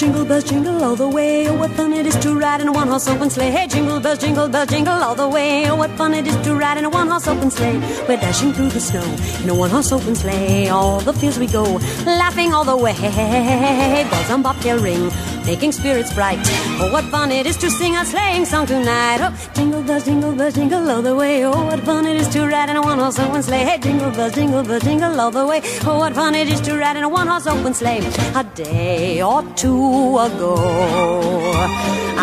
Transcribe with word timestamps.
jingle 0.00 0.24
bells, 0.24 0.44
jingle 0.44 0.82
all 0.82 0.96
the 0.96 1.06
way. 1.06 1.46
Oh, 1.46 1.58
what 1.58 1.70
fun 1.72 1.92
it 1.92 2.06
is 2.06 2.16
to 2.20 2.34
ride 2.34 2.62
in 2.62 2.68
a 2.68 2.72
one-horse 2.72 3.06
open 3.08 3.28
sleigh. 3.28 3.50
Hey, 3.50 3.66
jingle 3.66 4.00
bells, 4.00 4.18
jingle 4.18 4.48
bells, 4.48 4.70
jingle 4.70 4.94
all 4.94 5.14
the 5.14 5.28
way. 5.28 5.68
Oh, 5.68 5.76
what 5.76 5.90
fun 5.90 6.14
it 6.14 6.26
is 6.26 6.36
to 6.46 6.54
ride 6.54 6.78
in 6.78 6.86
a 6.86 6.88
one-horse 6.88 7.28
open 7.28 7.50
sleigh. 7.50 7.78
We're 8.08 8.16
dashing 8.16 8.54
through 8.54 8.70
the 8.70 8.80
snow 8.80 9.04
in 9.42 9.50
a 9.50 9.54
one-horse 9.54 9.92
open 9.92 10.14
sleigh. 10.14 10.68
All 10.70 11.00
the 11.00 11.12
fields 11.12 11.38
we 11.38 11.46
go, 11.46 11.64
laughing 12.06 12.54
all 12.54 12.64
the 12.64 12.78
way. 12.78 12.94
Hey, 12.94 13.10
hey, 13.10 13.42
hey, 13.42 13.58
hey! 13.92 14.10
Bells 14.10 14.30
on 14.30 14.42
bobtail 14.42 14.78
ring, 14.78 15.10
making 15.50 15.72
spirits 15.72 16.12
bright. 16.14 16.38
Oh, 16.80 16.88
what 16.92 17.04
fun 17.14 17.32
it 17.32 17.44
is 17.44 17.56
to 17.62 17.68
sing 17.78 17.96
a 17.96 18.04
sleighing 18.04 18.44
song 18.44 18.66
tonight. 18.66 19.18
Oh, 19.20 19.32
jingle 19.56 19.82
bells, 19.82 20.04
jingle 20.04 20.34
bells, 20.40 20.54
jingle 20.54 20.88
all 20.92 21.02
the 21.02 21.14
way. 21.22 21.44
Oh, 21.44 21.64
what 21.70 21.80
fun 21.88 22.06
it 22.06 22.16
is 22.22 22.28
to 22.34 22.46
ride 22.46 22.70
in 22.72 22.76
a 22.76 22.82
one-horse 22.90 23.18
open 23.18 23.42
sleigh. 23.42 23.64
Hey, 23.70 23.78
jingle 23.78 24.12
bells, 24.12 24.34
jingle 24.36 24.62
bells, 24.62 24.84
jingle 24.84 25.20
all 25.22 25.32
the 25.32 25.44
way. 25.50 25.60
Oh, 25.84 25.98
what 26.02 26.14
fun 26.14 26.36
it 26.36 26.48
is 26.54 26.60
to 26.66 26.78
ride 26.82 26.96
in 27.00 27.02
a 27.02 27.08
one-horse 27.08 27.48
open 27.48 27.74
sleigh. 27.74 27.98
A 28.42 28.44
day 28.44 29.20
or 29.30 29.42
two 29.62 30.18
ago, 30.26 30.54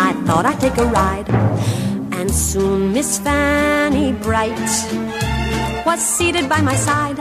I 0.06 0.10
thought 0.24 0.46
I'd 0.46 0.60
take 0.64 0.78
a 0.78 0.86
ride. 0.86 1.28
And 2.18 2.30
soon 2.30 2.94
Miss 2.94 3.18
Fanny 3.18 4.12
Bright 4.12 4.66
was 5.84 6.00
seated 6.00 6.48
by 6.48 6.62
my 6.62 6.76
side. 6.76 7.18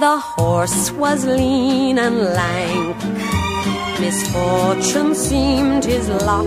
The 0.00 0.18
horse 0.18 0.90
was 0.90 1.24
lean 1.24 2.00
and 2.00 2.16
lank. 2.40 3.43
Misfortune 4.00 5.14
seemed 5.14 5.84
his 5.84 6.08
lot. 6.08 6.44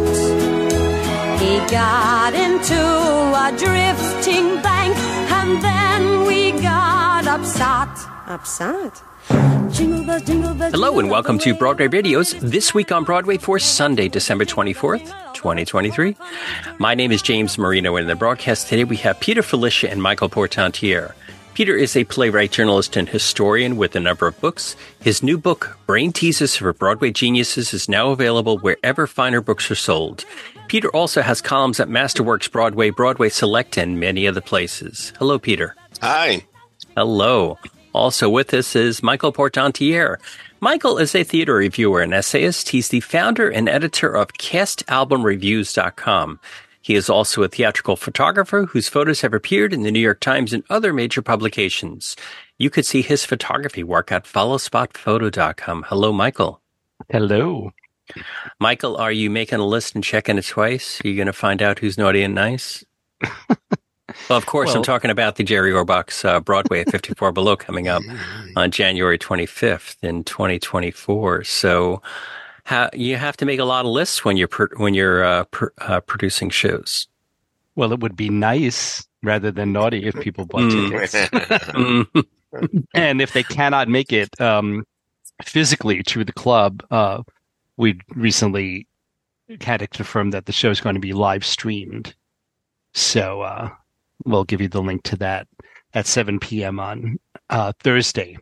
He 1.40 1.58
got 1.72 2.34
into 2.34 2.76
a 2.76 3.52
drifting 3.58 4.62
bank, 4.62 4.96
and 5.32 5.62
then 5.62 6.26
we 6.28 6.52
got 6.62 7.26
upset. 7.26 7.88
Upset? 8.28 9.02
Jingle 9.72 10.04
bells, 10.06 10.24
jingle 10.24 10.54
bells. 10.56 10.74
Hello 10.74 11.00
and 11.00 11.10
welcome 11.10 11.40
to 11.40 11.54
Broadway 11.54 11.88
Radio's 11.88 12.34
This 12.34 12.74
Week 12.74 12.92
on 12.92 13.04
Broadway 13.06 13.38
for 13.38 13.60
Sunday, 13.60 14.10
December 14.10 14.44
24th, 14.46 15.06
2023. 15.34 16.16
My 16.80 16.96
name 16.96 17.12
is 17.12 17.22
James 17.22 17.58
Marino 17.58 17.96
and 17.96 18.04
in 18.04 18.08
the 18.08 18.16
broadcast 18.16 18.68
today 18.68 18.84
we 18.84 18.98
have 18.98 19.20
Peter 19.20 19.42
Filichia 19.42 19.90
and 19.92 20.02
Michael 20.02 20.30
Portantiere. 20.30 21.14
Peter 21.58 21.76
is 21.76 21.96
a 21.96 22.04
playwright, 22.04 22.52
journalist, 22.52 22.96
and 22.96 23.10
historian 23.10 23.78
with 23.78 23.96
a 23.96 24.00
number 24.00 24.28
of 24.28 24.40
books. 24.40 24.76
His 25.02 25.24
new 25.24 25.40
book, 25.40 25.76
Brain 25.88 26.12
Teasers 26.12 26.56
for 26.56 26.72
Broadway 26.72 27.10
Geniuses, 27.10 27.74
is 27.74 27.90
now 27.90 28.12
available 28.12 28.60
wherever 28.60 29.08
finer 29.08 29.42
books 29.42 29.72
are 29.72 29.76
sold. 29.76 30.24
Peter 30.68 30.90
also 30.90 31.24
has 31.24 31.42
columns 31.42 31.80
at 31.80 31.90
Masterworks 31.90 32.52
Broadway, 32.52 32.92
Broadway 32.92 33.30
Select, 33.30 33.76
and 33.76 34.00
many 34.00 34.28
other 34.28 34.40
places. 34.40 35.14
Hello, 35.18 35.40
Peter. 35.40 35.76
Hi. 36.00 36.46
Hello. 36.96 37.58
Also 37.92 38.30
with 38.30 38.54
us 38.54 38.76
is 38.76 39.02
Michael 39.02 39.32
Portantiere. 39.32 40.20
Michael 40.60 41.00
is 41.00 41.16
a 41.16 41.24
theater 41.24 41.56
reviewer 41.56 42.02
and 42.02 42.14
essayist. 42.14 42.70
He's 42.70 42.90
the 42.90 43.00
founder 43.00 43.50
and 43.50 43.68
editor 43.68 44.16
of 44.16 44.34
castalbumreviews.com. 44.34 46.40
He 46.88 46.96
is 46.96 47.10
also 47.10 47.44
a 47.44 47.50
theatrical 47.50 47.98
photographer 47.98 48.64
whose 48.64 48.88
photos 48.88 49.20
have 49.20 49.34
appeared 49.34 49.74
in 49.74 49.84
the 49.84 49.92
New 49.92 50.00
York 50.00 50.22
Times 50.22 50.54
and 50.54 50.64
other 50.70 50.94
major 50.94 51.22
publications. 51.22 52.16
You 52.58 52.70
could 52.70 52.86
see 52.86 53.02
his 53.02 53.26
photography 53.26 53.84
work 53.84 54.10
at 54.10 54.24
followspotphoto.com. 54.24 55.84
Hello, 55.90 56.14
Michael. 56.14 56.62
Hello. 57.10 57.74
Michael, 58.62 58.96
are 58.96 59.12
you 59.12 59.30
making 59.30 59.60
a 59.60 59.66
list 59.66 59.96
and 59.96 60.04
checking 60.04 60.38
it 60.38 60.46
twice? 60.46 61.02
Are 61.04 61.10
you 61.10 61.18
going 61.18 61.26
to 61.26 61.34
find 61.34 61.62
out 61.62 61.80
who's 61.80 61.98
naughty 61.98 62.24
and 62.24 62.34
nice? 62.34 62.86
well, 63.50 63.58
of 64.38 64.46
course, 64.46 64.74
I'm 64.74 64.82
talking 64.82 65.12
about 65.12 65.36
the 65.36 65.44
Jerry 65.44 65.74
Orbach's 65.74 66.24
uh, 66.24 66.40
Broadway 66.40 66.80
at 66.80 66.90
54 66.90 67.34
Below 67.34 67.58
coming 67.58 67.90
up 67.90 68.02
on 68.56 68.72
January 68.72 69.20
25th 69.20 69.98
in 70.04 70.24
2024. 70.24 71.44
So 71.44 72.02
ha- 72.68 72.90
you 72.94 73.16
have 73.16 73.38
to 73.38 73.46
make 73.46 73.60
a 73.60 73.64
lot 73.66 73.86
of 73.86 73.92
lists 73.92 74.24
when 74.26 74.36
you're 74.38 74.48
pr- 74.50 74.76
when 74.78 74.94
you're 74.94 75.24
uh, 75.24 75.44
pr- 75.46 75.74
uh, 75.80 76.02
producing 76.02 76.50
shows. 76.50 77.08
Well, 77.76 77.94
it 77.94 78.00
would 78.02 78.16
be 78.16 78.30
nice 78.30 79.08
rather 79.24 79.52
than 79.52 79.72
naughty 79.72 80.06
if 80.06 80.16
people 80.20 80.46
bought 80.46 80.62
Mm. 80.72 80.90
tickets. 81.10 81.14
Mm, 82.54 82.86
and 82.94 83.22
if 83.22 83.34
they 83.34 83.44
cannot 83.44 83.88
make 83.90 84.14
it 84.14 84.30
um, 84.40 84.86
physically 85.44 86.02
to 86.04 86.24
the 86.24 86.32
club, 86.34 86.82
uh, 86.92 87.22
we 87.76 88.00
recently 88.16 88.88
had 89.62 89.82
it 89.82 89.92
confirmed 89.92 90.34
that 90.34 90.46
the 90.46 90.52
show 90.54 90.70
is 90.72 90.80
going 90.82 90.96
to 90.96 91.02
be 91.02 91.14
live 91.14 91.46
streamed. 91.46 92.16
So 92.94 93.42
uh, 93.42 93.70
we'll 94.26 94.46
give 94.46 94.62
you 94.62 94.70
the 94.70 94.82
link 94.82 95.04
to 95.04 95.18
that 95.18 95.48
at 95.94 96.08
7 96.08 96.40
p.m. 96.40 96.80
on 96.80 97.20
uh, 97.50 97.74
Thursday, 97.84 98.38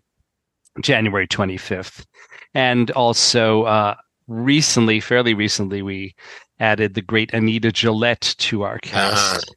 January 0.82 1.28
25th. 1.28 2.06
And 2.54 2.92
also, 2.92 3.64
uh, 3.64 3.96
recently, 4.28 5.00
fairly 5.00 5.34
recently, 5.34 5.82
we 5.82 6.16
added 6.60 6.94
the 6.94 7.02
great 7.02 7.34
Anita 7.34 7.72
Gillette 7.72 8.36
to 8.40 8.64
our 8.64 8.80
cast 8.80 9.54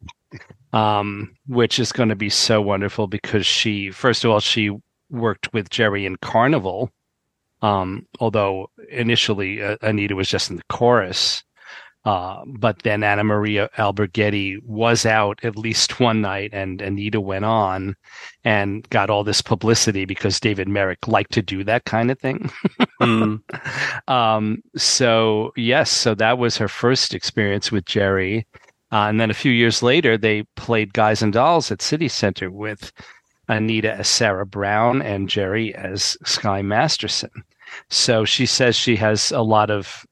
um, 0.73 1.35
which 1.47 1.79
is 1.79 1.93
going 1.93 2.09
to 2.09 2.17
be 2.17 2.29
so 2.29 2.61
wonderful 2.61 3.07
because 3.07 3.47
she, 3.47 3.91
first 3.91 4.25
of 4.25 4.31
all, 4.31 4.41
she 4.41 4.71
worked 5.11 5.53
with 5.53 5.71
Jerry 5.71 6.05
in 6.07 6.17
Carnival. 6.17 6.91
Um, 7.61 8.07
although 8.21 8.71
initially 8.89 9.61
uh, 9.61 9.79
Anita 9.83 10.15
was 10.15 10.29
just 10.29 10.49
in 10.49 10.57
the 10.57 10.63
chorus. 10.69 11.43
Uh, 12.09 12.43
but 12.47 12.85
then 12.85 13.03
Anna 13.03 13.23
Maria 13.23 13.69
Alberghetti 13.77 14.57
was 14.65 15.05
out 15.05 15.39
at 15.43 15.59
least 15.59 16.01
one 16.01 16.23
night 16.23 16.49
and 16.55 16.81
Anita 16.81 17.21
went 17.21 17.45
on 17.45 17.97
and 18.45 18.89
got 18.89 19.11
all 19.11 19.23
this 19.25 19.43
publicity 19.43 20.07
because 20.07 20.41
David 20.41 20.69
Merrick 20.69 21.07
liked 21.07 21.33
to 21.33 21.43
do 21.43 21.63
that 21.65 21.85
kind 21.85 22.11
of 22.11 22.19
thing. 22.19 22.51
mm, 23.03 23.43
Um, 24.09 24.63
so 24.75 25.53
yes, 25.55 25.91
so 25.91 26.15
that 26.15 26.39
was 26.39 26.57
her 26.57 26.67
first 26.67 27.13
experience 27.13 27.71
with 27.71 27.85
Jerry. 27.85 28.47
Uh, 28.91 29.05
and 29.11 29.21
then 29.21 29.31
a 29.31 29.35
few 29.35 29.53
years 29.53 29.83
later, 29.83 30.17
they 30.17 30.45
played 30.57 30.95
Guys 30.95 31.21
and 31.21 31.35
Dolls 31.35 31.71
at 31.71 31.83
City 31.83 32.09
Center 32.09 32.51
with 32.51 32.91
Anita 33.49 33.93
as 33.93 34.09
Sarah 34.09 34.47
Brown 34.47 35.03
and 35.03 35.29
Jerry 35.29 35.75
as 35.75 36.17
Sky 36.25 36.63
Masterson. 36.63 37.45
So 37.91 38.25
she 38.25 38.47
says 38.47 38.77
she 38.77 38.97
has 38.97 39.31
a 39.31 39.43
lot 39.43 39.71
of 39.71 40.07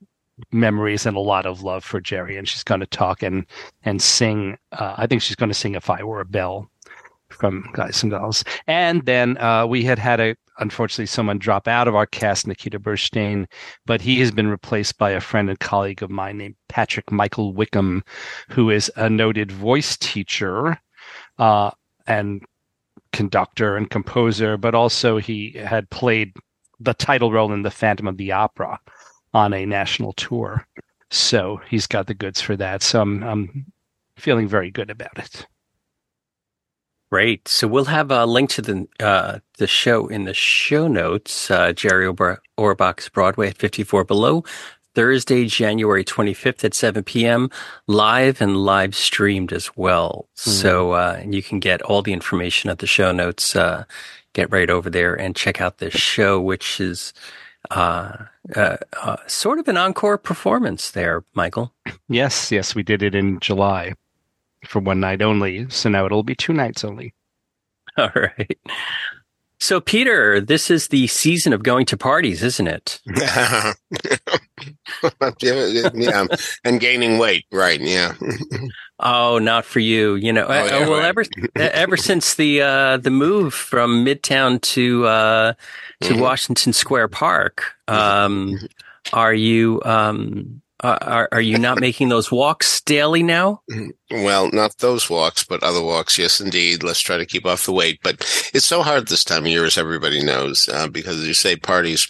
memories 0.53 1.07
and 1.07 1.17
a 1.17 1.21
lot 1.21 1.47
of 1.47 1.63
love 1.63 1.85
for 1.85 2.01
Jerry, 2.01 2.37
and 2.37 2.49
she's 2.49 2.65
going 2.65 2.81
to 2.81 2.87
talk 2.87 3.23
and 3.23 3.47
and 3.85 4.01
sing. 4.03 4.59
Uh, 4.73 4.95
I 4.97 5.07
think 5.07 5.23
she's 5.23 5.37
going 5.37 5.51
to 5.51 5.55
sing 5.55 5.75
"If 5.75 5.91
I 5.91 6.03
Were 6.03 6.21
a 6.21 6.25
Bell" 6.25 6.71
from 7.29 7.69
Guys 7.73 8.03
and 8.03 8.13
Dolls. 8.13 8.45
And 8.67 9.05
then 9.05 9.37
uh, 9.39 9.67
we 9.67 9.85
had 9.85 9.99
had 9.99 10.21
a 10.21 10.37
unfortunately 10.59 11.07
someone 11.07 11.39
drop 11.39 11.69
out 11.69 11.87
of 11.89 11.95
our 11.95 12.07
cast, 12.07 12.47
Nikita 12.47 12.81
Burshteyn, 12.81 13.47
but 13.85 14.01
he 14.01 14.19
has 14.21 14.31
been 14.31 14.49
replaced 14.49 14.97
by 14.97 15.11
a 15.11 15.21
friend 15.21 15.51
and 15.51 15.61
colleague 15.61 16.03
of 16.03 16.11
mine 16.11 16.39
named 16.39 16.55
Patrick 16.69 17.13
Michael 17.13 17.53
Wickham, 17.53 18.03
who 18.49 18.71
is 18.71 18.91
a 18.97 19.11
noted 19.11 19.53
voice 19.53 19.97
teacher 19.99 20.79
uh, 21.39 21.71
and 22.07 22.43
conductor 23.13 23.77
and 23.77 23.91
composer, 23.91 24.57
but 24.57 24.75
also 24.75 25.19
he 25.19 25.53
had 25.53 25.89
played 25.91 26.33
the 26.81 26.95
title 26.95 27.33
role 27.33 27.53
in 27.53 27.63
The 27.63 27.71
Phantom 27.71 28.07
of 28.07 28.17
the 28.17 28.33
Opera 28.33 28.79
on 29.37 29.53
a 29.53 29.67
national 29.67 30.15
tour. 30.15 30.67
So 31.11 31.61
he's 31.69 31.87
got 31.87 32.07
the 32.07 32.15
goods 32.15 32.41
for 32.41 32.57
that. 32.57 32.83
So 32.83 33.03
I'm, 33.03 33.23
I'm 33.23 33.67
feeling 34.17 34.49
very 34.49 34.71
good 34.71 34.89
about 34.89 35.19
it. 35.19 35.47
Great. 37.13 37.47
So 37.47 37.69
we'll 37.69 37.85
have 37.85 38.11
a 38.11 38.25
link 38.25 38.49
to 38.51 38.63
the 38.63 38.89
uh, 38.99 39.39
the 39.59 39.67
show 39.67 40.09
in 40.09 40.25
the 40.25 40.35
show 40.35 40.89
notes. 40.89 41.51
Uh, 41.51 41.73
Jerry 41.73 42.07
Orba- 42.07 42.39
Orbach's 42.59 43.09
Broadway 43.11 43.49
at 43.51 43.59
54 43.59 44.05
Below, 44.05 44.43
Thursday, 44.95 45.45
January 45.45 46.03
25th 46.03 46.65
at 46.65 46.75
7 46.75 47.05
p.m. 47.05 47.51
Live 47.87 48.41
and 48.41 48.57
live 48.57 48.97
streamed 48.97 49.53
as 49.53 49.71
well. 49.77 50.29
So 50.35 50.93
uh, 50.93 51.23
you 51.25 51.43
can 51.43 51.61
get 51.61 51.83
all 51.83 52.03
the 52.03 52.15
information 52.15 52.71
at 52.71 52.79
the 52.79 52.89
show 52.89 53.13
notes. 53.13 53.55
Uh, 53.55 53.85
get 54.33 54.51
right 54.51 54.69
over 54.71 54.91
there 54.91 55.15
and 55.15 55.37
check 55.37 55.61
out 55.61 55.79
this 55.79 55.95
show, 55.95 56.41
which 56.41 56.81
is 56.81 57.13
uh, 58.55 58.77
uh, 59.03 59.17
sort 59.27 59.59
of 59.59 59.69
an 59.69 59.77
encore 59.77 60.19
performance 60.19 60.91
there, 60.91 61.25
Michael. 61.35 61.73
Yes, 62.09 62.53
yes, 62.53 62.75
we 62.75 62.83
did 62.83 63.03
it 63.03 63.15
in 63.15 63.41
July 63.41 63.95
for 64.67 64.81
one 64.81 65.01
night 65.01 65.23
only. 65.23 65.69
So 65.71 65.89
now 65.89 66.07
it'll 66.07 66.23
be 66.23 66.35
two 66.35 66.53
nights 66.53 66.85
only. 66.85 67.15
All 67.99 68.11
right. 68.15 68.59
So, 69.59 69.81
Peter, 69.81 70.41
this 70.41 70.71
is 70.71 70.89
the 70.89 71.07
season 71.07 71.53
of 71.53 71.63
going 71.63 71.87
to 71.87 71.97
parties, 71.97 72.43
isn't 72.43 72.67
it? 72.67 73.01
yeah, 75.41 76.25
and 76.65 76.81
gaining 76.81 77.19
weight, 77.19 77.45
right? 77.53 77.81
Yeah. 77.81 78.15
Oh, 79.01 79.39
not 79.39 79.65
for 79.65 79.81
you. 79.81 80.15
You 80.15 80.33
know, 80.33 80.47
Oh, 80.47 80.53
uh, 80.53 80.65
yeah, 80.65 80.79
well, 80.89 81.01
right. 81.01 81.05
ever 81.05 81.25
ever 81.57 81.97
since 81.97 82.35
the 82.35 82.63
uh, 82.63 82.97
the 82.99 83.11
move 83.11 83.55
from 83.55 84.05
Midtown 84.05 84.61
to 84.63 85.07
uh, 85.07 85.53
to 86.03 86.15
Mhm. 86.15 86.21
Washington 86.21 86.73
Square 86.73 87.09
Park, 87.09 87.75
um, 87.89 88.59
are 89.13 89.35
you 89.35 89.83
um, 89.85 90.63
uh, 90.83 90.99
are, 91.01 91.29
are 91.33 91.41
you 91.41 91.59
not 91.59 91.81
making 91.81 92.11
those 92.11 92.31
walks 92.31 92.83
daily 92.83 93.23
now? 93.23 93.63
Well, 94.11 94.51
not 94.53 94.77
those 94.79 95.09
walks, 95.09 95.43
but 95.43 95.63
other 95.63 95.83
walks. 95.83 96.19
Yes, 96.19 96.41
indeed. 96.41 96.83
Let's 96.83 97.01
try 97.01 97.17
to 97.17 97.25
keep 97.25 97.47
off 97.47 97.65
the 97.65 97.73
weight. 97.73 98.01
But 98.03 98.21
it's 98.53 98.67
so 98.67 98.83
hard 98.83 99.09
this 99.09 99.25
time 99.25 99.45
of 99.45 99.49
year, 99.51 99.65
as 99.65 99.79
everybody 99.79 100.23
knows, 100.23 100.69
uh, 100.69 100.89
because 100.89 101.19
as 101.21 101.27
you 101.27 101.35
say, 101.35 101.57
parties. 101.57 102.09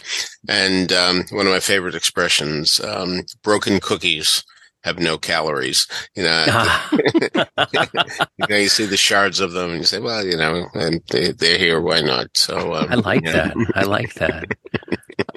And 0.49 0.93
um, 0.93 1.25
one 1.31 1.47
of 1.47 1.53
my 1.53 1.61
favorite 1.61 1.95
expressions, 1.95 2.81
um, 2.81 3.23
broken 3.43 3.79
cookies 3.79 4.43
have 4.83 4.99
no 4.99 5.17
calories. 5.17 5.87
You 6.17 6.25
know, 6.25 6.45
you 6.93 8.47
know, 8.49 8.57
you 8.57 8.69
see 8.69 8.87
the 8.87 8.97
shards 8.97 9.39
of 9.39 9.53
them 9.53 9.71
and 9.71 9.79
you 9.79 9.85
say, 9.85 10.01
well, 10.01 10.27
you 10.27 10.37
know, 10.37 10.67
and 10.75 11.01
they, 11.11 11.31
they're 11.31 11.59
here. 11.59 11.81
Why 11.81 12.01
not? 12.01 12.37
So 12.37 12.75
um, 12.75 12.87
I 12.91 12.97
like 12.97 13.25
yeah. 13.25 13.33
that. 13.33 13.73
I 13.77 13.83
like 13.83 14.15
that. 14.15 14.57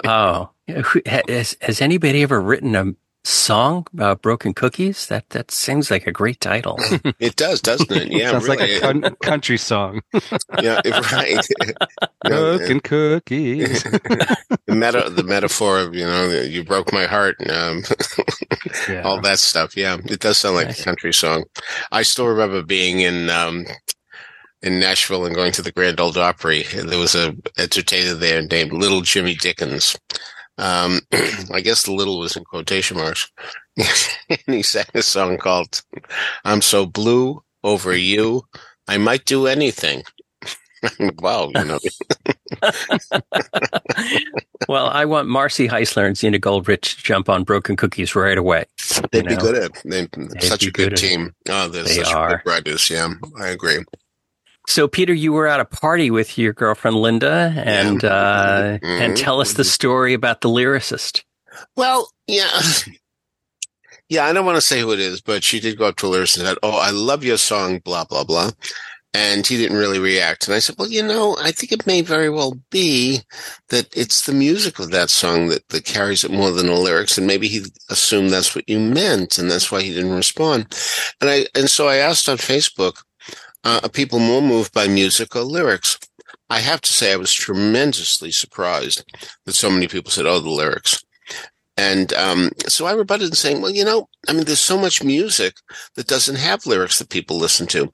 oh, 0.04 0.50
has, 1.06 1.56
has 1.60 1.80
anybody 1.80 2.22
ever 2.22 2.40
written 2.40 2.74
a 2.74 2.92
song 3.24 3.86
about 3.92 4.22
broken 4.22 4.54
cookies? 4.54 5.06
That 5.06 5.28
that 5.30 5.50
seems 5.50 5.90
like 5.90 6.06
a 6.06 6.12
great 6.12 6.40
title. 6.40 6.76
it 7.18 7.36
does, 7.36 7.60
doesn't 7.60 7.90
it? 7.90 8.10
Yeah, 8.10 8.30
Sounds 8.32 8.48
really. 8.48 8.56
like 8.58 8.70
a 8.70 8.80
con- 8.80 9.16
country 9.22 9.56
song. 9.58 10.00
yeah, 10.62 10.80
right. 11.12 11.46
No, 12.28 12.58
Broken 12.58 12.80
cookies. 12.80 13.82
the 13.82 14.46
meta, 14.74 15.08
the 15.10 15.22
metaphor 15.24 15.78
of 15.80 15.94
you 15.94 16.04
know, 16.04 16.28
you 16.28 16.62
broke 16.62 16.92
my 16.92 17.06
heart, 17.06 17.36
um, 17.48 17.82
Yeah. 18.88 19.02
all 19.02 19.20
that 19.22 19.38
stuff. 19.38 19.74
Yeah, 19.76 19.96
it 20.04 20.20
does 20.20 20.36
sound 20.38 20.56
like 20.56 20.66
Nice. 20.68 20.80
a 20.80 20.84
country 20.84 21.14
song. 21.14 21.44
I 21.90 22.02
still 22.02 22.26
remember 22.26 22.62
being 22.62 23.00
in 23.00 23.30
um, 23.30 23.64
in 24.62 24.78
Nashville 24.80 25.24
and 25.24 25.34
going 25.34 25.52
to 25.52 25.62
the 25.62 25.72
Grand 25.72 25.98
Ole 25.98 26.18
Opry. 26.18 26.64
There 26.64 26.98
was 26.98 27.14
a 27.14 27.34
entertainer 27.56 28.12
there 28.14 28.42
named 28.42 28.72
Little 28.74 29.00
Jimmy 29.00 29.34
Dickens. 29.34 29.96
Um, 30.60 31.00
I 31.52 31.60
guess 31.62 31.84
the 31.84 31.92
little 31.92 32.18
was 32.18 32.36
in 32.36 32.44
quotation 32.44 32.98
marks. 32.98 33.30
and 33.76 34.38
he 34.46 34.62
sang 34.62 34.84
a 34.94 35.02
song 35.02 35.38
called 35.38 35.82
"I'm 36.44 36.60
So 36.62 36.86
Blue 36.86 37.42
Over 37.64 37.96
You, 37.96 38.44
I 38.86 38.98
Might 38.98 39.24
Do 39.24 39.46
Anything." 39.46 40.02
wow, 41.18 41.50
you 41.54 41.64
know, 41.64 41.78
well, 44.68 44.86
I 44.86 45.04
want 45.04 45.28
Marcy 45.28 45.68
Heisler 45.68 46.06
and 46.06 46.16
Zina 46.16 46.38
Goldrich 46.38 46.96
to 46.96 47.02
jump 47.02 47.28
on 47.28 47.44
broken 47.44 47.76
cookies 47.76 48.14
right 48.14 48.38
away. 48.38 48.64
they'd 49.12 49.26
be 49.26 49.34
know, 49.34 49.40
good 49.40 49.56
at. 49.56 49.82
They're 49.84 50.08
such 50.40 50.60
be 50.60 50.68
a 50.68 50.70
good 50.70 50.84
good 50.90 50.92
at 50.94 50.98
team. 50.98 51.34
Oh, 51.48 51.68
they're 51.68 51.84
They 51.84 51.96
such 51.96 52.14
are. 52.14 52.38
good 52.44 52.50
writers. 52.50 52.88
Yeah, 52.88 53.12
I 53.38 53.48
agree. 53.48 53.78
So, 54.70 54.86
Peter, 54.86 55.12
you 55.12 55.32
were 55.32 55.48
at 55.48 55.58
a 55.58 55.64
party 55.64 56.12
with 56.12 56.38
your 56.38 56.52
girlfriend 56.52 56.96
Linda, 56.96 57.52
and 57.56 58.04
uh, 58.04 58.78
and 58.82 59.14
Mhm. 59.14 59.20
tell 59.20 59.40
us 59.40 59.54
the 59.54 59.64
story 59.64 60.14
about 60.14 60.42
the 60.42 60.48
lyricist. 60.48 61.22
Well, 61.76 62.08
yeah. 62.28 62.62
Yeah, 64.08 64.26
I 64.26 64.32
don't 64.32 64.46
want 64.46 64.56
to 64.56 64.62
say 64.62 64.80
who 64.80 64.92
it 64.92 65.00
is, 65.00 65.20
but 65.20 65.42
she 65.42 65.58
did 65.60 65.76
go 65.78 65.86
up 65.86 65.96
to 65.96 66.06
a 66.06 66.10
lyricist 66.10 66.38
and 66.38 66.46
said, 66.46 66.58
Oh, 66.62 66.78
I 66.78 66.90
love 66.90 67.24
your 67.24 67.36
song, 67.36 67.80
blah, 67.80 68.04
blah, 68.04 68.22
blah. 68.24 68.50
And 69.12 69.44
he 69.44 69.56
didn't 69.56 69.76
really 69.76 69.98
react. 69.98 70.46
And 70.46 70.54
I 70.54 70.60
said, 70.60 70.76
Well, 70.78 70.88
you 70.88 71.02
know, 71.02 71.36
I 71.40 71.50
think 71.50 71.72
it 71.72 71.86
may 71.86 72.00
very 72.00 72.30
well 72.30 72.60
be 72.70 73.20
that 73.70 73.88
it's 73.96 74.24
the 74.26 74.32
music 74.32 74.78
of 74.78 74.90
that 74.92 75.10
song 75.10 75.48
that, 75.48 75.68
that 75.70 75.84
carries 75.84 76.22
it 76.24 76.30
more 76.30 76.50
than 76.52 76.66
the 76.66 76.74
lyrics. 76.74 77.18
And 77.18 77.26
maybe 77.26 77.48
he 77.48 77.64
assumed 77.88 78.30
that's 78.30 78.54
what 78.54 78.68
you 78.68 78.78
meant, 78.78 79.36
and 79.38 79.50
that's 79.50 79.70
why 79.72 79.82
he 79.82 79.92
didn't 79.94 80.14
respond. 80.14 80.76
And 81.20 81.28
I 81.28 81.46
and 81.56 81.68
so 81.68 81.88
I 81.88 81.96
asked 81.96 82.28
on 82.28 82.36
Facebook, 82.38 83.02
uh, 83.64 83.88
people 83.88 84.18
more 84.18 84.42
moved 84.42 84.72
by 84.72 84.88
music 84.88 85.34
or 85.36 85.42
lyrics? 85.42 85.98
I 86.48 86.60
have 86.60 86.80
to 86.82 86.92
say 86.92 87.12
I 87.12 87.16
was 87.16 87.32
tremendously 87.32 88.32
surprised 88.32 89.04
that 89.46 89.54
so 89.54 89.70
many 89.70 89.88
people 89.88 90.10
said, 90.10 90.26
Oh, 90.26 90.40
the 90.40 90.50
lyrics. 90.50 91.02
And 91.80 92.12
um, 92.12 92.50
so 92.68 92.84
I 92.84 92.92
rebutted 92.92 93.28
and 93.28 93.36
saying, 93.36 93.62
well, 93.62 93.70
you 93.70 93.86
know, 93.86 94.06
I 94.28 94.34
mean, 94.34 94.44
there's 94.44 94.60
so 94.60 94.76
much 94.76 95.02
music 95.02 95.54
that 95.94 96.06
doesn't 96.06 96.36
have 96.36 96.66
lyrics 96.66 96.98
that 96.98 97.08
people 97.08 97.38
listen 97.38 97.66
to. 97.68 97.90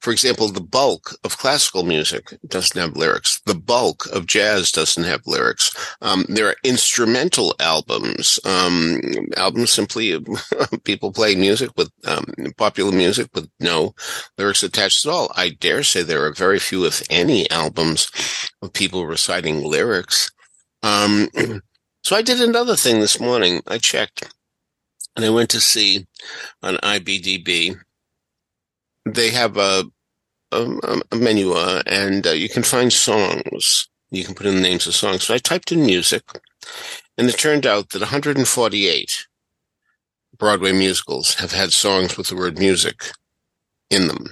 For 0.00 0.10
example, 0.10 0.48
the 0.48 0.60
bulk 0.60 1.16
of 1.22 1.38
classical 1.38 1.84
music 1.84 2.36
doesn't 2.48 2.80
have 2.80 2.96
lyrics. 2.96 3.40
The 3.46 3.54
bulk 3.54 4.06
of 4.06 4.26
jazz 4.26 4.72
doesn't 4.72 5.04
have 5.04 5.20
lyrics. 5.24 5.70
Um, 6.02 6.26
there 6.28 6.48
are 6.48 6.56
instrumental 6.64 7.54
albums, 7.60 8.40
um, 8.44 9.00
albums 9.36 9.70
simply 9.70 10.18
people 10.82 11.12
playing 11.12 11.38
music 11.40 11.70
with 11.76 11.92
um, 12.06 12.24
popular 12.56 12.90
music 12.90 13.28
with 13.34 13.48
no 13.60 13.94
lyrics 14.36 14.64
attached 14.64 15.06
at 15.06 15.12
all. 15.12 15.30
I 15.36 15.50
dare 15.50 15.84
say 15.84 16.02
there 16.02 16.24
are 16.24 16.32
very 16.32 16.58
few, 16.58 16.84
if 16.86 17.04
any, 17.08 17.48
albums 17.52 18.10
of 18.62 18.72
people 18.72 19.06
reciting 19.06 19.62
lyrics. 19.62 20.32
So 22.08 22.16
I 22.16 22.22
did 22.22 22.40
another 22.40 22.74
thing 22.74 23.00
this 23.00 23.20
morning. 23.20 23.60
I 23.66 23.76
checked 23.76 24.32
and 25.14 25.26
I 25.26 25.28
went 25.28 25.50
to 25.50 25.60
see 25.60 26.06
on 26.62 26.76
IBDB. 26.76 27.76
They 29.04 29.28
have 29.28 29.58
a, 29.58 29.84
a, 30.50 31.02
a 31.12 31.16
menu 31.16 31.52
uh, 31.52 31.82
and 31.84 32.26
uh, 32.26 32.30
you 32.30 32.48
can 32.48 32.62
find 32.62 32.90
songs. 32.90 33.90
You 34.10 34.24
can 34.24 34.34
put 34.34 34.46
in 34.46 34.54
the 34.54 34.62
names 34.62 34.86
of 34.86 34.94
songs. 34.94 35.24
So 35.24 35.34
I 35.34 35.36
typed 35.36 35.70
in 35.70 35.84
music 35.84 36.22
and 37.18 37.28
it 37.28 37.36
turned 37.36 37.66
out 37.66 37.90
that 37.90 38.00
148 38.00 39.26
Broadway 40.38 40.72
musicals 40.72 41.34
have 41.34 41.52
had 41.52 41.72
songs 41.74 42.16
with 42.16 42.28
the 42.28 42.36
word 42.36 42.58
music 42.58 43.02
in 43.90 44.08
them. 44.08 44.28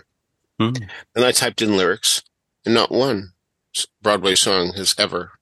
Hmm. 0.58 0.72
And 1.14 1.26
I 1.26 1.30
typed 1.30 1.60
in 1.60 1.76
lyrics 1.76 2.22
and 2.64 2.72
not 2.72 2.90
one 2.90 3.32
Broadway 4.00 4.34
song 4.34 4.72
has 4.76 4.94
ever 4.96 5.32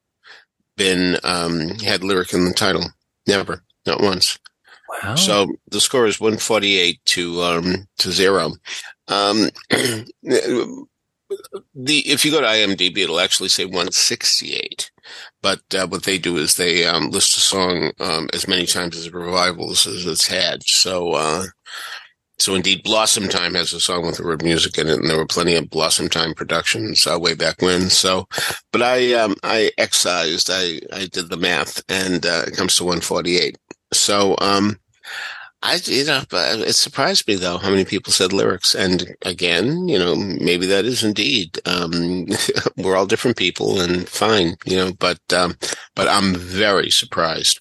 been 0.77 1.19
um, 1.25 1.79
had 1.79 2.05
lyric 2.05 2.33
in 2.33 2.45
the 2.45 2.53
title. 2.53 2.85
Never, 3.27 3.63
not 3.87 4.01
once. 4.01 4.39
Wow. 5.03 5.15
So 5.17 5.55
the 5.69 5.81
score 5.81 6.07
is 6.07 6.21
one 6.21 6.37
forty 6.37 6.79
eight 6.79 7.05
to 7.07 7.43
um, 7.43 7.89
to 7.99 8.13
zero. 8.13 8.53
Um, 9.09 9.49
the 9.71 10.87
if 11.85 12.25
you 12.25 12.31
go 12.31 12.41
to 12.41 12.47
IMDb, 12.47 12.99
it'll 12.99 13.21
actually 13.21 13.49
say 13.49 13.65
one 13.65 13.91
sixty 13.93 14.55
eight. 14.55 14.91
But 15.43 15.63
uh, 15.75 15.87
what 15.87 16.05
they 16.05 16.19
do 16.19 16.37
is 16.37 16.55
they 16.55 16.87
um, 16.87 17.11
list 17.11 17.37
a 17.37 17.41
song 17.41 17.93
um, 18.01 18.29
as 18.33 18.49
many 18.49 18.67
times 18.67 18.97
as 18.97 19.13
revivals 19.13 19.87
as 19.87 20.07
it's 20.07 20.29
had. 20.29 20.63
So. 20.65 21.13
Uh, 21.13 21.47
so 22.39 22.55
indeed, 22.55 22.83
Blossom 22.83 23.29
Time 23.29 23.55
has 23.55 23.73
a 23.73 23.81
song 23.81 24.05
with 24.07 24.17
the 24.17 24.25
word 24.25 24.43
music 24.43 24.77
in 24.77 24.89
it, 24.89 24.99
and 24.99 25.09
there 25.09 25.17
were 25.17 25.27
plenty 25.27 25.55
of 25.55 25.71
Blossom 25.71 26.09
Time 26.09 26.35
productions 26.35 27.07
uh, 27.07 27.19
way 27.19 27.35
back 27.35 27.63
when. 27.63 27.91
So, 27.91 28.29
but 28.73 28.83
I 28.83 29.15
um, 29.15 29.37
I 29.43 29.71
excised, 29.79 30.51
I 30.51 30.81
I 30.93 31.07
did 31.07 31.31
the 31.31 31.37
math, 31.37 31.83
and 31.89 32.27
uh, 32.27 32.45
it 32.47 32.57
comes 32.57 32.75
to 32.77 32.85
148. 32.85 33.57
So, 33.93 34.37
um, 34.41 34.79
I 35.63 35.81
you 35.85 36.05
know, 36.05 36.23
but 36.29 36.59
it 36.61 36.75
surprised 36.75 37.27
me 37.29 37.37
though 37.37 37.59
how 37.59 37.71
many 37.71 37.85
people 37.85 38.13
said 38.13 38.33
lyrics, 38.33 38.75
and 38.75 39.15
again, 39.23 39.89
you 39.89 39.99
know, 39.99 40.17
maybe 40.17 40.67
that 40.67 40.85
is 40.85 41.05
indeed. 41.05 41.59
Um, 41.67 42.27
we're 42.77 42.97
all 42.97 43.07
different 43.07 43.37
people, 43.37 43.81
and 43.81 44.09
fine, 44.09 44.57
you 44.67 44.77
know, 44.77 44.93
but 44.99 45.21
um, 45.33 45.57
but 45.95 46.09
I'm 46.09 46.35
very 46.35 46.91
surprised. 46.91 47.61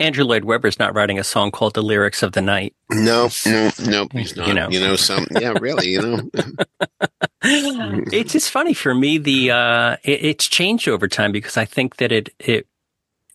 Andrew 0.00 0.24
Lloyd 0.24 0.44
Webber's 0.44 0.78
not 0.78 0.94
writing 0.94 1.18
a 1.18 1.24
song 1.24 1.50
called 1.50 1.74
"The 1.74 1.82
Lyrics 1.82 2.22
of 2.22 2.32
the 2.32 2.42
Night." 2.42 2.74
No, 2.90 3.28
no, 3.46 3.70
no, 3.86 4.08
he's 4.12 4.34
not. 4.36 4.48
You 4.48 4.54
know. 4.54 4.68
you 4.70 4.80
know, 4.80 4.96
some, 4.96 5.26
yeah, 5.38 5.54
really, 5.60 5.88
you 5.90 6.00
know. 6.02 6.30
it's 7.42 8.32
just 8.32 8.50
funny 8.50 8.74
for 8.74 8.94
me. 8.94 9.18
The 9.18 9.50
uh, 9.50 9.96
it, 10.02 10.24
it's 10.24 10.46
changed 10.48 10.88
over 10.88 11.08
time 11.08 11.32
because 11.32 11.56
I 11.56 11.64
think 11.64 11.96
that 11.96 12.12
it 12.12 12.30
it 12.38 12.66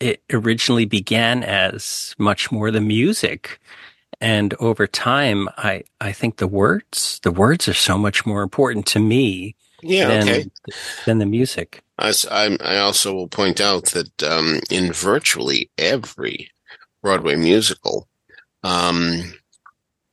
it 0.00 0.22
originally 0.32 0.84
began 0.84 1.42
as 1.42 2.14
much 2.18 2.50
more 2.52 2.70
the 2.70 2.80
music, 2.80 3.60
and 4.20 4.52
over 4.60 4.86
time, 4.86 5.48
I 5.56 5.84
I 6.00 6.12
think 6.12 6.36
the 6.36 6.46
words 6.48 7.20
the 7.22 7.30
words 7.32 7.68
are 7.68 7.74
so 7.74 7.96
much 7.98 8.26
more 8.26 8.42
important 8.42 8.86
to 8.86 8.98
me 8.98 9.54
Yeah, 9.82 10.08
than 10.08 10.22
okay. 10.28 10.50
than 11.06 11.18
the 11.18 11.26
music. 11.26 11.82
I, 11.98 12.08
s- 12.10 12.26
I'm- 12.30 12.58
I 12.60 12.76
also 12.76 13.14
will 13.14 13.28
point 13.28 13.58
out 13.58 13.86
that 13.92 14.22
um, 14.22 14.60
in 14.70 14.92
virtually 14.92 15.70
every 15.78 16.50
Broadway 17.06 17.36
musical, 17.36 18.08
um, 18.64 19.32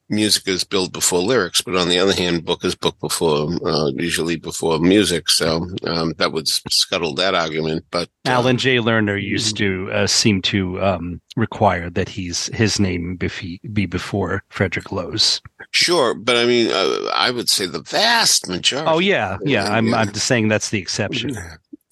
music 0.09 0.47
is 0.47 0.63
billed 0.63 0.93
before 0.93 1.21
lyrics, 1.21 1.59
but 1.59 1.75
on 1.75 1.89
the 1.89 1.97
other 1.97 2.13
hand, 2.13 2.45
book 2.45 2.63
is 2.63 2.75
book 2.75 2.99
before, 2.99 3.49
uh, 3.67 3.87
usually 3.95 4.35
before 4.35 4.77
music. 4.77 5.27
So 5.27 5.67
um, 5.87 6.13
that 6.19 6.31
would 6.31 6.47
scuttle 6.47 7.15
that 7.15 7.33
argument. 7.33 7.85
But 7.89 8.09
uh, 8.27 8.29
Alan 8.29 8.59
J. 8.59 8.77
Lerner 8.77 9.19
used 9.19 9.57
to 9.57 9.89
uh, 9.91 10.05
seem 10.05 10.43
to 10.43 10.79
um, 10.83 11.19
require 11.35 11.89
that 11.89 12.09
he's 12.09 12.45
his 12.53 12.79
name 12.79 13.15
be, 13.15 13.59
be 13.73 13.87
before 13.87 14.43
Frederick 14.49 14.91
Loewe's. 14.91 15.41
sure, 15.71 16.13
but 16.13 16.37
I 16.37 16.45
mean, 16.45 16.69
uh, 16.71 17.09
I 17.15 17.31
would 17.31 17.49
say 17.49 17.65
the 17.65 17.81
vast 17.81 18.47
majority. 18.47 18.91
Oh 18.91 18.99
yeah, 18.99 19.39
yeah. 19.43 19.65
I'm 19.65 19.87
Yeah. 19.87 19.95
I'm 19.95 20.13
just 20.13 20.27
saying 20.27 20.49
that's 20.49 20.69
the 20.69 20.79
exception. 20.79 21.35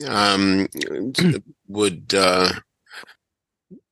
um, 0.08 0.68
would 1.68 2.14
uh, 2.14 2.52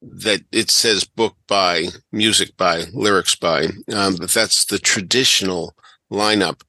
that 0.01 0.41
it 0.51 0.71
says 0.71 1.03
book 1.03 1.35
by, 1.47 1.87
music 2.11 2.55
by, 2.57 2.83
lyrics 2.93 3.35
by, 3.35 3.67
um, 3.93 4.15
but 4.15 4.31
that's 4.31 4.65
the 4.65 4.79
traditional 4.79 5.73
lineup. 6.11 6.61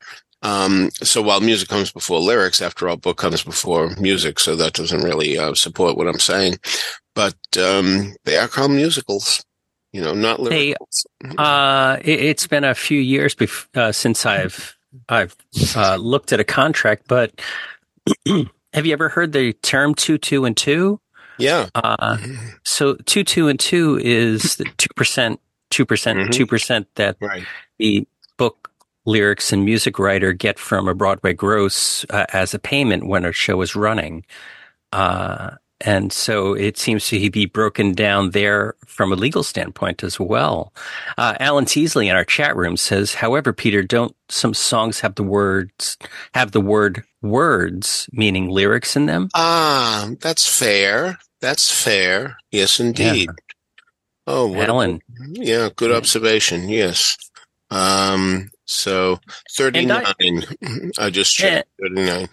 Um, 0.43 0.91
so 1.03 1.21
while 1.23 1.41
music 1.41 1.69
comes 1.69 1.93
before 1.93 2.19
lyrics, 2.19 2.63
after 2.63 2.89
all, 2.89 2.97
book 2.97 3.19
comes 3.19 3.43
before 3.43 3.91
music, 3.97 4.41
so 4.41 4.57
that 4.57 4.73
doesn't 4.73 5.03
really 5.03 5.39
uh, 5.39 5.55
support 5.55 5.97
what 5.97 6.09
I'm 6.09 6.19
saying. 6.19 6.57
But 7.15 7.37
um, 7.59 8.15
they 8.25 8.37
are 8.37 8.49
called 8.49 8.71
musicals. 8.71 9.45
You 9.93 10.01
know, 10.01 10.15
not 10.15 10.39
Hey, 10.41 10.73
lyricals. 10.73 11.37
Uh, 11.37 11.99
it, 12.03 12.21
it's 12.21 12.47
been 12.47 12.65
a 12.65 12.75
few 12.75 13.01
years 13.01 13.35
bef- 13.35 13.67
uh, 13.77 13.93
since 13.93 14.25
I've 14.25 14.77
I've 15.09 15.37
uh, 15.75 15.97
looked 15.97 16.33
at 16.33 16.41
a 16.41 16.45
contract, 16.45 17.05
but 17.09 17.41
have 18.73 18.87
you 18.87 18.93
ever 18.93 19.09
heard 19.09 19.33
the 19.33 19.53
term 19.53 19.95
two, 19.95 20.17
two, 20.17 20.45
and 20.45 20.57
two? 20.57 21.01
Yeah. 21.41 21.69
Uh, 21.75 22.19
so 22.65 22.95
two, 23.07 23.25
two, 23.25 23.49
and 23.49 23.59
two 23.59 23.99
is 24.03 24.61
two 24.77 24.89
percent, 24.97 25.41
two 25.71 25.85
percent, 25.87 26.19
Mhm. 26.19 26.33
two 26.33 26.47
percent 26.47 26.87
that 26.97 27.17
Right. 27.21 27.45
the 27.79 28.07
book 28.37 28.71
lyrics 29.07 29.53
and 29.53 29.65
music 29.65 29.99
writer 29.99 30.33
get 30.33 30.59
from 30.59 30.87
a 30.89 30.95
Broadway 30.95 31.33
gross 31.33 32.05
uh, 32.11 32.27
as 32.33 32.55
a 32.55 32.59
payment 32.59 33.07
when 33.07 33.25
a 33.25 33.33
show 33.33 33.61
is 33.63 33.75
running. 33.75 34.25
Uh, 34.93 35.51
and 35.83 36.13
so 36.13 36.53
it 36.53 36.77
seems 36.77 37.07
to 37.09 37.31
be 37.31 37.47
broken 37.47 37.93
down 37.93 38.31
there 38.33 38.75
from 38.87 39.13
a 39.13 39.17
legal 39.17 39.43
standpoint 39.43 40.05
as 40.05 40.21
well. 40.21 40.75
Uh, 41.17 41.35
Alan 41.41 41.65
Teasley 41.65 42.09
in 42.11 42.17
our 42.17 42.25
chat 42.25 42.55
room 42.55 42.77
says, 42.77 43.15
however, 43.15 43.55
Peter, 43.55 43.83
don't 43.83 44.15
some 44.29 44.53
songs 44.53 45.01
have 45.01 45.15
the 45.15 45.23
words, 45.23 45.97
have 46.35 46.53
the 46.53 46.61
word 46.61 47.03
words, 47.23 48.09
meaning 48.13 48.51
lyrics 48.51 48.95
in 48.95 49.07
them? 49.07 49.31
Ah, 49.35 50.11
that's 50.21 50.47
fair. 50.47 51.19
That's 51.41 51.71
fair. 51.71 52.37
Yes, 52.51 52.81
indeed. 52.81 53.31
Oh, 54.27 54.47
what 54.49 54.69
a- 54.69 54.73
Alan. 54.73 55.01
yeah, 55.33 55.69
good 55.75 55.91
Yeah. 55.91 55.97
observation. 55.97 56.69
Yes. 56.69 57.17
Um, 57.71 58.51
so 58.67 59.19
39. 59.57 60.05
I, 60.99 61.11
just 61.11 61.35
checked 61.35 61.69
39. 61.81 62.29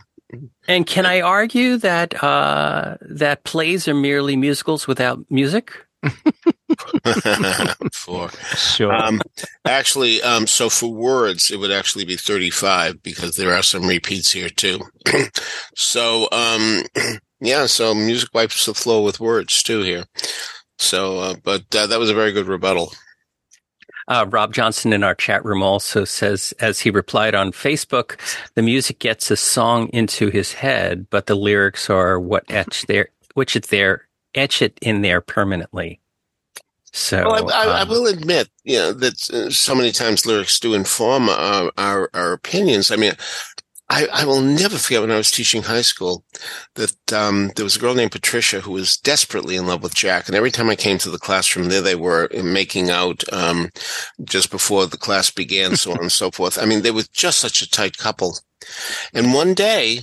And 0.68 0.86
can 0.86 1.06
I 1.06 1.22
argue 1.22 1.78
that, 1.78 2.22
uh, 2.24 2.98
that 3.02 3.44
plays 3.44 3.88
are 3.88 3.94
merely 3.94 4.36
musicals 4.36 4.88
without 4.88 5.20
music? 5.30 5.72
for 7.94 8.30
Sure. 8.56 8.94
Um, 8.94 9.22
actually, 9.66 10.22
um, 10.22 10.46
so 10.48 10.70
for 10.70 10.92
words, 10.92 11.50
it 11.52 11.58
would 11.58 11.72
actually 11.72 12.06
be 12.06 12.16
35 12.18 13.02
because 13.02 13.36
there 13.36 13.54
are 13.54 13.64
some 13.64 13.88
repeats 13.88 14.32
here 14.32 14.50
too. 14.50 14.82
so, 15.76 16.28
um, 16.32 16.84
yeah, 17.40 17.66
so 17.66 17.94
music 17.94 18.30
wipes 18.34 18.66
the 18.66 18.74
flow 18.74 19.04
with 19.04 19.20
words 19.20 19.62
too 19.64 19.82
here. 19.82 20.06
So, 20.80 21.20
uh, 21.20 21.36
but 21.44 21.64
uh, 21.76 21.88
that 21.88 22.00
was 22.00 22.10
a 22.10 22.16
very 22.16 22.32
good 22.32 22.48
rebuttal. 22.48 22.94
Uh, 24.08 24.26
Rob 24.30 24.54
Johnson 24.54 24.94
in 24.94 25.04
our 25.04 25.16
chat 25.16 25.44
room 25.44 25.62
also 25.62 26.06
says, 26.06 26.54
as 26.60 26.80
he 26.80 26.90
replied 26.90 27.36
on 27.36 27.52
Facebook, 27.52 28.18
the 28.56 28.62
music 28.62 29.00
gets 29.00 29.30
a 29.30 29.36
song 29.36 29.90
into 29.92 30.30
his 30.30 30.54
head, 30.54 31.08
but 31.10 31.26
the 31.26 31.36
lyrics 31.36 31.90
are 31.90 32.20
what 32.20 32.46
etch 32.50 32.86
there, 32.86 33.10
which 33.34 33.56
it 33.56 33.68
there, 33.68 34.08
etch 34.34 34.62
it 34.62 34.78
in 34.82 35.02
there 35.02 35.20
permanently. 35.20 36.00
So, 36.94 37.28
Well, 37.28 37.52
I, 37.52 37.66
I, 37.66 37.80
I 37.80 37.82
um, 37.82 37.90
will 37.90 38.08
admit, 38.08 38.50
you 38.64 38.78
know, 38.78 38.94
that 38.94 39.30
uh, 39.30 39.50
so 39.50 39.76
many 39.76 39.92
times 39.92 40.26
lyrics 40.26 40.60
do 40.60 40.74
inform 40.74 41.28
our, 41.28 41.72
our, 41.78 42.10
our 42.14 42.32
opinions. 42.32 42.92
I 42.92 42.96
mean, 42.96 43.14
I, 43.90 44.08
I 44.12 44.26
will 44.26 44.42
never 44.42 44.78
forget 44.78 45.02
when 45.02 45.12
I 45.12 45.18
was 45.18 45.32
teaching 45.32 45.64
high 45.64 45.82
school 45.82 46.26
that 46.76 47.14
um, 47.14 47.52
there 47.56 47.64
was 47.64 47.78
a 47.78 47.80
girl 47.80 47.96
named 47.96 48.12
Patricia 48.12 48.60
who 48.60 48.72
was 48.72 48.98
desperately 48.98 49.56
in 49.56 49.66
love 49.66 49.82
with 49.82 49.96
Jack. 49.96 50.28
And 50.28 50.36
every 50.36 50.52
time 50.52 50.70
I 50.70 50.76
came 50.76 50.98
to 51.00 51.10
the 51.10 51.18
classroom, 51.18 51.70
there 51.70 51.82
they 51.82 51.96
were 51.96 52.28
making 52.44 52.90
out 52.90 53.24
um, 53.32 53.70
just 54.26 54.52
before 54.52 54.86
the 54.88 54.98
class 54.98 55.32
began, 55.32 55.78
so 55.78 55.92
on 55.92 56.00
and 56.02 56.12
so 56.12 56.32
forth. 56.32 56.58
I 56.58 56.66
mean, 56.66 56.82
they 56.82 56.92
were 56.92 57.06
just 57.14 57.40
such 57.40 57.62
a 57.62 57.70
tight 57.70 57.98
couple. 57.98 58.38
And 59.14 59.34
one 59.34 59.54
day, 59.54 60.02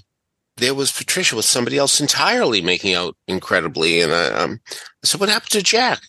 there 0.57 0.75
was 0.75 0.93
Patricia 0.93 1.37
with 1.37 1.45
somebody 1.45 1.77
else 1.77 2.01
entirely 2.01 2.63
making 2.63 2.95
out 2.95 3.17
incredibly. 3.27 4.01
And 4.01 4.13
I, 4.13 4.27
um, 4.29 4.61
I 4.67 5.07
said, 5.07 5.21
What 5.21 5.29
happened 5.29 5.51
to 5.51 5.63
Jack? 5.63 6.01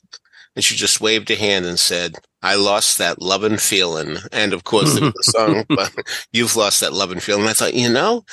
And 0.55 0.63
she 0.63 0.75
just 0.75 1.01
waved 1.01 1.29
a 1.31 1.35
hand 1.35 1.65
and 1.65 1.77
said, 1.77 2.15
I 2.45 2.53
lost 2.53 2.99
that 2.99 3.23
love 3.23 3.43
and 3.43 3.59
feeling. 3.59 4.17
And 4.31 4.53
of 4.53 4.63
course, 4.63 4.93
there 4.93 5.05
was 5.05 5.15
a 5.19 5.31
song, 5.31 5.65
but 5.69 5.91
you've 6.31 6.55
lost 6.55 6.79
that 6.79 6.93
love 6.93 7.11
and 7.11 7.21
feeling. 7.21 7.41
And 7.41 7.49
I 7.49 7.53
thought, 7.53 7.73
you 7.73 7.89
know, 7.89 8.23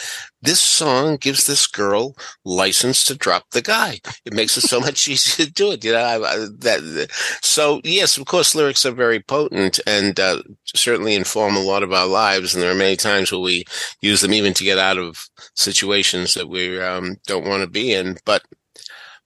this 0.43 0.61
song 0.61 1.17
gives 1.17 1.47
this 1.47 1.67
girl 1.67 2.14
license 2.45 3.05
to 3.05 3.14
drop 3.14 3.45
the 3.52 3.62
guy. 3.62 4.00
It 4.26 4.35
makes 4.35 4.57
it 4.59 4.62
so 4.62 4.81
much 4.88 5.09
easier 5.09 5.47
to 5.47 5.52
do 5.52 5.73
it. 5.73 5.83
You 5.83 5.93
know, 5.93 5.99
I, 5.99 6.17
I, 6.17 6.37
that, 6.59 7.09
so 7.41 7.81
yes, 7.85 8.19
of 8.19 8.26
course, 8.26 8.55
lyrics 8.55 8.85
are 8.85 8.93
very 8.93 9.19
potent 9.19 9.81
and 9.87 10.21
uh, 10.21 10.43
certainly 10.67 11.14
inform 11.14 11.57
a 11.57 11.61
lot 11.62 11.83
of 11.83 11.93
our 11.95 12.07
lives. 12.07 12.55
And 12.55 12.62
there 12.62 12.71
are 12.71 12.75
many 12.75 12.97
times 12.97 13.33
where 13.33 13.41
we 13.41 13.64
use 14.02 14.21
them 14.21 14.35
even 14.35 14.52
to 14.55 14.64
get 14.64 14.76
out 14.76 14.99
of 14.99 15.26
situations 15.55 16.35
that 16.35 16.50
we 16.50 16.79
um, 16.79 17.17
don't 17.26 17.47
want 17.49 17.62
to 17.62 17.67
be 17.67 17.95
in. 17.95 18.19
But 18.26 18.43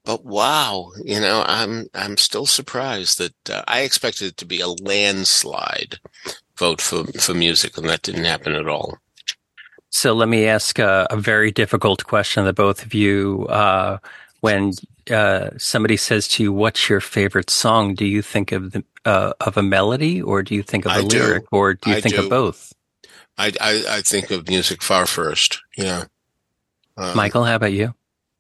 but 0.07 0.25
wow, 0.25 0.93
you 1.05 1.21
know, 1.21 1.45
I'm 1.47 1.89
I'm 1.95 2.17
still 2.17 2.47
surprised 2.47 3.19
that 3.19 3.51
uh, 3.51 3.65
I 3.69 3.81
expected 3.83 4.29
it 4.29 4.37
to 4.39 4.47
be 4.47 4.61
a 4.63 4.69
landslide 4.69 5.99
vote 6.57 6.81
for 6.81 7.05
for 7.21 7.35
music, 7.35 7.77
and 7.77 7.89
that 7.89 8.03
didn't 8.03 8.25
happen 8.25 8.55
at 8.55 8.69
all. 8.69 8.99
so 9.91 10.15
let 10.15 10.29
me 10.29 10.47
ask 10.47 10.79
a, 10.79 11.07
a 11.11 11.17
very 11.17 11.51
difficult 11.51 12.05
question 12.07 12.45
to 12.45 12.53
both 12.53 12.85
of 12.85 12.95
you. 12.95 13.47
Uh, 13.51 13.99
when 14.41 14.73
uh, 15.11 15.51
somebody 15.59 15.97
says 15.97 16.29
to 16.29 16.43
you, 16.45 16.53
"What's 16.53 16.89
your 16.89 17.01
favorite 17.01 17.51
song?" 17.51 17.95
Do 17.95 18.07
you 18.07 18.23
think 18.23 18.53
of 18.53 18.73
the 18.73 18.85
uh, 19.05 19.33
of 19.41 19.57
a 19.57 19.63
melody, 19.63 20.23
or 20.23 20.43
do 20.43 20.55
you 20.55 20.63
think 20.63 20.87
of 20.87 20.93
a 20.93 20.97
I 20.97 21.03
do. 21.05 21.19
lyric, 21.19 21.45
or 21.53 21.75
do 21.75 21.91
you 21.91 21.97
I 21.97 22.01
think 22.01 22.15
do. 22.15 22.23
of 22.25 22.31
both? 22.31 22.73
I, 23.39 23.53
I 23.61 23.85
I 23.99 24.03
think 24.03 24.31
of 24.31 24.49
music 24.49 24.83
far 24.83 25.07
first. 25.07 25.61
Yeah, 25.77 26.05
uh, 26.97 27.13
Michael, 27.17 27.45
how 27.45 27.57
about 27.57 27.73
you? 27.73 27.95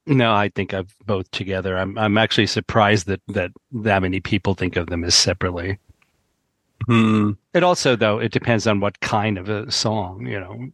No, 0.06 0.32
I 0.32 0.48
think 0.48 0.72
of 0.72 0.94
both 1.04 1.30
together. 1.30 1.76
I'm 1.76 1.98
I'm 1.98 2.16
actually 2.18 2.46
surprised 2.46 3.06
that 3.06 3.20
that 3.28 3.50
that 3.72 4.02
many 4.02 4.20
people 4.20 4.54
think 4.54 4.76
of 4.76 4.86
them 4.86 5.04
as 5.04 5.14
separately. 5.14 5.78
Hmm. 6.86 7.32
It 7.54 7.62
also, 7.62 7.96
though, 7.96 8.18
it 8.18 8.32
depends 8.32 8.66
on 8.66 8.80
what 8.80 9.00
kind 9.00 9.38
of 9.38 9.48
a 9.48 9.70
song. 9.70 10.26
You 10.26 10.40
know, 10.40 10.68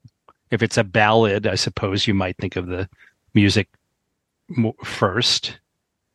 if 0.50 0.62
it's 0.62 0.76
a 0.76 0.84
ballad, 0.84 1.46
I 1.46 1.54
suppose 1.54 2.06
you 2.06 2.14
might 2.14 2.36
think 2.36 2.56
of 2.56 2.66
the 2.66 2.88
music 3.34 3.68
first. 4.84 5.58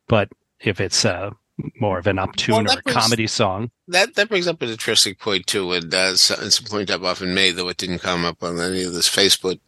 But 0.07 0.29
if 0.59 0.79
it's 0.79 1.03
uh, 1.03 1.31
more 1.79 1.97
of 1.97 2.07
an 2.07 2.19
up 2.19 2.35
tune 2.35 2.67
or 2.67 2.79
a 2.79 2.81
brings- 2.81 2.97
comedy 2.97 3.27
song, 3.27 3.71
that 3.87 4.15
that 4.15 4.29
brings 4.29 4.47
up 4.47 4.61
an 4.61 4.69
interesting 4.69 5.15
point 5.15 5.47
too, 5.47 5.73
and 5.73 5.93
uh, 5.93 6.09
it's, 6.11 6.29
it's 6.29 6.59
a 6.59 6.63
point 6.63 6.91
I've 6.91 7.03
often 7.03 7.33
made, 7.33 7.55
though 7.55 7.69
it 7.69 7.77
didn't 7.77 7.99
come 7.99 8.25
up 8.25 8.43
on 8.43 8.59
any 8.59 8.83
of 8.83 8.93
this 8.93 9.09
Facebook. 9.09 9.59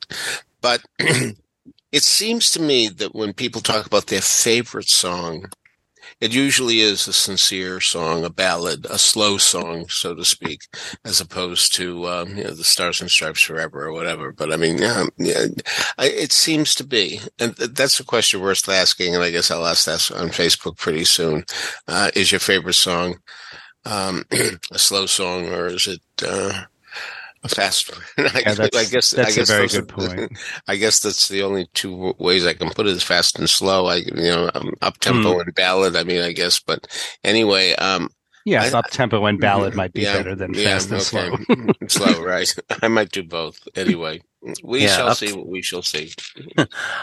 But 0.62 0.82
it 1.92 2.04
seems 2.04 2.50
to 2.52 2.62
me 2.62 2.88
that 2.90 3.16
when 3.16 3.34
people 3.34 3.62
talk 3.62 3.86
about 3.86 4.08
their 4.08 4.22
favorite 4.22 4.90
song, 4.90 5.46
it 6.20 6.34
usually 6.34 6.82
is 6.82 7.08
a 7.08 7.14
sincere 7.14 7.80
song, 7.80 8.26
a 8.26 8.30
ballad, 8.30 8.86
a 8.90 8.98
slow 8.98 9.38
song, 9.38 9.88
so 9.88 10.14
to 10.16 10.26
speak, 10.26 10.62
as 11.06 11.22
opposed 11.22 11.74
to 11.76 12.08
um, 12.08 12.36
you 12.36 12.44
know 12.44 12.52
the 12.52 12.64
Stars 12.64 13.00
and 13.00 13.10
Stripes 13.10 13.42
Forever 13.42 13.86
or 13.86 13.94
whatever. 13.94 14.32
But 14.32 14.52
I 14.52 14.58
mean, 14.58 14.80
yeah, 14.80 15.06
yeah, 15.18 15.46
it 16.00 16.32
seems 16.32 16.76
to 16.76 16.84
be, 16.84 17.22
and 17.40 17.56
th- 17.56 17.72
that's 17.72 18.00
a 18.00 18.06
question 18.06 18.42
worth 18.42 18.68
asking. 18.68 19.16
And 19.16 19.24
I 19.24 19.32
guess 19.32 19.50
I'll 19.50 19.66
ask 19.66 19.86
that 19.86 20.12
on 20.20 20.30
Facebook 20.30 20.78
pretty 20.78 21.06
soon. 21.06 21.46
Uh, 21.88 22.12
is 22.16 22.32
your 22.32 22.40
favorite 22.40 22.74
song 22.74 23.20
um, 23.86 24.26
a 24.72 24.80
slow 24.80 25.06
song 25.06 25.50
or 25.50 25.68
is 25.68 25.88
it 25.88 26.02
uh, 26.24 26.64
a 27.44 27.50
fast? 27.50 27.92
I, 28.18 28.24
yeah, 28.46 28.68
I 28.76 28.86
guess 28.86 29.12
that's 29.12 29.32
I 29.32 29.32
guess 29.36 29.50
a 29.50 29.54
very 29.54 29.62
those 29.68 29.76
are- 29.78 29.82
good 29.82 29.90
point. 30.28 30.32
I 30.68 30.76
guess 30.76 31.00
that's 31.00 31.28
the 31.30 31.44
only 31.44 31.68
two 31.74 32.14
ways 32.20 32.46
I 32.46 32.54
can 32.54 32.70
put 32.72 32.88
it: 32.88 32.92
is 32.96 33.04
fast 33.04 33.40
and 33.40 33.50
slow. 33.50 33.86
I, 33.88 33.96
you 33.98 34.14
know, 34.14 34.50
um, 34.54 34.74
up 34.82 34.98
tempo 35.00 35.34
Hmm. 35.36 35.40
and 35.42 35.56
ballad. 35.56 35.96
I 35.96 36.04
mean, 36.04 36.22
I 36.22 36.32
guess, 36.34 36.60
but 36.60 36.88
anyway, 37.24 37.74
um, 37.76 38.10
Yeah, 38.46 38.70
up 38.74 38.90
tempo 38.90 39.26
and 39.26 39.40
ballad 39.40 39.76
might 39.76 39.94
be 39.94 40.02
yeah, 40.02 40.18
better 40.18 40.36
than 40.36 40.54
yeah, 40.54 40.78
fast 40.80 40.92
and 40.92 41.02
slow. 41.02 41.38
slow, 41.88 42.24
right? 42.24 42.54
I 42.82 42.88
might 42.88 43.12
do 43.12 43.24
both. 43.24 43.60
Anyway, 43.76 44.22
we 44.64 44.82
Yeah, 44.84 44.96
shall 44.98 45.08
up- 45.10 45.18
see 45.18 45.32
what 45.34 45.48
we 45.48 45.62
shall 45.62 45.82
see. 45.84 46.12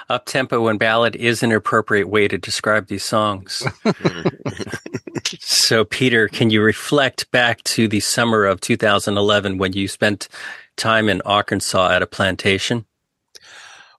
Up 0.09 0.26
tempo 0.26 0.66
and 0.69 0.78
ballad 0.78 1.14
is 1.16 1.43
an 1.43 1.52
appropriate 1.52 2.09
way 2.09 2.26
to 2.28 2.38
describe 2.38 2.88
these 2.88 3.05
songs. 3.05 3.62
So, 5.25 5.85
Peter, 5.85 6.28
can 6.28 6.50
you 6.50 6.62
reflect 6.62 7.30
back 7.30 7.62
to 7.64 7.88
the 7.88 8.00
summer 8.00 8.44
of 8.44 8.61
2011 8.61 9.58
when 9.58 9.73
you 9.73 9.88
spent 9.88 10.28
time 10.76 11.08
in 11.08 11.20
Arkansas 11.23 11.90
at 11.90 12.02
a 12.02 12.06
plantation? 12.06 12.85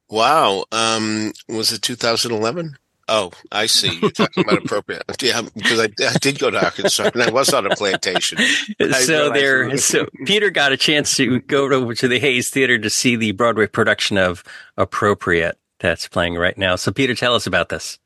wow, 0.10 0.66
um, 0.72 1.34
was 1.48 1.72
it 1.72 1.82
2011? 1.82 2.78
Oh, 3.10 3.32
I 3.54 3.68
see. 3.68 3.98
You're 4.02 4.12
talking 4.12 4.44
about 4.44 4.66
appropriate. 4.66 5.04
Yeah, 5.22 5.42
because 5.56 5.80
I, 5.80 5.86
I 5.86 6.18
did 6.20 6.40
go 6.40 6.52
to 6.52 6.64
Arkansas 6.64 7.10
and 7.14 7.24
I 7.24 7.32
was 7.32 7.54
on 7.54 7.66
a 7.66 7.76
plantation. 7.76 8.38
I 8.80 8.92
so 8.92 9.32
there, 9.32 9.78
so 9.78 10.06
Peter 10.26 10.50
got 10.50 10.74
a 10.74 10.78
chance 10.78 11.16
to 11.16 11.40
go 11.42 11.72
over 11.72 11.96
to 11.96 12.08
the 12.08 12.20
Hayes 12.20 12.50
Theater 12.50 12.78
to 12.78 12.90
see 12.90 13.16
the 13.16 13.32
Broadway 13.32 13.68
production 13.68 14.18
of 14.18 14.44
Appropriate 14.76 15.58
that's 15.80 16.08
playing 16.08 16.36
right 16.36 16.58
now. 16.58 16.76
So, 16.76 16.92
Peter, 16.92 17.16
tell 17.16 17.34
us 17.34 17.48
about 17.48 17.70
this. 17.70 17.98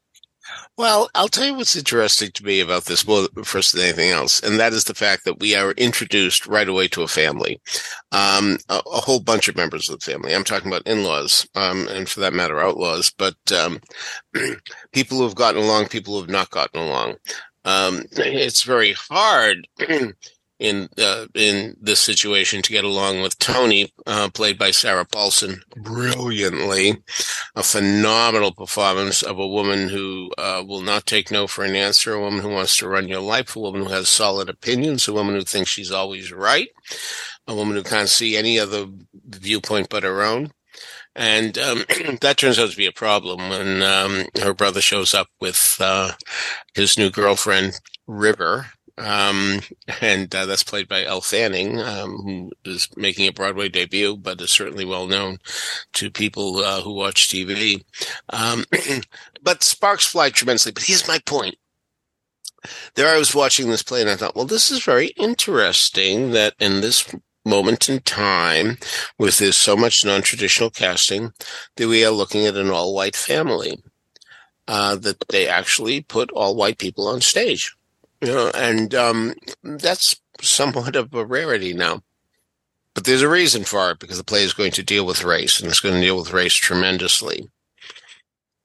Well, 0.77 1.09
I'll 1.13 1.27
tell 1.27 1.45
you 1.45 1.53
what's 1.53 1.75
interesting 1.75 2.31
to 2.31 2.45
me 2.45 2.59
about 2.59 2.85
this, 2.85 3.05
more 3.05 3.27
first 3.43 3.73
than 3.73 3.83
anything 3.83 4.11
else, 4.11 4.41
and 4.41 4.59
that 4.59 4.73
is 4.73 4.85
the 4.85 4.93
fact 4.95 5.25
that 5.25 5.39
we 5.39 5.53
are 5.53 5.71
introduced 5.73 6.47
right 6.47 6.67
away 6.67 6.87
to 6.89 7.03
a 7.03 7.07
family, 7.07 7.61
um, 8.11 8.57
a, 8.69 8.81
a 8.91 9.01
whole 9.01 9.19
bunch 9.19 9.47
of 9.47 9.55
members 9.55 9.89
of 9.89 9.99
the 9.99 10.11
family. 10.11 10.33
I'm 10.33 10.43
talking 10.43 10.69
about 10.69 10.87
in-laws, 10.87 11.47
um, 11.55 11.87
and 11.89 12.09
for 12.09 12.21
that 12.21 12.33
matter, 12.33 12.59
outlaws, 12.59 13.11
but 13.17 13.35
um, 13.55 13.79
people 14.93 15.17
who 15.17 15.23
have 15.23 15.35
gotten 15.35 15.61
along, 15.61 15.87
people 15.87 16.15
who 16.15 16.21
have 16.21 16.29
not 16.29 16.49
gotten 16.49 16.81
along. 16.81 17.15
Um, 17.63 18.05
it's 18.13 18.63
very 18.63 18.93
hard 18.93 19.67
in 20.61 20.87
uh, 20.97 21.25
in 21.33 21.75
this 21.81 21.99
situation 21.99 22.61
to 22.61 22.71
get 22.71 22.83
along 22.83 23.21
with 23.21 23.39
Tony, 23.39 23.91
uh, 24.05 24.29
played 24.31 24.59
by 24.59 24.69
Sarah 24.69 25.05
Paulson, 25.05 25.61
brilliantly. 25.75 27.03
A 27.55 27.63
phenomenal 27.63 28.53
performance 28.53 29.23
of 29.23 29.39
a 29.39 29.47
woman 29.47 29.89
who 29.89 30.29
uh, 30.37 30.63
will 30.65 30.81
not 30.81 31.07
take 31.07 31.31
no 31.31 31.47
for 31.47 31.65
an 31.65 31.75
answer, 31.75 32.13
a 32.13 32.21
woman 32.21 32.41
who 32.41 32.49
wants 32.49 32.77
to 32.77 32.87
run 32.87 33.07
your 33.07 33.21
life, 33.21 33.55
a 33.55 33.59
woman 33.59 33.81
who 33.81 33.89
has 33.89 34.07
solid 34.07 34.49
opinions, 34.49 35.07
a 35.07 35.13
woman 35.13 35.33
who 35.35 35.41
thinks 35.41 35.71
she's 35.71 35.91
always 35.91 36.31
right, 36.31 36.69
a 37.47 37.55
woman 37.55 37.75
who 37.75 37.83
can't 37.83 38.09
see 38.09 38.37
any 38.37 38.59
other 38.59 38.85
viewpoint 39.25 39.89
but 39.89 40.03
her 40.03 40.21
own. 40.21 40.51
And 41.15 41.57
um, 41.57 41.83
that 42.21 42.37
turns 42.37 42.59
out 42.59 42.69
to 42.69 42.77
be 42.77 42.85
a 42.85 42.91
problem 42.91 43.49
when 43.49 43.81
um, 43.81 44.25
her 44.41 44.53
brother 44.53 44.79
shows 44.79 45.13
up 45.15 45.27
with 45.39 45.77
uh, 45.79 46.13
his 46.75 46.97
new 46.97 47.09
girlfriend, 47.09 47.79
River, 48.07 48.67
um, 48.97 49.61
and 50.01 50.33
uh, 50.33 50.45
that's 50.45 50.63
played 50.63 50.87
by 50.87 51.03
Elle 51.03 51.21
Fanning, 51.21 51.79
um, 51.79 52.17
who 52.17 52.51
is 52.65 52.89
making 52.95 53.27
a 53.27 53.31
Broadway 53.31 53.69
debut, 53.69 54.17
but 54.17 54.41
is 54.41 54.51
certainly 54.51 54.85
well 54.85 55.07
known 55.07 55.37
to 55.93 56.11
people 56.11 56.57
uh, 56.57 56.81
who 56.81 56.93
watch 56.93 57.29
TV. 57.29 57.83
Um, 58.29 58.65
but 59.43 59.63
sparks 59.63 60.05
fly 60.05 60.29
tremendously. 60.29 60.71
But 60.71 60.83
here's 60.83 61.07
my 61.07 61.19
point. 61.19 61.55
There, 62.95 63.13
I 63.13 63.17
was 63.17 63.33
watching 63.33 63.69
this 63.69 63.83
play, 63.83 64.01
and 64.01 64.09
I 64.09 64.15
thought, 64.15 64.35
well, 64.35 64.45
this 64.45 64.69
is 64.69 64.83
very 64.83 65.07
interesting 65.17 66.31
that 66.31 66.53
in 66.59 66.81
this 66.81 67.13
moment 67.43 67.89
in 67.89 68.01
time, 68.01 68.77
with 69.17 69.39
this 69.39 69.57
so 69.57 69.75
much 69.75 70.05
non-traditional 70.05 70.69
casting, 70.69 71.33
that 71.77 71.87
we 71.87 72.05
are 72.05 72.11
looking 72.11 72.45
at 72.45 72.55
an 72.55 72.69
all-white 72.69 73.15
family. 73.15 73.81
Uh, 74.67 74.95
that 74.95 75.27
they 75.29 75.47
actually 75.47 76.01
put 76.01 76.31
all 76.31 76.55
white 76.55 76.77
people 76.77 77.07
on 77.07 77.19
stage 77.19 77.75
you 78.21 78.27
know, 78.27 78.51
and 78.55 78.93
um, 78.95 79.33
that's 79.63 80.15
somewhat 80.41 80.95
of 80.95 81.13
a 81.13 81.25
rarity 81.25 81.73
now. 81.73 82.01
But 82.93 83.05
there's 83.05 83.21
a 83.21 83.29
reason 83.29 83.63
for 83.63 83.91
it 83.91 83.99
because 83.99 84.17
the 84.17 84.23
play 84.23 84.43
is 84.43 84.53
going 84.53 84.71
to 84.73 84.83
deal 84.83 85.05
with 85.05 85.23
race, 85.23 85.59
and 85.59 85.69
it's 85.69 85.79
going 85.79 85.95
to 85.95 86.01
deal 86.01 86.17
with 86.17 86.33
race 86.33 86.53
tremendously. 86.53 87.47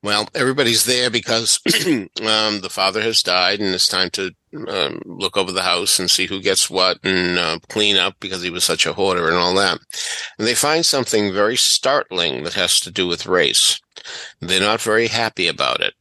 Well, 0.03 0.29
everybody's 0.35 0.85
there 0.85 1.11
because 1.11 1.59
um, 1.87 2.61
the 2.61 2.71
father 2.71 3.01
has 3.03 3.23
died, 3.23 3.61
and 3.61 3.75
it's 3.75 3.89
time 3.89 4.11
to 4.11 4.31
um, 4.69 5.01
look 5.05 5.37
over 5.37 5.53
the 5.53 5.63
house 5.63 5.99
and 5.99 6.11
see 6.11 6.27
who 6.27 6.41
gets 6.41 6.71
what 6.71 6.99
and 7.03 7.39
uh, 7.39 7.59
clean 7.69 7.97
up 7.97 8.15
because 8.21 8.43
he 8.43 8.51
was 8.51 8.65
such 8.65 8.87
a 8.87 8.93
hoarder 8.93 9.27
and 9.27 9.37
all 9.37 9.55
that. 9.55 9.79
And 10.39 10.47
they 10.47 10.55
find 10.55 10.85
something 10.85 11.33
very 11.33 11.57
startling 11.57 12.45
that 12.45 12.55
has 12.55 12.79
to 12.81 12.91
do 12.91 13.07
with 13.07 13.27
race. 13.27 13.81
They're 14.41 14.61
not 14.61 14.81
very 14.81 15.09
happy 15.09 15.49
about 15.49 15.81
it. 15.81 15.95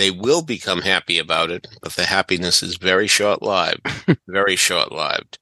They 0.00 0.10
will 0.10 0.40
become 0.40 0.80
happy 0.80 1.18
about 1.18 1.50
it, 1.50 1.66
but 1.82 1.92
the 1.92 2.06
happiness 2.06 2.62
is 2.62 2.78
very 2.78 3.06
short 3.06 3.42
lived, 3.42 3.86
very 4.26 4.56
short 4.56 4.90
lived. 4.90 5.38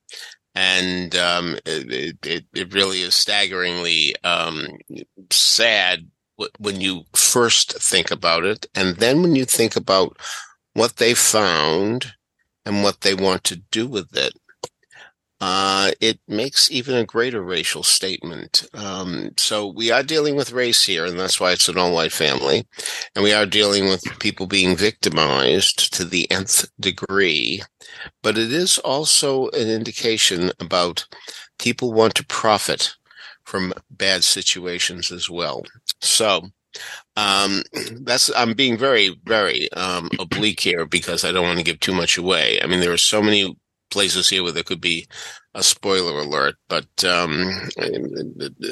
And 0.52 1.14
um, 1.14 1.58
it, 1.64 2.16
it, 2.26 2.44
it, 2.52 2.74
really 2.74 3.02
is 3.02 3.14
staggeringly 3.14 4.16
um, 4.24 4.66
sad 5.30 6.08
when 6.58 6.80
you 6.80 7.04
first 7.14 7.80
think 7.80 8.10
about 8.10 8.42
it. 8.42 8.66
And 8.74 8.96
then 8.96 9.22
when 9.22 9.36
you 9.36 9.44
think 9.44 9.76
about 9.76 10.16
what 10.72 10.96
they 10.96 11.14
found 11.14 12.14
and 12.66 12.82
what 12.82 13.02
they 13.02 13.14
want 13.14 13.44
to 13.44 13.62
do 13.70 13.86
with 13.86 14.16
it 14.16 14.32
uh, 15.40 15.92
it 16.00 16.18
makes 16.26 16.70
even 16.70 16.96
a 16.96 17.04
greater 17.04 17.42
racial 17.42 17.82
statement. 17.82 18.68
Um, 18.74 19.30
so 19.36 19.66
we 19.68 19.90
are 19.90 20.02
dealing 20.02 20.34
with 20.34 20.52
race 20.52 20.84
here, 20.84 21.04
and 21.04 21.18
that's 21.18 21.40
why 21.40 21.52
it's 21.52 21.68
an 21.68 21.78
all-white 21.78 22.12
family, 22.12 22.66
and 23.14 23.22
we 23.22 23.32
are 23.32 23.46
dealing 23.46 23.86
with 23.86 24.18
people 24.18 24.46
being 24.46 24.76
victimized 24.76 25.94
to 25.94 26.04
the 26.04 26.28
nth 26.30 26.68
degree. 26.80 27.62
But 28.22 28.36
it 28.36 28.52
is 28.52 28.78
also 28.78 29.48
an 29.50 29.68
indication 29.68 30.50
about 30.58 31.06
people 31.58 31.92
want 31.92 32.16
to 32.16 32.26
profit 32.26 32.96
from 33.44 33.72
bad 33.90 34.24
situations 34.24 35.12
as 35.12 35.30
well. 35.30 35.62
So 36.00 36.50
um, 37.16 37.62
that's 38.02 38.30
I'm 38.36 38.54
being 38.54 38.76
very, 38.76 39.16
very 39.24 39.70
um, 39.72 40.10
oblique 40.18 40.60
here 40.60 40.84
because 40.84 41.24
I 41.24 41.32
don't 41.32 41.46
want 41.46 41.58
to 41.58 41.64
give 41.64 41.80
too 41.80 41.94
much 41.94 42.18
away. 42.18 42.60
I 42.62 42.66
mean, 42.66 42.80
there 42.80 42.92
are 42.92 42.98
so 42.98 43.22
many 43.22 43.56
places 43.90 44.28
here 44.28 44.42
where 44.42 44.52
there 44.52 44.62
could 44.62 44.80
be 44.80 45.06
a 45.54 45.62
spoiler 45.62 46.20
alert, 46.20 46.56
but 46.68 46.86
um, 47.04 47.68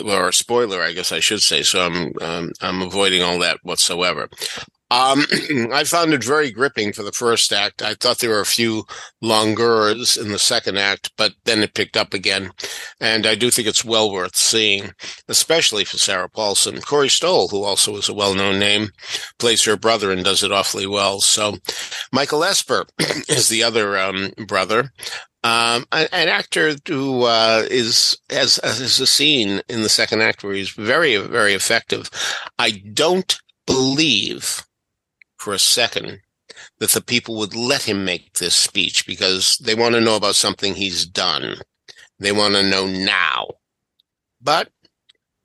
or 0.05 0.29
a 0.29 0.33
spoiler, 0.33 0.83
I 0.83 0.93
guess 0.93 1.13
I 1.13 1.21
should 1.21 1.41
say. 1.41 1.63
So 1.63 1.81
I'm 1.81 2.13
um, 2.21 2.53
I'm 2.61 2.83
avoiding 2.83 3.23
all 3.23 3.39
that 3.41 3.59
whatsoever. 3.63 4.29
Um, 4.91 5.25
I 5.73 5.85
found 5.85 6.13
it 6.13 6.23
very 6.23 6.51
gripping 6.51 6.93
for 6.93 7.03
the 7.03 7.13
first 7.13 7.53
act. 7.53 7.83
I 7.83 7.95
thought 7.95 8.19
there 8.21 8.31
were 8.31 8.41
a 8.41 8.47
few 8.47 8.85
longueurs 9.23 10.21
in 10.21 10.31
the 10.31 10.39
second 10.39 10.79
act, 10.79 11.11
but 11.17 11.33
then 11.45 11.63
it 11.63 11.75
picked 11.75 11.97
up 11.97 12.15
again. 12.15 12.53
And 13.01 13.27
I 13.27 13.35
do 13.35 13.51
think 13.51 13.67
it's 13.67 13.85
well 13.85 14.13
worth 14.13 14.37
seeing, 14.37 14.93
especially 15.29 15.85
for 15.85 15.99
Sarah 15.99 16.29
Paulson. 16.29 16.81
Corey 16.81 17.09
Stoll, 17.09 17.49
who 17.49 17.65
also 17.65 17.97
is 17.97 18.09
a 18.09 18.15
well-known 18.15 18.59
name, 18.59 18.91
plays 19.39 19.65
her 19.65 19.77
brother 19.77 20.13
and 20.13 20.25
does 20.25 20.43
it 20.43 20.53
awfully 20.53 20.87
well. 20.87 21.21
So 21.21 21.57
Michael 22.13 22.45
Esper 22.45 22.87
is 23.29 23.49
the 23.49 23.65
other 23.65 23.99
um, 23.99 24.33
brother. 24.47 24.93
Um, 25.43 25.85
an, 25.93 26.09
an, 26.13 26.29
actor 26.29 26.75
who 26.89 27.23
uh, 27.23 27.65
is 27.71 28.19
has, 28.31 28.59
has 28.65 28.99
a 28.99 29.07
scene 29.07 29.63
in 29.69 29.83
the 29.83 29.89
second 29.89 30.21
act 30.21 30.43
where 30.43 30.55
he's 30.55 30.71
very, 30.71 31.17
very 31.19 31.55
effective. 31.55 32.11
I 32.59 32.83
don't 32.93 33.39
believe 33.65 34.66
for 35.37 35.53
a 35.53 35.59
second 35.59 36.21
that 36.79 36.91
the 36.91 37.03
people 37.03 37.37
would 37.37 37.55
let 37.55 37.83
him 37.83 38.05
make 38.05 38.33
this 38.35 38.55
speech 38.55 39.07
because 39.07 39.59
they 39.59 39.75
want 39.75 39.95
to 39.95 40.01
know 40.01 40.17
about 40.17 40.37
something 40.37 40.75
he's 40.75 41.07
done. 41.07 41.57
They 42.19 42.33
want 42.33 42.55
to 42.55 42.63
know 42.63 42.87
now. 42.87 43.49
But 44.41 44.71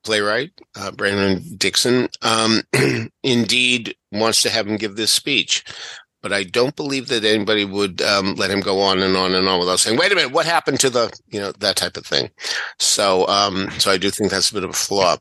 playwright 0.03 0.51
uh, 0.75 0.91
Brandon 0.91 1.43
Dixon 1.57 2.09
um, 2.21 2.61
indeed 3.23 3.95
wants 4.11 4.41
to 4.41 4.49
have 4.49 4.67
him 4.67 4.77
give 4.77 4.95
this 4.95 5.11
speech. 5.11 5.63
But 6.21 6.31
I 6.31 6.43
don't 6.43 6.75
believe 6.75 7.07
that 7.07 7.23
anybody 7.23 7.65
would 7.65 7.99
um, 8.03 8.35
let 8.35 8.51
him 8.51 8.59
go 8.59 8.79
on 8.79 8.99
and 8.99 9.17
on 9.17 9.33
and 9.33 9.47
on 9.47 9.59
without 9.59 9.79
saying, 9.79 9.97
"Wait 9.97 10.11
a 10.11 10.15
minute, 10.15 10.31
what 10.31 10.45
happened 10.45 10.79
to 10.81 10.89
the 10.91 11.11
you 11.31 11.39
know 11.39 11.51
that 11.53 11.75
type 11.75 11.97
of 11.97 12.05
thing?" 12.05 12.29
So, 12.79 13.27
um, 13.27 13.71
so 13.79 13.89
I 13.89 13.97
do 13.97 14.11
think 14.11 14.29
that's 14.29 14.51
a 14.51 14.53
bit 14.53 14.63
of 14.63 14.69
a 14.69 14.73
flaw. 14.73 15.17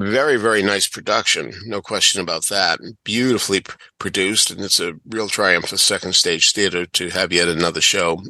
Very, 0.00 0.38
very 0.38 0.62
nice 0.62 0.88
production. 0.88 1.52
No 1.66 1.82
question 1.82 2.22
about 2.22 2.46
that. 2.46 2.80
Beautifully 3.04 3.60
p- 3.60 3.74
produced. 3.98 4.50
And 4.50 4.62
it's 4.62 4.80
a 4.80 4.94
real 5.06 5.28
triumph 5.28 5.66
for 5.66 5.76
second 5.76 6.14
stage 6.14 6.52
theater 6.52 6.86
to 6.86 7.10
have 7.10 7.34
yet 7.34 7.48
another 7.48 7.82
show 7.82 8.22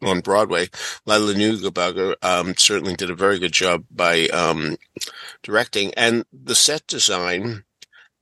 on 0.00 0.20
Broadway. 0.20 0.68
Lila 1.06 1.34
Neugebauer 1.34 2.14
um, 2.22 2.54
certainly 2.56 2.94
did 2.94 3.10
a 3.10 3.16
very 3.16 3.40
good 3.40 3.50
job 3.52 3.82
by 3.90 4.28
um, 4.28 4.76
directing. 5.42 5.92
And 5.94 6.24
the 6.32 6.54
set 6.54 6.86
design, 6.86 7.64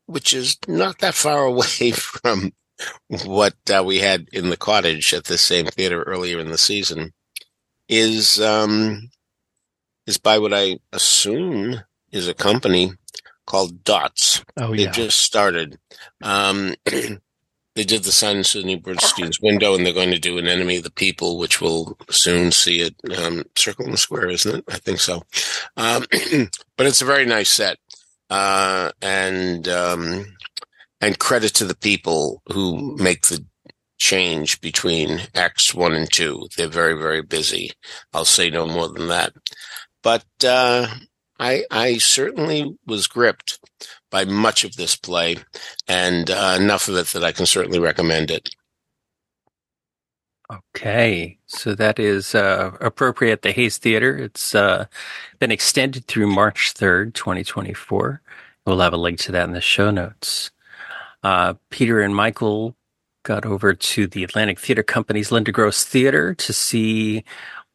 which 0.06 0.32
is 0.32 0.56
not 0.66 1.00
that 1.00 1.14
far 1.14 1.44
away 1.44 1.90
from 1.90 2.54
what 3.26 3.56
uh, 3.70 3.84
we 3.84 3.98
had 3.98 4.26
in 4.32 4.48
the 4.48 4.56
cottage 4.56 5.12
at 5.12 5.24
the 5.24 5.36
same 5.36 5.66
theater 5.66 6.02
earlier 6.04 6.40
in 6.40 6.48
the 6.48 6.56
season, 6.56 7.12
is 7.90 8.40
um, 8.40 9.10
is 10.06 10.16
by 10.16 10.38
what 10.38 10.54
I 10.54 10.78
assume 10.94 11.82
is 12.16 12.28
a 12.28 12.34
company 12.34 12.92
called 13.46 13.84
Dots. 13.84 14.44
Oh 14.56 14.72
yeah, 14.72 14.86
they 14.86 14.90
just 14.92 15.20
started. 15.20 15.78
Um, 16.22 16.74
they 16.84 17.84
did 17.84 18.02
the 18.02 18.12
Sign 18.12 18.38
in 18.38 18.44
Sidney 18.44 18.80
Brustein's 18.80 19.40
window, 19.40 19.74
and 19.74 19.86
they're 19.86 19.92
going 19.92 20.10
to 20.10 20.18
do 20.18 20.38
an 20.38 20.48
Enemy 20.48 20.78
of 20.78 20.84
the 20.84 20.90
People, 20.90 21.38
which 21.38 21.60
we'll 21.60 21.96
soon 22.10 22.50
see 22.50 22.80
it. 22.80 22.96
Um, 23.16 23.44
Circle 23.54 23.86
in 23.86 23.92
the 23.92 23.98
Square, 23.98 24.30
isn't 24.30 24.56
it? 24.56 24.64
I 24.68 24.78
think 24.78 24.98
so. 24.98 25.22
Um, 25.76 26.04
but 26.76 26.86
it's 26.86 27.02
a 27.02 27.06
very 27.06 27.26
nice 27.26 27.50
set, 27.50 27.78
uh, 28.30 28.90
and 29.00 29.68
um, 29.68 30.36
and 31.00 31.18
credit 31.18 31.54
to 31.54 31.64
the 31.64 31.76
people 31.76 32.42
who 32.52 32.96
make 32.96 33.26
the 33.26 33.44
change 33.98 34.60
between 34.60 35.20
Acts 35.34 35.74
one 35.74 35.94
and 35.94 36.10
two. 36.10 36.48
They're 36.56 36.68
very 36.68 36.94
very 36.94 37.22
busy. 37.22 37.72
I'll 38.12 38.24
say 38.24 38.50
no 38.50 38.66
more 38.66 38.88
than 38.88 39.08
that. 39.08 39.32
But 40.02 40.24
uh, 40.44 40.86
I, 41.38 41.64
I 41.70 41.98
certainly 41.98 42.76
was 42.86 43.06
gripped 43.06 43.58
by 44.10 44.24
much 44.24 44.64
of 44.64 44.76
this 44.76 44.96
play, 44.96 45.36
and 45.86 46.30
uh, 46.30 46.56
enough 46.58 46.88
of 46.88 46.96
it 46.96 47.08
that 47.08 47.24
I 47.24 47.32
can 47.32 47.46
certainly 47.46 47.78
recommend 47.78 48.30
it. 48.30 48.50
Okay, 50.50 51.38
so 51.46 51.74
that 51.74 51.98
is 51.98 52.34
uh, 52.34 52.70
appropriate 52.80 53.32
at 53.32 53.42
the 53.42 53.50
Hayes 53.50 53.78
Theater. 53.78 54.16
It's 54.16 54.54
uh, 54.54 54.86
been 55.40 55.50
extended 55.50 56.06
through 56.06 56.28
March 56.28 56.72
3rd, 56.74 57.14
2024. 57.14 58.22
We'll 58.64 58.78
have 58.78 58.92
a 58.92 58.96
link 58.96 59.18
to 59.20 59.32
that 59.32 59.48
in 59.48 59.52
the 59.52 59.60
show 59.60 59.90
notes. 59.90 60.52
Uh, 61.22 61.54
Peter 61.70 62.00
and 62.00 62.14
Michael 62.14 62.76
got 63.24 63.44
over 63.44 63.74
to 63.74 64.06
the 64.06 64.22
Atlantic 64.22 64.60
Theater 64.60 64.84
Company's 64.84 65.32
Linda 65.32 65.50
Gross 65.50 65.84
Theater 65.84 66.32
to 66.34 66.52
see 66.52 67.24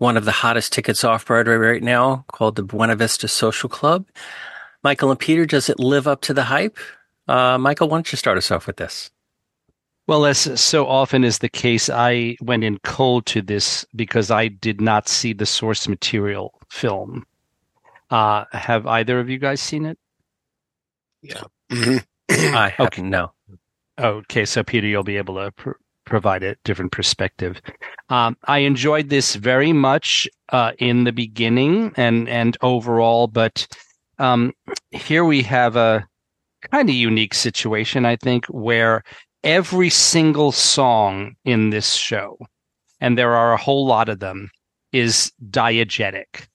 one 0.01 0.17
of 0.17 0.25
the 0.25 0.31
hottest 0.31 0.73
tickets 0.73 1.03
off 1.03 1.27
Broadway 1.27 1.53
right 1.53 1.83
now 1.83 2.25
called 2.29 2.55
the 2.55 2.63
Buena 2.63 2.95
Vista 2.95 3.27
Social 3.27 3.69
Club. 3.69 4.07
Michael 4.83 5.11
and 5.11 5.19
Peter, 5.19 5.45
does 5.45 5.69
it 5.69 5.79
live 5.79 6.07
up 6.07 6.21
to 6.21 6.33
the 6.33 6.45
hype? 6.45 6.75
Uh, 7.27 7.59
Michael, 7.59 7.87
why 7.87 7.97
don't 7.97 8.11
you 8.11 8.17
start 8.17 8.35
us 8.35 8.49
off 8.49 8.65
with 8.65 8.77
this? 8.77 9.11
Well, 10.07 10.25
as 10.25 10.59
so 10.59 10.87
often 10.87 11.23
is 11.23 11.37
the 11.37 11.49
case, 11.49 11.87
I 11.87 12.35
went 12.41 12.63
in 12.63 12.79
cold 12.79 13.27
to 13.27 13.43
this 13.43 13.85
because 13.95 14.31
I 14.31 14.47
did 14.47 14.81
not 14.81 15.07
see 15.07 15.33
the 15.33 15.45
source 15.45 15.87
material 15.87 16.59
film. 16.71 17.27
Uh, 18.09 18.45
have 18.53 18.87
either 18.87 19.19
of 19.19 19.29
you 19.29 19.37
guys 19.37 19.61
seen 19.61 19.85
it? 19.85 19.99
Yeah. 21.21 21.43
I 22.31 22.69
haven't. 22.69 22.87
Okay. 22.87 23.01
No. 23.03 23.33
Okay, 23.99 24.45
so 24.45 24.63
Peter, 24.63 24.87
you'll 24.87 25.03
be 25.03 25.17
able 25.17 25.35
to 25.35 25.51
pr- 25.51 25.71
provide 26.11 26.43
a 26.43 26.57
different 26.65 26.91
perspective. 26.91 27.61
Um, 28.09 28.35
I 28.43 28.59
enjoyed 28.59 29.07
this 29.07 29.35
very 29.35 29.71
much 29.71 30.27
uh, 30.49 30.73
in 30.77 31.05
the 31.05 31.13
beginning 31.13 31.93
and 31.95 32.27
and 32.27 32.57
overall, 32.61 33.27
but 33.27 33.65
um, 34.19 34.51
here 34.91 35.23
we 35.23 35.41
have 35.43 35.77
a 35.77 36.05
kind 36.69 36.89
of 36.89 36.95
unique 36.95 37.33
situation, 37.33 38.05
I 38.05 38.17
think, 38.17 38.45
where 38.47 39.03
every 39.45 39.89
single 39.89 40.51
song 40.51 41.35
in 41.45 41.69
this 41.69 41.93
show, 41.93 42.37
and 42.99 43.17
there 43.17 43.33
are 43.33 43.53
a 43.53 43.63
whole 43.65 43.87
lot 43.87 44.09
of 44.09 44.19
them, 44.19 44.51
is 44.91 45.31
diegetic, 45.49 46.47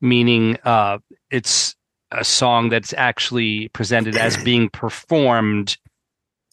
meaning 0.00 0.56
uh, 0.64 0.98
it's 1.30 1.76
a 2.10 2.24
song 2.24 2.70
that's 2.70 2.94
actually 2.94 3.68
presented 3.68 4.16
as 4.16 4.42
being 4.42 4.70
performed 4.70 5.76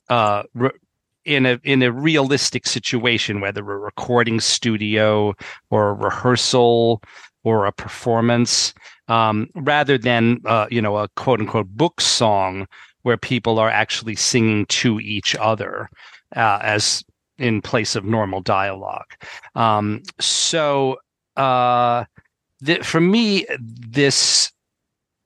uh, 0.09 0.43
re- 0.53 0.80
in 1.25 1.45
a 1.45 1.59
in 1.63 1.83
a 1.83 1.91
realistic 1.91 2.65
situation, 2.67 3.41
whether 3.41 3.61
a 3.61 3.77
recording 3.77 4.39
studio 4.39 5.33
or 5.69 5.89
a 5.89 5.93
rehearsal 5.93 7.01
or 7.43 7.65
a 7.65 7.71
performance, 7.71 8.73
um, 9.07 9.49
rather 9.55 9.97
than 9.97 10.39
uh, 10.45 10.67
you 10.69 10.81
know 10.81 10.97
a 10.97 11.07
quote 11.15 11.39
unquote 11.39 11.67
book 11.69 12.01
song 12.01 12.67
where 13.03 13.17
people 13.17 13.59
are 13.59 13.69
actually 13.69 14.15
singing 14.15 14.65
to 14.67 14.99
each 14.99 15.35
other 15.35 15.89
uh, 16.35 16.59
as 16.61 17.03
in 17.37 17.61
place 17.61 17.95
of 17.95 18.05
normal 18.05 18.41
dialogue. 18.41 19.13
Um, 19.55 20.03
so 20.19 20.97
uh, 21.35 22.05
for 22.83 23.01
me, 23.01 23.45
this 23.59 24.51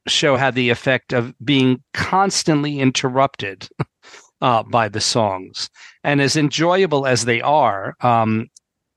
show 0.08 0.38
had 0.38 0.56
the 0.56 0.70
effect 0.70 1.14
of 1.14 1.34
being 1.44 1.84
constantly 1.94 2.80
interrupted 2.80 3.68
uh, 4.42 4.64
by 4.64 4.90
the 4.90 5.02
songs. 5.02 5.70
And 6.04 6.22
as 6.22 6.36
enjoyable 6.36 7.06
as 7.06 7.26
they 7.26 7.42
are, 7.42 7.96
um, 8.02 8.48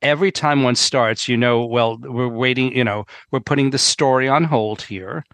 every 0.02 0.32
time 0.32 0.62
one 0.62 0.76
starts, 0.76 1.28
you 1.28 1.36
know, 1.36 1.64
well, 1.64 1.98
we're 1.98 2.28
waiting, 2.28 2.76
you 2.76 2.84
know, 2.84 3.04
we're 3.30 3.40
putting 3.40 3.70
the 3.70 3.78
story 3.78 4.28
on 4.28 4.44
hold 4.44 4.82
here 4.82 5.24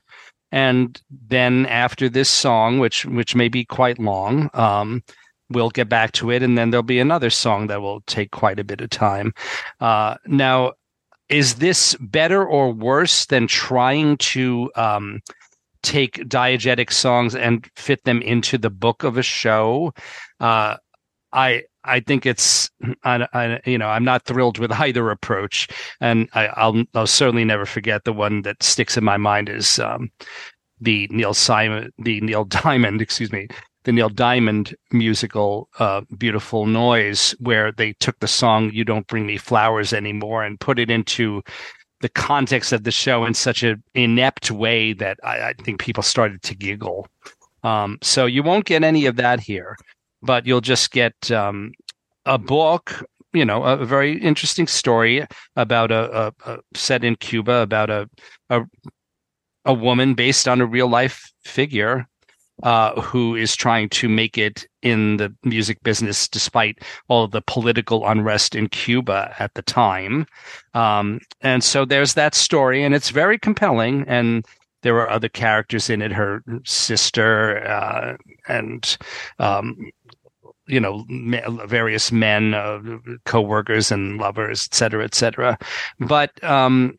and 0.54 1.02
then 1.10 1.66
after 1.66 2.08
this 2.08 2.30
song, 2.30 2.78
which 2.78 3.04
which 3.06 3.34
may 3.34 3.48
be 3.48 3.64
quite 3.64 3.98
long, 3.98 4.50
um, 4.54 5.02
we'll 5.50 5.68
get 5.68 5.88
back 5.88 6.12
to 6.12 6.30
it, 6.30 6.44
and 6.44 6.56
then 6.56 6.70
there'll 6.70 6.84
be 6.84 7.00
another 7.00 7.28
song 7.28 7.66
that 7.66 7.82
will 7.82 8.02
take 8.02 8.30
quite 8.30 8.60
a 8.60 8.64
bit 8.64 8.80
of 8.80 8.88
time. 8.88 9.34
Uh, 9.80 10.14
now, 10.28 10.74
is 11.28 11.56
this 11.56 11.96
better 11.98 12.46
or 12.46 12.72
worse 12.72 13.26
than 13.26 13.48
trying 13.48 14.16
to 14.18 14.70
um, 14.76 15.20
take 15.84 16.16
diegetic 16.28 16.92
songs 16.92 17.36
and 17.36 17.68
fit 17.76 18.02
them 18.04 18.22
into 18.22 18.58
the 18.58 18.70
book 18.70 19.04
of 19.04 19.16
a 19.16 19.22
show? 19.22 19.92
Uh, 20.40 20.76
I 21.32 21.64
I 21.84 22.00
think 22.00 22.24
it's, 22.24 22.70
I, 23.02 23.28
I, 23.34 23.60
you 23.66 23.76
know, 23.76 23.88
I'm 23.88 24.04
not 24.04 24.24
thrilled 24.24 24.58
with 24.58 24.72
either 24.72 25.10
approach, 25.10 25.68
and 26.00 26.28
I, 26.32 26.70
will 26.70 26.84
I'll 26.94 27.06
certainly 27.06 27.44
never 27.44 27.66
forget 27.66 28.04
the 28.04 28.12
one 28.12 28.42
that 28.42 28.62
sticks 28.62 28.96
in 28.96 29.04
my 29.04 29.18
mind 29.18 29.50
is 29.50 29.78
um, 29.78 30.10
the 30.80 31.08
Neil 31.10 31.34
Simon, 31.34 31.92
the 31.98 32.20
Neil 32.22 32.44
Diamond, 32.62 33.02
excuse 33.02 33.32
me, 33.32 33.48
the 33.84 33.92
Neil 33.92 34.08
Diamond 34.08 34.74
musical, 34.92 35.68
uh, 35.78 36.00
"Beautiful 36.16 36.66
Noise," 36.66 37.34
where 37.38 37.70
they 37.70 37.92
took 37.94 38.18
the 38.20 38.28
song 38.28 38.70
"You 38.72 38.84
Don't 38.84 39.06
Bring 39.06 39.26
Me 39.26 39.36
Flowers 39.36 39.92
Anymore" 39.92 40.42
and 40.42 40.58
put 40.58 40.78
it 40.78 40.90
into 40.90 41.42
the 42.00 42.08
context 42.08 42.72
of 42.72 42.84
the 42.84 42.90
show 42.90 43.24
in 43.24 43.34
such 43.34 43.62
an 43.62 43.82
inept 43.94 44.50
way 44.50 44.92
that 44.92 45.18
I, 45.22 45.48
I 45.48 45.52
think 45.62 45.80
people 45.80 46.02
started 46.02 46.42
to 46.42 46.54
giggle. 46.54 47.08
Um, 47.62 47.98
so 48.02 48.26
you 48.26 48.42
won't 48.42 48.66
get 48.66 48.84
any 48.84 49.06
of 49.06 49.16
that 49.16 49.40
here 49.40 49.76
but 50.24 50.46
you'll 50.46 50.62
just 50.62 50.90
get 50.90 51.30
um, 51.30 51.72
a 52.24 52.38
book 52.38 53.04
you 53.32 53.44
know 53.44 53.62
a 53.62 53.84
very 53.84 54.18
interesting 54.20 54.66
story 54.66 55.24
about 55.56 55.92
a, 55.92 56.26
a, 56.26 56.52
a, 56.52 56.58
set 56.74 57.04
in 57.04 57.14
Cuba 57.16 57.60
about 57.60 57.90
a, 57.90 58.08
a 58.50 58.62
a 59.66 59.74
woman 59.74 60.14
based 60.14 60.48
on 60.48 60.60
a 60.60 60.66
real 60.66 60.88
life 60.88 61.30
figure 61.44 62.06
uh, 62.64 63.00
who 63.00 63.36
is 63.36 63.54
trying 63.54 63.88
to 63.90 64.08
make 64.08 64.36
it 64.36 64.66
in 64.82 65.18
the 65.18 65.32
music 65.44 65.82
business 65.82 66.26
despite 66.26 66.78
all 67.08 67.28
the 67.28 67.42
political 67.42 68.06
unrest 68.06 68.54
in 68.54 68.68
Cuba 68.68 69.34
at 69.38 69.52
the 69.54 69.62
time. 69.62 70.26
Um, 70.72 71.20
and 71.42 71.62
so 71.62 71.84
there's 71.84 72.14
that 72.14 72.34
story, 72.34 72.82
and 72.82 72.94
it's 72.94 73.10
very 73.10 73.38
compelling. 73.38 74.04
And 74.08 74.44
there 74.82 74.96
are 74.96 75.08
other 75.08 75.28
characters 75.28 75.88
in 75.88 76.02
it, 76.02 76.12
her 76.12 76.42
sister, 76.64 77.66
uh, 77.66 78.16
and 78.48 78.96
um, 79.38 79.90
you 80.66 80.80
know 80.80 81.04
various 81.66 82.10
men 82.10 82.54
uh, 82.54 82.80
co-workers 83.26 83.92
and 83.92 84.18
lovers 84.18 84.66
et 84.70 84.74
cetera 84.74 85.04
et 85.04 85.14
cetera 85.14 85.58
but 86.00 86.42
um, 86.42 86.96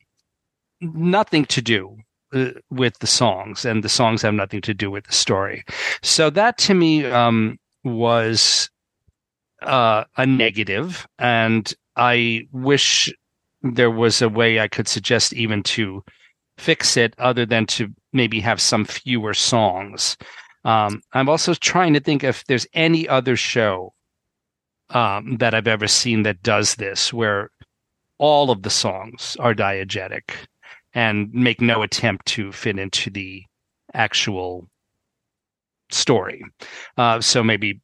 nothing 0.82 1.46
to 1.46 1.62
do 1.64 1.98
uh, 2.36 2.52
with 2.70 3.00
the 3.00 3.08
songs 3.08 3.66
and 3.66 3.84
the 3.84 3.90
songs 3.90 4.22
have 4.22 4.34
nothing 4.34 4.62
to 4.62 4.74
do 4.74 4.92
with 4.92 5.06
the 5.06 5.14
story. 5.14 5.64
So 6.04 6.30
that 6.32 6.58
to 6.60 6.74
me 6.74 7.06
um, 7.06 7.58
was 7.84 8.70
uh, 9.62 10.04
a 10.18 10.26
negative 10.26 11.08
and 11.18 11.74
i 11.96 12.42
wish 12.52 13.12
there 13.64 13.90
was 13.90 14.22
a 14.22 14.28
way 14.28 14.60
i 14.60 14.68
could 14.68 14.88
suggest 14.88 15.32
even 15.32 15.64
to 15.64 16.04
fix 16.58 16.98
it 16.98 17.14
other 17.18 17.46
than 17.46 17.66
to 17.66 17.90
maybe 18.14 18.40
have 18.40 18.62
some 18.62 18.86
fewer 18.86 19.34
songs. 19.34 20.18
Um, 20.64 21.02
I'm 21.14 21.30
also 21.30 21.54
trying 21.54 21.94
to 21.94 22.00
think 22.00 22.24
if 22.24 22.46
there's 22.46 22.68
any 22.74 23.08
other 23.08 23.36
show 23.36 23.94
um, 24.90 25.38
that 25.38 25.54
I've 25.54 25.68
ever 25.68 25.88
seen 25.88 26.24
that 26.24 26.42
does 26.42 26.76
this, 26.76 27.14
where 27.14 27.50
all 28.18 28.50
of 28.50 28.64
the 28.64 28.70
songs 28.70 29.36
are 29.40 29.54
diegetic 29.54 30.32
and 30.96 31.32
make 31.34 31.62
no 31.62 31.84
attempt 31.84 32.26
to 32.26 32.52
fit 32.52 32.80
into 32.80 33.12
the 33.12 33.44
actual 33.94 34.68
story. 35.92 36.44
Uh, 36.98 37.22
so 37.22 37.44
maybe 37.44 37.82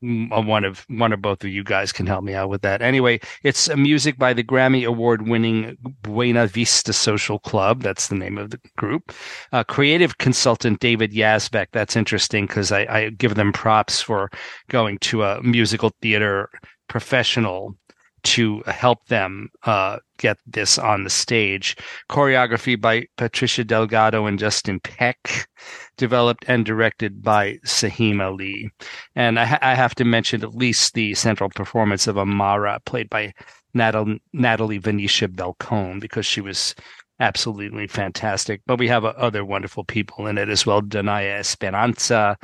one 0.00 0.64
of 0.64 0.84
one 0.88 1.12
or 1.12 1.16
both 1.16 1.42
of 1.42 1.50
you 1.50 1.64
guys 1.64 1.90
can 1.90 2.06
help 2.06 2.22
me 2.22 2.34
out 2.34 2.50
with 2.50 2.62
that. 2.62 2.82
Anyway, 2.82 3.18
it's 3.42 3.68
a 3.68 3.76
music 3.76 4.18
by 4.18 4.32
the 4.32 4.44
Grammy 4.44 4.86
Award 4.86 5.26
winning 5.26 5.76
Buena 6.02 6.46
Vista 6.46 6.92
Social 6.92 7.38
Club. 7.38 7.82
That's 7.82 8.08
the 8.08 8.14
name 8.14 8.36
of 8.36 8.50
the 8.50 8.60
group. 8.76 9.12
Uh, 9.52 9.64
creative 9.64 10.18
consultant 10.18 10.80
David 10.80 11.12
Yazbek. 11.12 11.68
That's 11.72 11.96
interesting 11.96 12.46
because 12.46 12.72
I, 12.72 12.80
I 12.80 13.10
give 13.10 13.36
them 13.36 13.52
props 13.52 14.02
for 14.02 14.30
going 14.68 14.98
to 14.98 15.22
a 15.22 15.42
musical 15.42 15.92
theater 16.02 16.50
professional 16.88 17.74
to 18.22 18.62
help 18.66 19.06
them 19.06 19.48
uh, 19.64 19.98
get 20.18 20.38
this 20.46 20.78
on 20.78 21.04
the 21.04 21.10
stage. 21.10 21.76
Choreography 22.10 22.80
by 22.80 23.06
Patricia 23.16 23.64
Delgado 23.64 24.26
and 24.26 24.38
Justin 24.38 24.80
Peck, 24.80 25.48
developed 25.96 26.44
and 26.48 26.64
directed 26.64 27.22
by 27.22 27.58
Saheem 27.64 28.20
Ali. 28.20 28.70
And 29.14 29.38
I, 29.38 29.44
ha- 29.44 29.58
I 29.62 29.74
have 29.74 29.94
to 29.96 30.04
mention 30.04 30.42
at 30.42 30.54
least 30.54 30.94
the 30.94 31.14
central 31.14 31.50
performance 31.50 32.06
of 32.06 32.16
Omara, 32.16 32.84
played 32.84 33.08
by 33.10 33.32
Natalie, 33.74 34.20
Natalie 34.32 34.78
Venetia 34.78 35.28
Belcon, 35.28 36.00
because 36.00 36.26
she 36.26 36.40
was 36.40 36.74
absolutely 37.20 37.86
fantastic. 37.86 38.60
But 38.66 38.78
we 38.78 38.88
have 38.88 39.04
uh, 39.04 39.14
other 39.16 39.44
wonderful 39.44 39.84
people 39.84 40.26
in 40.26 40.38
it 40.38 40.48
as 40.48 40.66
well. 40.66 40.82
Danaya 40.82 41.38
Esperanza, 41.38 42.36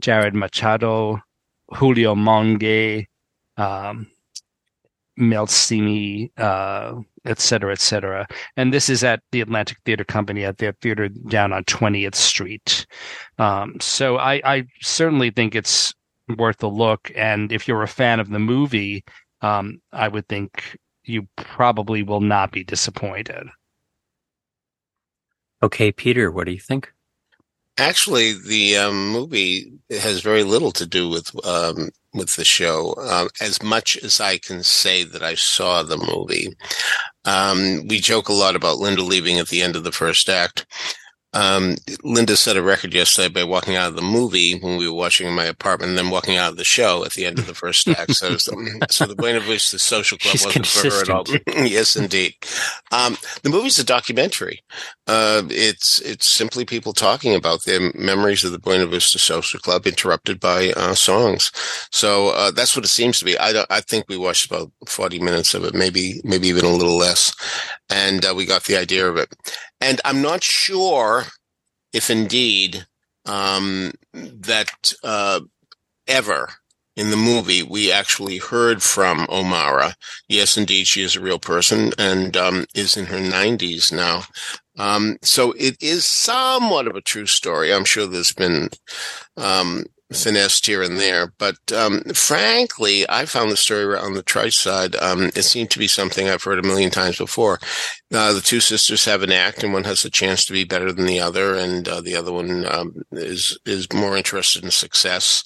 Jared 0.00 0.34
Machado, 0.34 1.20
Julio 1.74 2.14
Monge, 2.14 3.06
um, 3.56 4.06
Mel 5.18 5.46
Semé, 5.46 6.30
uh, 6.38 6.94
et 7.24 7.40
cetera, 7.40 7.72
et 7.72 7.80
cetera. 7.80 8.26
And 8.56 8.72
this 8.72 8.88
is 8.88 9.02
at 9.02 9.20
the 9.32 9.40
Atlantic 9.40 9.78
Theater 9.84 10.04
Company 10.04 10.44
at 10.44 10.58
their 10.58 10.72
theater 10.80 11.08
down 11.08 11.52
on 11.52 11.64
20th 11.64 12.14
Street. 12.14 12.86
Um, 13.38 13.78
so 13.80 14.16
I, 14.16 14.40
I, 14.44 14.64
certainly 14.80 15.30
think 15.30 15.54
it's 15.54 15.92
worth 16.36 16.62
a 16.62 16.68
look. 16.68 17.10
And 17.16 17.52
if 17.52 17.66
you're 17.66 17.82
a 17.82 17.88
fan 17.88 18.20
of 18.20 18.30
the 18.30 18.38
movie, 18.38 19.04
um, 19.42 19.80
I 19.92 20.08
would 20.08 20.28
think 20.28 20.78
you 21.04 21.26
probably 21.36 22.02
will 22.02 22.20
not 22.20 22.52
be 22.52 22.64
disappointed. 22.64 23.48
Okay, 25.62 25.90
Peter, 25.90 26.30
what 26.30 26.46
do 26.46 26.52
you 26.52 26.60
think? 26.60 26.92
Actually, 27.78 28.32
the 28.32 28.76
um, 28.76 29.10
movie 29.10 29.72
has 29.90 30.20
very 30.20 30.44
little 30.44 30.72
to 30.72 30.86
do 30.86 31.08
with 31.08 31.30
um, 31.44 31.90
with 32.14 32.36
the 32.36 32.44
show. 32.44 32.94
Um, 32.98 33.28
as 33.40 33.62
much 33.62 33.96
as 33.98 34.20
I 34.20 34.38
can 34.38 34.62
say 34.62 35.04
that 35.04 35.22
I 35.22 35.34
saw 35.34 35.82
the 35.82 35.96
movie, 35.98 36.56
um, 37.24 37.86
we 37.88 38.00
joke 38.00 38.28
a 38.28 38.32
lot 38.32 38.56
about 38.56 38.78
Linda 38.78 39.02
leaving 39.02 39.38
at 39.38 39.48
the 39.48 39.62
end 39.62 39.76
of 39.76 39.84
the 39.84 39.92
first 39.92 40.28
act, 40.28 40.66
um, 41.34 41.76
Linda 42.02 42.36
set 42.36 42.56
a 42.56 42.62
record 42.62 42.94
yesterday 42.94 43.28
by 43.28 43.44
walking 43.44 43.76
out 43.76 43.90
of 43.90 43.96
the 43.96 44.02
movie 44.02 44.58
when 44.58 44.78
we 44.78 44.88
were 44.88 44.94
watching 44.94 45.26
in 45.26 45.34
my 45.34 45.44
apartment, 45.44 45.90
and 45.90 45.98
then 45.98 46.10
walking 46.10 46.36
out 46.36 46.52
of 46.52 46.56
the 46.56 46.64
show 46.64 47.04
at 47.04 47.12
the 47.12 47.26
end 47.26 47.38
of 47.38 47.46
the 47.46 47.54
first 47.54 47.86
act. 47.86 48.14
So, 48.14 48.38
so 48.38 48.52
the 49.06 49.14
Buena 49.14 49.40
Vista 49.40 49.78
Social 49.78 50.16
Club 50.16 50.32
She's 50.32 50.46
wasn't 50.46 50.66
for 50.66 50.90
her 50.90 51.02
at 51.02 51.10
all. 51.10 51.24
yes, 51.66 51.96
indeed. 51.96 52.34
Um, 52.92 53.18
the 53.42 53.50
movie's 53.50 53.78
a 53.78 53.84
documentary. 53.84 54.62
Uh, 55.06 55.42
it's 55.50 56.00
it's 56.00 56.26
simply 56.26 56.64
people 56.64 56.94
talking 56.94 57.34
about 57.34 57.64
their 57.64 57.92
memories 57.94 58.42
of 58.42 58.52
the 58.52 58.58
Buena 58.58 58.86
Vista 58.86 59.18
Social 59.18 59.60
Club, 59.60 59.86
interrupted 59.86 60.40
by 60.40 60.72
uh, 60.76 60.94
songs. 60.94 61.52
So 61.90 62.30
uh, 62.30 62.52
that's 62.52 62.74
what 62.74 62.86
it 62.86 62.88
seems 62.88 63.18
to 63.18 63.26
be. 63.26 63.38
I 63.38 63.64
I 63.68 63.80
think 63.80 64.06
we 64.08 64.16
watched 64.16 64.46
about 64.46 64.72
forty 64.86 65.18
minutes 65.18 65.52
of 65.52 65.64
it, 65.64 65.74
maybe 65.74 66.22
maybe 66.24 66.48
even 66.48 66.64
a 66.64 66.68
little 66.68 66.96
less, 66.96 67.34
and 67.90 68.24
uh, 68.24 68.34
we 68.34 68.46
got 68.46 68.64
the 68.64 68.76
idea 68.76 69.06
of 69.06 69.18
it. 69.18 69.34
And 69.80 70.00
I'm 70.04 70.22
not 70.22 70.42
sure 70.42 71.24
if 71.92 72.10
indeed 72.10 72.86
um, 73.26 73.92
that 74.12 74.92
uh, 75.04 75.40
ever 76.06 76.48
in 76.96 77.10
the 77.10 77.16
movie 77.16 77.62
we 77.62 77.92
actually 77.92 78.38
heard 78.38 78.82
from 78.82 79.26
Omara. 79.28 79.94
Yes, 80.28 80.56
indeed, 80.56 80.88
she 80.88 81.02
is 81.02 81.14
a 81.14 81.20
real 81.20 81.38
person 81.38 81.92
and 81.96 82.36
um, 82.36 82.66
is 82.74 82.96
in 82.96 83.06
her 83.06 83.18
90s 83.18 83.92
now. 83.92 84.24
Um, 84.76 85.18
so 85.22 85.52
it 85.52 85.76
is 85.80 86.04
somewhat 86.04 86.88
of 86.88 86.96
a 86.96 87.00
true 87.00 87.26
story. 87.26 87.72
I'm 87.72 87.84
sure 87.84 88.06
there's 88.06 88.32
been 88.32 88.70
um, 89.36 89.84
finessed 90.12 90.66
here 90.66 90.82
and 90.82 90.98
there. 90.98 91.32
But 91.38 91.56
um, 91.72 92.02
frankly, 92.14 93.08
I 93.08 93.26
found 93.26 93.50
the 93.50 93.56
story 93.56 93.96
on 93.96 94.14
the 94.14 94.22
Trice 94.22 94.56
side. 94.56 94.96
Um, 94.96 95.30
it 95.34 95.42
seemed 95.42 95.70
to 95.72 95.78
be 95.78 95.88
something 95.88 96.28
I've 96.28 96.42
heard 96.42 96.58
a 96.58 96.66
million 96.66 96.90
times 96.90 97.18
before. 97.18 97.58
Uh, 98.12 98.32
the 98.32 98.40
two 98.40 98.60
sisters 98.60 99.04
have 99.04 99.22
an 99.22 99.32
act, 99.32 99.62
and 99.62 99.72
one 99.72 99.84
has 99.84 100.04
a 100.04 100.10
chance 100.10 100.44
to 100.46 100.52
be 100.52 100.64
better 100.64 100.92
than 100.92 101.06
the 101.06 101.20
other, 101.20 101.54
and 101.54 101.86
uh, 101.88 102.00
the 102.00 102.16
other 102.16 102.32
one 102.32 102.66
um, 102.66 103.02
is 103.12 103.58
is 103.66 103.92
more 103.92 104.16
interested 104.16 104.64
in 104.64 104.70
success. 104.70 105.44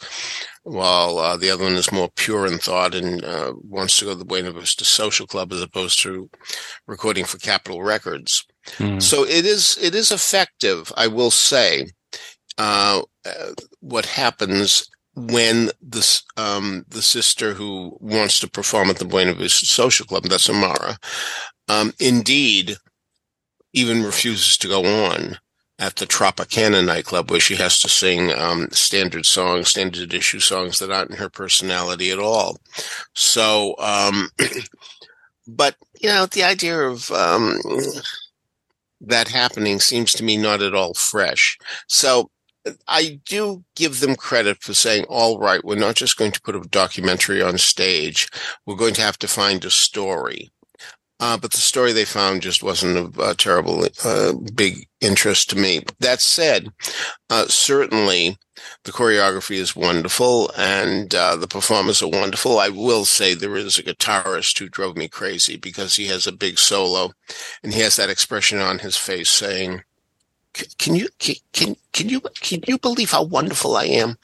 While 0.64 1.18
uh, 1.18 1.36
the 1.36 1.50
other 1.50 1.64
one 1.64 1.74
is 1.74 1.90
more 1.90 2.08
pure 2.14 2.46
in 2.46 2.58
thought 2.58 2.94
and 2.94 3.24
uh, 3.24 3.52
wants 3.68 3.96
to 3.98 4.04
go 4.04 4.12
to 4.12 4.16
the 4.16 4.24
Buena 4.24 4.52
Vista 4.52 4.84
Social 4.84 5.26
Club 5.26 5.52
as 5.52 5.60
opposed 5.60 6.00
to 6.02 6.30
recording 6.86 7.24
for 7.24 7.38
Capitol 7.38 7.82
Records. 7.82 8.46
Mm. 8.76 9.02
So 9.02 9.24
it 9.24 9.44
is 9.44 9.76
it 9.82 9.92
is 9.96 10.12
effective, 10.12 10.92
I 10.96 11.08
will 11.08 11.32
say. 11.32 11.86
Uh, 12.58 13.02
what 13.80 14.06
happens 14.06 14.88
when 15.14 15.70
the 15.80 16.22
um, 16.36 16.84
the 16.88 17.02
sister 17.02 17.54
who 17.54 17.96
wants 18.00 18.38
to 18.40 18.48
perform 18.48 18.90
at 18.90 18.98
the 18.98 19.04
Buena 19.04 19.34
Vista 19.34 19.66
Social 19.66 20.06
Club, 20.06 20.24
that's 20.24 20.48
Omara, 20.48 20.96
um, 21.68 21.92
indeed, 21.98 22.76
even 23.72 24.02
refuses 24.02 24.56
to 24.58 24.68
go 24.68 24.84
on 24.84 25.38
at 25.78 25.96
the 25.96 26.06
Tropicana 26.06 26.84
nightclub 26.84 27.30
where 27.30 27.40
she 27.40 27.56
has 27.56 27.80
to 27.80 27.88
sing 27.88 28.30
um, 28.32 28.68
standard 28.70 29.26
songs, 29.26 29.68
standard 29.68 30.14
issue 30.14 30.38
songs 30.38 30.78
that 30.78 30.90
aren't 30.90 31.10
in 31.10 31.16
her 31.16 31.28
personality 31.30 32.10
at 32.10 32.18
all. 32.18 32.58
So, 33.14 33.74
um, 33.78 34.30
but 35.46 35.76
you 36.00 36.08
know, 36.08 36.26
the 36.26 36.44
idea 36.44 36.78
of 36.80 37.10
um, 37.10 37.58
that 39.00 39.28
happening 39.28 39.80
seems 39.80 40.12
to 40.12 40.24
me 40.24 40.36
not 40.36 40.62
at 40.62 40.74
all 40.74 40.94
fresh. 40.94 41.58
So 41.86 42.30
I 42.86 43.20
do 43.24 43.64
give 43.74 44.00
them 44.00 44.14
credit 44.14 44.62
for 44.62 44.74
saying, 44.74 45.04
all 45.08 45.38
right, 45.38 45.64
we're 45.64 45.74
not 45.74 45.96
just 45.96 46.16
going 46.16 46.32
to 46.32 46.40
put 46.40 46.56
a 46.56 46.60
documentary 46.60 47.42
on 47.42 47.58
stage. 47.58 48.28
We're 48.66 48.76
going 48.76 48.94
to 48.94 49.02
have 49.02 49.18
to 49.18 49.28
find 49.28 49.64
a 49.64 49.70
story. 49.70 50.52
Uh, 51.22 51.36
but 51.36 51.52
the 51.52 51.58
story 51.58 51.92
they 51.92 52.04
found 52.04 52.42
just 52.42 52.64
wasn't 52.64 52.96
of 52.96 53.20
uh, 53.20 53.32
terrible 53.34 53.86
uh, 54.04 54.32
big 54.56 54.88
interest 55.00 55.50
to 55.50 55.56
me. 55.56 55.80
That 56.00 56.20
said, 56.20 56.72
uh, 57.30 57.46
certainly 57.46 58.38
the 58.84 58.90
choreography 58.90 59.56
is 59.56 59.76
wonderful 59.76 60.50
and 60.56 61.14
uh, 61.14 61.36
the 61.36 61.46
performers 61.46 62.02
are 62.02 62.08
wonderful. 62.08 62.58
I 62.58 62.70
will 62.70 63.04
say 63.04 63.34
there 63.34 63.56
is 63.56 63.78
a 63.78 63.84
guitarist 63.84 64.58
who 64.58 64.68
drove 64.68 64.96
me 64.96 65.06
crazy 65.06 65.56
because 65.56 65.94
he 65.94 66.06
has 66.06 66.26
a 66.26 66.32
big 66.32 66.58
solo 66.58 67.12
and 67.62 67.72
he 67.72 67.80
has 67.82 67.94
that 67.96 68.10
expression 68.10 68.58
on 68.58 68.80
his 68.80 68.96
face 68.96 69.30
saying, 69.30 69.82
can 70.78 70.94
you 70.94 71.08
can 71.18 71.76
can 71.92 72.08
you 72.08 72.20
can 72.40 72.60
you 72.66 72.78
believe 72.78 73.10
how 73.10 73.22
wonderful 73.22 73.76
I 73.76 73.84
am? 73.84 74.16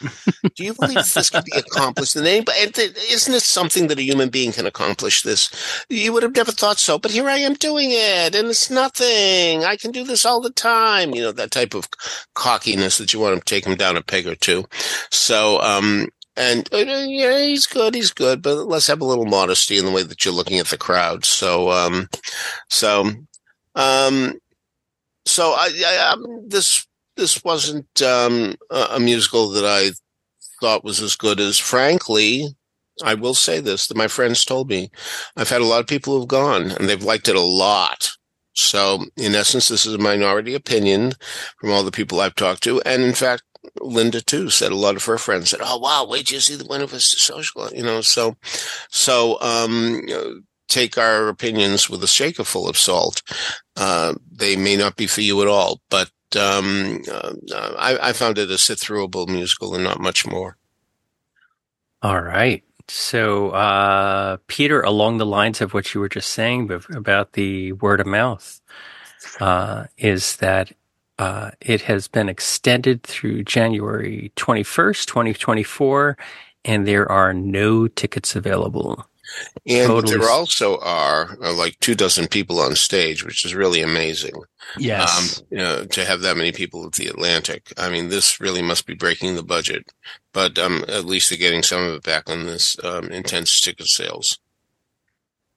Do 0.55 0.65
you 0.65 0.75
believe 0.75 0.97
this 0.97 1.31
could 1.31 1.45
be 1.45 1.57
accomplished? 1.57 2.17
And 2.17 2.27
anybody, 2.27 2.59
isn't 2.59 3.33
this 3.33 3.47
something 3.47 3.87
that 3.87 3.99
a 3.99 4.03
human 4.03 4.29
being 4.29 4.53
can 4.53 4.67
accomplish? 4.67 5.23
This 5.23 5.51
you 5.89 6.13
would 6.13 6.23
have 6.23 6.37
never 6.37 6.53
thought 6.53 6.79
so, 6.79 6.99
but 6.99 7.13
here 7.13 7.29
I 7.29 7.39
am 7.39 7.55
doing 7.55 7.89
it, 7.91 8.35
and 8.35 8.49
it's 8.49 8.71
nothing. 8.71 9.65
I 9.65 9.77
can 9.77 9.91
do 9.91 10.05
this 10.05 10.27
all 10.27 10.41
the 10.41 10.51
time. 10.51 11.15
You 11.15 11.23
know 11.23 11.33
that 11.33 11.51
type 11.51 11.75
of 11.75 11.89
cockiness 12.35 12.99
that 12.99 13.13
you 13.13 13.21
want 13.21 13.39
to 13.39 13.45
take 13.45 13.65
him 13.65 13.77
down 13.77 13.97
a 13.97 14.03
peg 14.03 14.27
or 14.27 14.35
two. 14.35 14.65
So, 15.11 15.61
um, 15.63 16.09
and 16.37 16.69
uh, 16.75 16.77
yeah, 16.77 17.41
he's 17.41 17.67
good, 17.67 17.95
he's 17.95 18.13
good, 18.13 18.43
but 18.43 18.67
let's 18.69 18.87
have 18.89 19.01
a 19.01 19.07
little 19.07 19.27
modesty 19.27 19.79
in 19.79 19.87
the 19.87 19.93
way 19.93 20.03
that 20.03 20.25
you're 20.25 20.35
looking 20.35 20.59
at 20.59 20.67
the 20.67 20.79
crowd. 20.79 21.25
So, 21.25 21.71
um, 21.71 22.09
so, 22.69 23.11
um 23.75 24.39
so 25.29 25.53
I, 25.53 25.71
I, 25.87 26.13
um, 26.13 26.49
this 26.49 26.87
this 27.17 27.43
wasn't 27.45 28.03
um, 28.03 28.55
a 28.71 28.99
musical 29.01 29.51
that 29.51 29.65
I 29.65 29.91
thought 30.61 30.85
was 30.85 31.01
as 31.01 31.17
good 31.17 31.41
as. 31.41 31.59
Frankly, 31.59 32.47
I 33.03 33.15
will 33.15 33.35
say 33.35 33.61
this: 33.61 33.87
that 33.87 33.97
my 33.97 34.09
friends 34.09 34.45
told 34.45 34.69
me 34.69 34.91
I've 35.37 35.51
had 35.51 35.61
a 35.61 35.67
lot 35.67 35.81
of 35.81 35.87
people 35.87 36.19
who've 36.19 36.29
gone 36.29 36.71
and 36.71 36.89
they've 36.89 37.03
liked 37.03 37.29
it 37.29 37.37
a 37.37 37.41
lot. 37.41 38.11
So, 38.55 39.05
in 39.17 39.37
essence, 39.37 39.69
this 39.69 39.87
is 39.87 39.95
a 39.95 39.99
minority 39.99 40.55
opinion 40.55 41.13
from 41.61 41.71
all 41.71 41.85
the 41.85 41.93
people 41.93 42.21
I've 42.21 42.35
talked 42.35 42.63
to, 42.65 42.81
and 42.83 43.03
in 43.03 43.15
fact, 43.15 43.45
Linda 43.81 44.21
too 44.21 44.51
said 44.51 44.73
a 44.73 44.77
lot 44.77 44.97
of 44.97 45.05
her 45.05 45.19
friends 45.19 45.51
said, 45.51 45.61
"Oh 45.63 45.79
wow, 45.79 46.07
wait 46.09 46.27
till 46.27 46.37
you 46.37 46.41
see 46.41 46.57
the 46.57 46.65
one 46.65 46.81
of 46.81 46.93
us 46.93 47.15
social," 47.19 47.69
you 47.73 47.83
know. 47.83 48.01
So, 48.01 48.37
so 48.91 49.41
um, 49.41 50.03
take 50.69 50.99
our 50.99 51.29
opinions 51.29 51.89
with 51.91 52.03
a 52.05 52.09
shaker 52.09 52.45
full 52.45 52.69
of 52.69 52.77
salt. 52.77 53.23
Uh, 53.77 54.15
they 54.31 54.57
may 54.57 54.77
not 54.77 54.97
be 54.97 55.07
for 55.07 55.21
you 55.21 55.41
at 55.43 55.49
all, 55.49 55.81
but 55.91 56.11
um, 56.37 57.03
uh, 57.11 57.33
I, 57.79 58.09
I, 58.09 58.13
found 58.13 58.37
it 58.37 58.51
a 58.51 58.59
sit-throughable 58.59 59.29
musical 59.29 59.75
and 59.75 59.83
not 59.83 59.99
much 59.99 60.27
more. 60.27 60.59
All 62.03 62.21
right. 62.21 62.63
So, 62.89 63.51
uh, 63.51 64.37
Peter, 64.47 64.83
along 64.83 65.17
the 65.17 65.27
lines 65.27 65.61
of 65.61 65.73
what 65.73 65.95
you 65.95 66.01
were 66.01 66.09
just 66.09 66.31
saying 66.31 66.71
about 66.95 67.33
the 67.33 67.73
word 67.73 68.01
of 68.01 68.07
mouth, 68.07 68.61
uh, 69.41 69.87
is 69.97 70.37
that 70.37 70.73
uh, 71.19 71.51
it 71.61 71.83
has 71.83 72.09
been 72.09 72.29
extended 72.29 73.03
through 73.03 73.45
January 73.45 74.33
21st, 74.37 75.07
2024, 75.07 76.17
and 76.65 76.87
there 76.87 77.11
are 77.11 77.35
no 77.35 77.89
tickets 77.89 78.37
available. 78.37 79.07
And 79.67 79.87
totally. 79.87 80.19
there 80.19 80.31
also 80.31 80.79
are 80.79 81.37
uh, 81.43 81.53
like 81.53 81.79
two 81.81 81.95
dozen 81.95 82.29
people 82.29 82.61
on 82.61 82.75
stage, 82.75 83.25
which 83.25 83.45
is 83.45 83.55
really 83.55 83.83
amazing. 83.83 84.35
Yes. 84.79 85.41
Um, 85.41 85.47
you 85.51 85.59
know, 85.59 85.85
to 85.85 86.05
have 86.05 86.21
that 86.23 86.37
many 86.37 86.53
people 86.53 86.87
at 86.87 86.93
the 86.93 87.07
Atlantic. 87.07 87.73
I 87.77 87.91
mean, 87.91 88.09
this 88.09 88.41
really 88.41 88.63
must 88.63 88.87
be 88.87 88.95
breaking 88.95 89.37
the 89.37 89.43
budget, 89.43 89.91
but 90.33 90.59
um, 90.59 90.85
at 90.89 91.05
least 91.05 91.31
they're 91.31 91.39
getting 91.39 91.63
some 91.63 91.83
of 91.83 91.95
it 91.95 92.03
back 92.03 92.29
on 92.29 92.47
this 92.47 92.77
um, 92.83 93.09
intense 93.09 93.61
ticket 93.61 93.89
sales. 93.89 94.39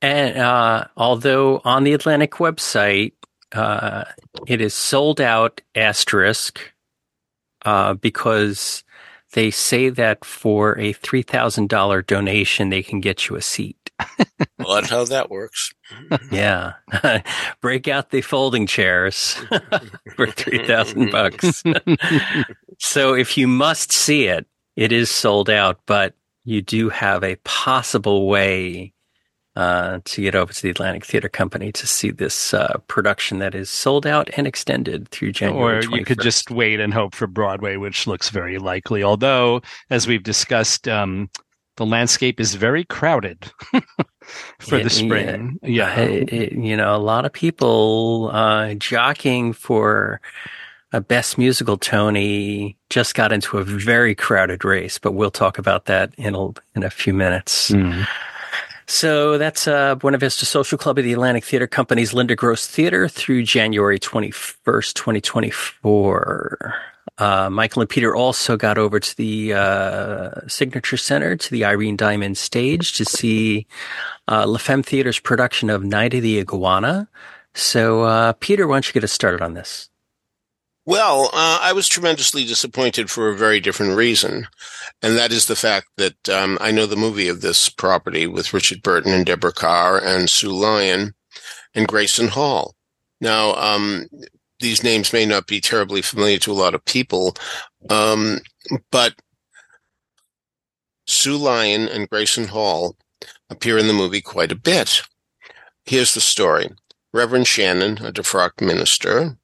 And 0.02 0.38
uh, 0.38 0.86
although 0.98 1.62
on 1.64 1.84
the 1.84 1.94
Atlantic 1.94 2.32
website, 2.34 3.14
uh, 3.52 4.06
it 4.48 4.62
is 4.62 4.74
sold 4.74 5.22
out 5.22 5.62
asterisk 5.76 6.60
uh, 7.66 7.94
because 7.94 8.84
they 9.34 9.52
say 9.52 9.90
that 9.90 10.26
for 10.26 10.78
a 10.78 10.94
$3,000 10.94 12.06
donation, 12.06 12.70
they 12.70 12.84
can 12.84 13.00
get 13.00 13.30
you 13.30 13.36
a 13.36 13.42
seat. 13.42 13.92
well, 14.60 14.76
that's 14.76 14.90
how 14.90 15.06
that 15.06 15.30
works. 15.30 15.74
yeah. 16.32 16.74
Break 17.62 17.88
out 17.88 18.10
the 18.10 18.22
folding 18.22 18.68
chairs 18.68 19.36
for 20.16 20.28
3000 20.28 21.12
bucks. 21.12 21.64
so 22.80 23.14
if 23.14 23.38
you 23.38 23.48
must 23.48 23.92
see 23.92 24.26
it, 24.26 24.48
it 24.76 24.92
is 24.92 25.10
sold 25.10 25.50
out, 25.50 25.80
but 25.86 26.16
you 26.44 26.62
do 26.62 26.90
have 26.90 27.24
a 27.24 27.36
possible 27.44 28.28
way 28.28 28.94
uh, 29.56 30.00
to 30.06 30.22
get 30.22 30.36
over 30.36 30.54
to 30.54 30.62
the 30.62 30.70
Atlantic 30.70 31.06
Theater 31.06 31.30
Company 31.30 31.72
to 31.74 31.86
see 31.86 32.12
this 32.12 32.54
uh, 32.54 32.78
production 32.88 33.40
that 33.40 33.54
is 33.54 33.70
sold 33.70 34.08
out 34.08 34.30
and 34.38 34.48
extended 34.48 35.10
through 35.10 35.34
January. 35.34 35.80
Or 35.80 35.82
21st. 35.82 35.98
you 35.98 36.06
could 36.06 36.22
just 36.22 36.52
wait 36.52 36.80
and 36.80 36.94
hope 36.94 37.14
for 37.14 37.28
Broadway, 37.28 37.76
which 37.76 38.08
looks 38.08 38.30
very 38.30 38.58
likely. 38.60 39.04
Although, 39.04 39.62
as 39.90 40.08
we've 40.08 40.24
discussed, 40.24 40.88
um, 40.88 41.30
the 41.76 41.86
landscape 41.86 42.40
is 42.40 42.56
very 42.56 42.84
crowded 42.86 43.52
for 44.60 44.78
yeah, 44.78 44.84
the 44.84 44.90
spring. 44.90 45.60
Yeah, 45.62 45.98
yeah. 45.98 46.02
It, 46.02 46.34
it, 46.34 46.52
you 46.54 46.78
know, 46.78 46.96
a 46.96 47.00
lot 47.00 47.26
of 47.26 47.34
people 47.34 48.30
uh, 48.32 48.74
jockeying 48.76 49.54
for 49.54 50.22
a 50.94 51.02
best 51.02 51.38
musical 51.38 51.78
Tony 51.78 52.78
just 52.90 53.16
got 53.16 53.32
into 53.32 53.58
a 53.58 53.64
very 53.64 54.14
crowded 54.14 54.66
race, 54.66 54.98
but 54.98 55.14
we'll 55.14 55.32
talk 55.32 55.58
about 55.58 55.86
that 55.86 56.14
in 56.18 56.36
a, 56.36 56.48
in 56.76 56.84
a 56.84 56.90
few 56.90 57.14
minutes. 57.14 57.72
Mm. 57.72 58.08
So 58.92 59.38
that's 59.38 59.70
uh, 59.70 59.96
Buena 59.96 60.18
Vista 60.18 60.46
Social 60.46 60.78
Club 60.78 60.98
of 60.98 61.06
the 61.06 61.14
Atlantic 61.14 61.46
Theater 61.46 61.66
Company's 61.66 62.14
Linda 62.14 62.36
Gross 62.36 62.68
Theater 62.68 63.08
through 63.08 63.44
January 63.44 63.98
21st, 63.98 64.94
2024. 64.94 66.76
Uh, 67.18 67.50
Michael 67.50 67.84
and 67.84 67.90
Peter 67.90 68.14
also 68.14 68.58
got 68.58 68.78
over 68.78 69.00
to 69.00 69.16
the 69.16 69.54
uh, 69.54 70.32
Signature 70.46 70.98
Center, 70.98 71.38
to 71.38 71.52
the 71.52 71.64
Irene 71.64 71.96
Diamond 71.96 72.38
stage 72.38 72.92
to 72.98 73.06
see 73.06 73.66
uh, 74.28 74.46
La 74.46 74.58
Femme 74.58 74.84
Theater's 74.84 75.20
production 75.20 75.70
of 75.70 75.86
Night 75.86 76.14
of 76.14 76.22
the 76.22 76.42
Iguana. 76.42 77.08
So, 77.54 78.04
uh, 78.04 78.34
Peter, 78.34 78.68
why 78.68 78.76
don't 78.76 78.88
you 78.88 78.94
get 78.94 79.06
us 79.06 79.14
started 79.14 79.42
on 79.42 79.54
this? 79.54 79.90
Well, 80.86 81.26
uh, 81.26 81.60
I 81.62 81.74
was 81.74 81.88
tremendously 81.88 82.44
disappointed 82.44 83.12
for 83.12 83.30
a 83.30 83.38
very 83.38 83.60
different 83.60 83.96
reason, 83.96 84.48
and 85.04 85.16
that 85.16 85.32
is 85.32 85.46
the 85.46 85.56
fact 85.56 85.88
that 85.98 86.28
um, 86.28 86.58
I 86.60 86.72
know 86.72 86.88
the 86.88 86.96
movie 86.96 87.28
of 87.28 87.42
this 87.42 87.70
property 87.70 88.26
with 88.26 88.54
Richard 88.54 88.82
Burton 88.82 89.14
and 89.14 89.24
Deborah 89.24 89.54
Kerr 89.54 90.00
and 90.04 90.28
Sue 90.28 90.52
Lyon 90.52 91.14
and 91.76 91.88
Grayson 91.88 92.30
Hall. 92.30 92.76
Now, 93.20 93.54
um, 93.54 94.08
these 94.60 94.84
names 94.84 95.14
may 95.14 95.26
not 95.26 95.46
be 95.46 95.62
terribly 95.62 96.02
familiar 96.02 96.40
to 96.40 96.52
a 96.52 96.54
lot 96.54 96.74
of 96.74 96.84
people, 96.86 97.36
um, 97.92 98.40
but 98.92 99.14
Sue 101.06 101.38
Lyon 101.38 101.88
and 101.88 102.10
Grayson 102.10 102.48
Hall 102.48 102.96
appear 103.52 103.78
in 103.78 103.86
the 103.86 103.94
movie 103.94 104.22
quite 104.22 104.52
a 104.52 104.56
bit. 104.56 105.04
Here's 105.86 106.16
the 106.16 106.22
story. 106.22 106.70
Reverend 107.14 107.46
Shannon, 107.46 108.00
a 108.00 108.12
defrocked 108.12 108.62
minister, 108.62 109.38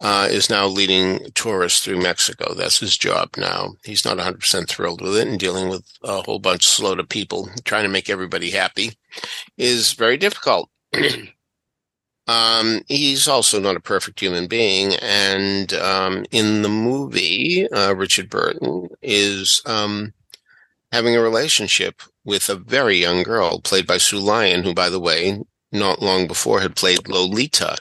uh, 0.00 0.28
is 0.30 0.50
now 0.50 0.66
leading 0.66 1.30
tourists 1.34 1.84
through 1.84 2.00
Mexico. 2.00 2.54
That's 2.54 2.78
his 2.78 2.96
job 2.96 3.30
now. 3.36 3.74
He's 3.84 4.04
not 4.04 4.18
100% 4.18 4.68
thrilled 4.68 5.00
with 5.00 5.16
it 5.16 5.28
and 5.28 5.38
dealing 5.38 5.68
with 5.68 5.84
a 6.02 6.22
whole 6.22 6.38
bunch 6.38 6.80
of 6.80 6.96
to 6.96 7.04
people, 7.04 7.48
trying 7.64 7.84
to 7.84 7.88
make 7.88 8.08
everybody 8.08 8.50
happy 8.50 8.92
is 9.56 9.92
very 9.92 10.16
difficult. 10.16 10.70
um, 12.26 12.82
he's 12.88 13.28
also 13.28 13.60
not 13.60 13.76
a 13.76 13.80
perfect 13.80 14.20
human 14.20 14.46
being. 14.46 14.94
And 15.02 15.72
um, 15.74 16.24
in 16.30 16.62
the 16.62 16.68
movie, 16.68 17.70
uh, 17.70 17.94
Richard 17.94 18.30
Burton 18.30 18.88
is 19.02 19.62
um, 19.66 20.12
having 20.92 21.16
a 21.16 21.22
relationship 21.22 22.02
with 22.24 22.48
a 22.48 22.56
very 22.56 22.96
young 22.96 23.22
girl 23.22 23.60
played 23.60 23.86
by 23.86 23.98
Sue 23.98 24.18
Lyon, 24.18 24.62
who, 24.62 24.74
by 24.74 24.90
the 24.90 25.00
way, 25.00 25.40
not 25.78 26.02
long 26.02 26.26
before 26.26 26.60
had 26.60 26.76
played 26.76 27.08
Lolita 27.08 27.76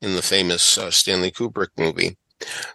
in 0.00 0.14
the 0.14 0.22
famous 0.22 0.78
uh, 0.78 0.90
Stanley 0.90 1.30
Kubrick 1.30 1.70
movie. 1.76 2.16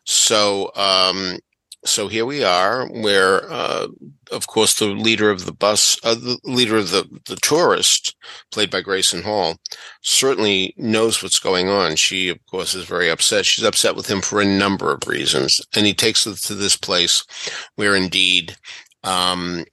So, 0.04 0.72
um, 0.76 1.40
so 1.86 2.08
here 2.08 2.26
we 2.26 2.44
are, 2.44 2.88
where, 2.88 3.52
uh, 3.52 3.88
of 4.32 4.48
course, 4.48 4.74
the 4.74 4.88
leader 4.88 5.30
of 5.30 5.46
the 5.46 5.54
bus, 5.54 6.00
uh, 6.04 6.16
the 6.16 6.40
leader 6.44 6.78
of 6.78 6.90
the, 6.90 7.08
the 7.28 7.36
tourist, 7.36 8.16
played 8.52 8.72
by 8.72 8.82
Grayson 8.82 9.22
Hall, 9.22 9.58
certainly 10.02 10.74
knows 10.78 11.22
what's 11.22 11.40
going 11.40 11.70
on. 11.70 11.96
She, 11.96 12.30
of 12.30 12.44
course, 12.48 12.74
is 12.74 12.86
very 12.86 13.10
upset. 13.10 13.46
She's 13.46 13.66
upset 13.66 13.96
with 13.96 14.10
him 14.10 14.22
for 14.22 14.42
a 14.42 14.46
number 14.46 14.92
of 14.92 15.08
reasons. 15.08 15.62
And 15.76 15.86
he 15.86 15.94
takes 15.94 16.26
her 16.26 16.34
to 16.34 16.56
this 16.56 16.76
place 16.76 17.24
where 17.76 17.96
indeed, 17.96 18.58
um, 19.04 19.66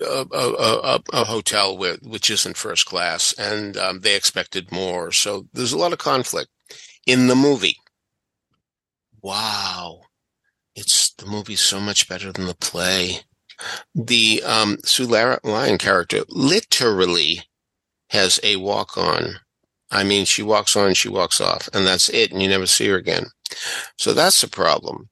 a, 0.00 0.26
a, 0.32 1.00
a, 1.12 1.24
hotel 1.24 1.76
with, 1.76 2.02
which 2.02 2.30
isn't 2.30 2.56
first 2.56 2.86
class, 2.86 3.32
and 3.38 3.76
um, 3.76 4.00
they 4.00 4.14
expected 4.14 4.70
more. 4.70 5.12
So 5.12 5.46
there's 5.52 5.72
a 5.72 5.78
lot 5.78 5.92
of 5.92 5.98
conflict 5.98 6.50
in 7.06 7.26
the 7.26 7.34
movie. 7.34 7.76
Wow, 9.22 10.02
it's 10.76 11.12
the 11.14 11.26
movie's 11.26 11.60
so 11.60 11.80
much 11.80 12.08
better 12.08 12.32
than 12.32 12.46
the 12.46 12.54
play. 12.54 13.20
The 13.94 14.42
um, 14.44 14.78
Sue 14.84 15.06
Lyon 15.06 15.78
character 15.78 16.22
literally 16.28 17.42
has 18.10 18.38
a 18.42 18.56
walk 18.56 18.96
on. 18.96 19.40
I 19.90 20.04
mean, 20.04 20.24
she 20.24 20.42
walks 20.42 20.76
on, 20.76 20.94
she 20.94 21.08
walks 21.08 21.40
off, 21.40 21.68
and 21.72 21.86
that's 21.86 22.08
it, 22.10 22.30
and 22.30 22.42
you 22.42 22.48
never 22.48 22.66
see 22.66 22.88
her 22.88 22.96
again. 22.96 23.26
So 23.96 24.12
that's 24.12 24.42
a 24.42 24.48
problem. 24.48 25.08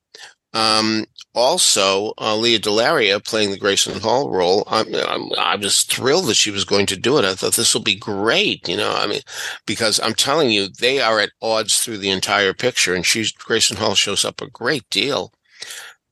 Um, 0.53 1.07
also, 1.37 2.15
uh, 2.19 2.35
Lea 2.35 2.59
DeLaria 2.59 3.23
playing 3.23 3.51
the 3.51 3.59
Grayson 3.59 4.01
Hall 4.01 4.31
role. 4.31 4.65
I'm, 4.67 4.93
I'm, 4.95 5.31
I 5.39 5.57
was 5.57 5.83
thrilled 5.83 6.27
that 6.27 6.35
she 6.35 6.51
was 6.51 6.65
going 6.65 6.87
to 6.87 6.97
do 6.97 7.19
it. 7.19 7.27
I 7.27 7.35
thought 7.35 7.53
this 7.53 7.75
will 7.75 7.83
be 7.83 7.95
great, 7.95 8.67
you 8.67 8.77
know. 8.77 8.95
I 8.97 9.07
mean, 9.07 9.21
because 9.67 10.01
I'm 10.01 10.15
telling 10.15 10.51
you, 10.51 10.69
they 10.69 10.99
are 10.99 11.21
at 11.21 11.33
odds 11.43 11.79
through 11.79 11.99
the 11.99 12.11
entire 12.11 12.55
picture, 12.55 12.95
and 12.95 13.05
she's 13.05 13.31
Grayson 13.33 13.77
Hall 13.77 13.95
shows 13.95 14.25
up 14.25 14.41
a 14.41 14.49
great 14.49 14.89
deal. 14.89 15.31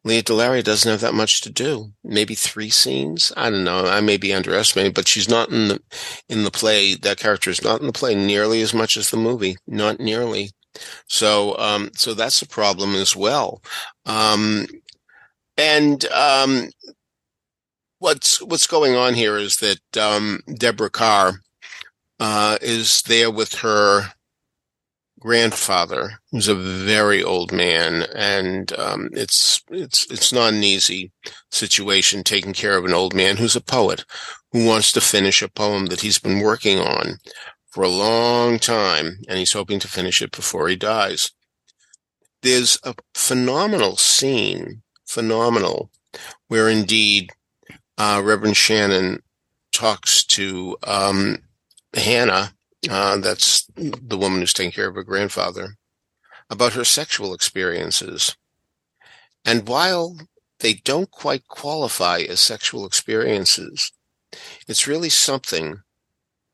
Lea 0.04 0.22
DeLaria 0.22 0.62
doesn't 0.62 0.90
have 0.90 1.00
that 1.00 1.14
much 1.14 1.40
to 1.40 1.50
do. 1.50 1.92
Maybe 2.04 2.34
three 2.34 2.68
scenes. 2.68 3.32
I 3.34 3.48
don't 3.48 3.64
know. 3.64 3.86
I 3.86 4.02
may 4.02 4.18
be 4.18 4.34
underestimating, 4.34 4.92
but 4.92 5.08
she's 5.08 5.30
not 5.30 5.48
in 5.48 5.68
the 5.68 5.82
in 6.28 6.44
the 6.44 6.50
play. 6.50 6.94
That 6.96 7.18
character 7.18 7.48
is 7.48 7.64
not 7.64 7.80
in 7.80 7.86
the 7.86 7.92
play 7.94 8.14
nearly 8.14 8.60
as 8.60 8.74
much 8.74 8.98
as 8.98 9.08
the 9.08 9.16
movie. 9.16 9.56
Not 9.66 10.00
nearly. 10.00 10.50
So, 11.08 11.56
um, 11.56 11.90
so 11.94 12.14
that's 12.14 12.42
a 12.42 12.48
problem 12.48 12.94
as 12.94 13.16
well. 13.16 13.62
Um, 14.06 14.66
and 15.56 16.04
um, 16.06 16.70
what's 17.98 18.40
what's 18.42 18.66
going 18.66 18.94
on 18.94 19.14
here 19.14 19.36
is 19.36 19.56
that 19.56 19.96
um, 19.96 20.40
Deborah 20.58 20.90
Kerr 20.90 21.40
uh, 22.20 22.58
is 22.60 23.02
there 23.02 23.30
with 23.30 23.56
her 23.56 24.12
grandfather, 25.24 26.20
who's 26.30 26.48
a 26.48 26.54
very 26.54 27.22
old 27.22 27.50
man, 27.50 28.06
and 28.14 28.72
um, 28.78 29.08
it's 29.12 29.62
it's 29.70 30.10
it's 30.10 30.32
not 30.32 30.52
an 30.52 30.62
easy 30.62 31.12
situation 31.50 32.22
taking 32.22 32.52
care 32.52 32.76
of 32.76 32.84
an 32.84 32.92
old 32.92 33.14
man 33.14 33.38
who's 33.38 33.56
a 33.56 33.60
poet 33.60 34.04
who 34.52 34.66
wants 34.66 34.92
to 34.92 35.00
finish 35.00 35.42
a 35.42 35.48
poem 35.48 35.86
that 35.86 36.02
he's 36.02 36.18
been 36.18 36.40
working 36.40 36.78
on 36.78 37.18
for 37.70 37.82
a 37.82 37.88
long 37.88 38.58
time, 38.58 39.18
and 39.28 39.38
he's 39.38 39.54
hoping 39.54 39.80
to 39.80 39.88
finish 39.88 40.22
it 40.22 40.30
before 40.30 40.68
he 40.68 40.76
dies. 40.76 41.32
There's 42.42 42.78
a 42.84 42.94
phenomenal 43.14 43.96
scene 43.96 44.82
phenomenal, 45.06 45.90
where 46.48 46.68
indeed 46.68 47.30
uh, 47.98 48.20
Reverend 48.24 48.56
Shannon 48.56 49.22
talks 49.72 50.24
to 50.24 50.76
um, 50.84 51.38
Hannah, 51.94 52.52
uh, 52.90 53.16
that's 53.18 53.66
the 53.76 54.18
woman 54.18 54.40
who's 54.40 54.52
taking 54.52 54.72
care 54.72 54.88
of 54.88 54.94
her 54.94 55.04
grandfather, 55.04 55.76
about 56.50 56.74
her 56.74 56.84
sexual 56.84 57.34
experiences. 57.34 58.36
And 59.44 59.68
while 59.68 60.16
they 60.60 60.74
don't 60.74 61.10
quite 61.10 61.48
qualify 61.48 62.20
as 62.20 62.40
sexual 62.40 62.86
experiences, 62.86 63.92
it's 64.66 64.86
really 64.86 65.10
something 65.10 65.82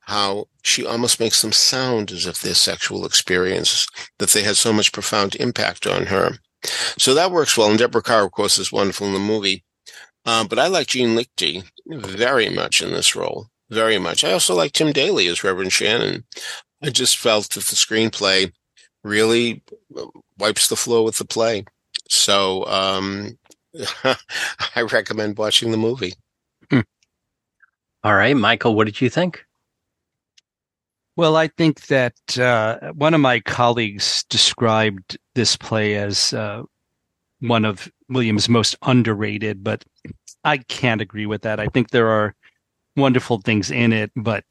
how 0.01 0.49
she 0.63 0.85
almost 0.85 1.21
makes 1.21 1.41
them 1.41 1.53
sound 1.53 2.11
as 2.11 2.27
if 2.27 2.41
they're 2.41 2.55
sexual 2.55 3.07
experiences, 3.07 3.87
that 4.19 4.31
they 4.31 4.43
had 4.43 4.57
so 4.57 4.73
much 4.73 4.93
profound 4.93 5.37
impact 5.37 5.87
on 5.87 6.07
her. 6.07 6.33
So 6.99 7.15
that 7.15 7.31
works 7.31 7.57
well. 7.57 7.71
And 7.71 7.79
Deborah 7.79 8.03
Kerr, 8.03 8.25
of 8.25 8.33
course, 8.33 8.59
is 8.59 8.73
wonderful 8.73 9.07
in 9.07 9.13
the 9.13 9.19
movie. 9.19 9.65
Um, 10.27 10.49
but 10.49 10.59
I 10.59 10.67
like 10.67 10.89
Jean 10.89 11.17
Lichty 11.17 11.65
very 11.87 12.51
much 12.51 12.83
in 12.83 12.91
this 12.91 13.17
role, 13.17 13.49
very 13.71 13.99
much. 13.99 14.23
I 14.23 14.33
also 14.33 14.55
like 14.55 14.73
Tim 14.73 14.93
Daly 14.93 15.27
as 15.29 15.43
Reverend 15.43 15.73
Shannon. 15.73 16.25
I 16.83 16.91
just 16.91 17.17
felt 17.17 17.51
that 17.51 17.65
the 17.65 17.77
screenplay 17.77 18.53
really 19.03 19.63
wipes 20.39 20.69
the 20.69 20.77
floor 20.77 21.05
with 21.05 21.17
the 21.17 21.25
play. 21.25 21.65
So 22.09 22.67
um, 22.67 23.39
I 24.05 24.83
recommend 24.83 25.39
watching 25.39 25.71
the 25.71 25.77
movie. 25.77 26.15
Hmm. 26.71 26.81
All 28.05 28.15
right, 28.15 28.37
Michael, 28.37 28.75
what 28.75 28.85
did 28.85 29.01
you 29.01 29.09
think? 29.09 29.45
Well, 31.21 31.37
I 31.37 31.49
think 31.49 31.89
that 31.89 32.39
uh, 32.39 32.93
one 32.95 33.13
of 33.13 33.21
my 33.21 33.41
colleagues 33.41 34.25
described 34.31 35.19
this 35.35 35.55
play 35.55 35.97
as 35.97 36.33
uh, 36.33 36.63
one 37.41 37.67
of 37.67 37.93
Williams' 38.09 38.49
most 38.49 38.75
underrated, 38.81 39.63
but 39.63 39.85
I 40.45 40.57
can't 40.57 41.03
agree 41.03 41.27
with 41.27 41.43
that. 41.43 41.61
I 41.61 41.67
think 41.67 41.91
there 41.91 42.09
are 42.09 42.35
wonderful 42.97 43.43
things 43.43 43.71
in 43.71 43.93
it, 43.93 44.11
but 44.17 44.45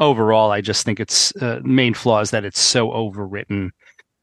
overall, 0.00 0.50
I 0.50 0.62
just 0.62 0.86
think 0.86 0.98
its 0.98 1.36
uh, 1.42 1.60
main 1.62 1.92
flaw 1.92 2.20
is 2.20 2.30
that 2.30 2.46
it's 2.46 2.58
so 2.58 2.88
overwritten. 2.88 3.68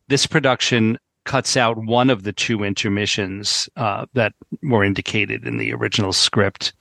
This 0.07 0.25
production 0.25 0.97
cuts 1.25 1.55
out 1.55 1.77
one 1.77 2.09
of 2.09 2.23
the 2.23 2.33
two 2.33 2.63
intermissions 2.63 3.69
uh, 3.75 4.07
that 4.15 4.33
were 4.63 4.83
indicated 4.83 5.45
in 5.45 5.59
the 5.59 5.71
original 5.71 6.13
script, 6.13 6.73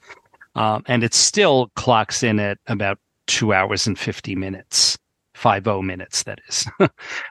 um, 0.54 0.82
and 0.86 1.04
it 1.04 1.12
still 1.12 1.70
clocks 1.76 2.22
in 2.22 2.40
at 2.40 2.56
about 2.68 2.98
two 3.26 3.52
hours 3.52 3.86
and 3.86 3.98
50 3.98 4.34
minutes, 4.34 4.96
50 5.40 5.82
minutes, 5.82 6.22
that 6.24 6.40
is. 6.48 6.66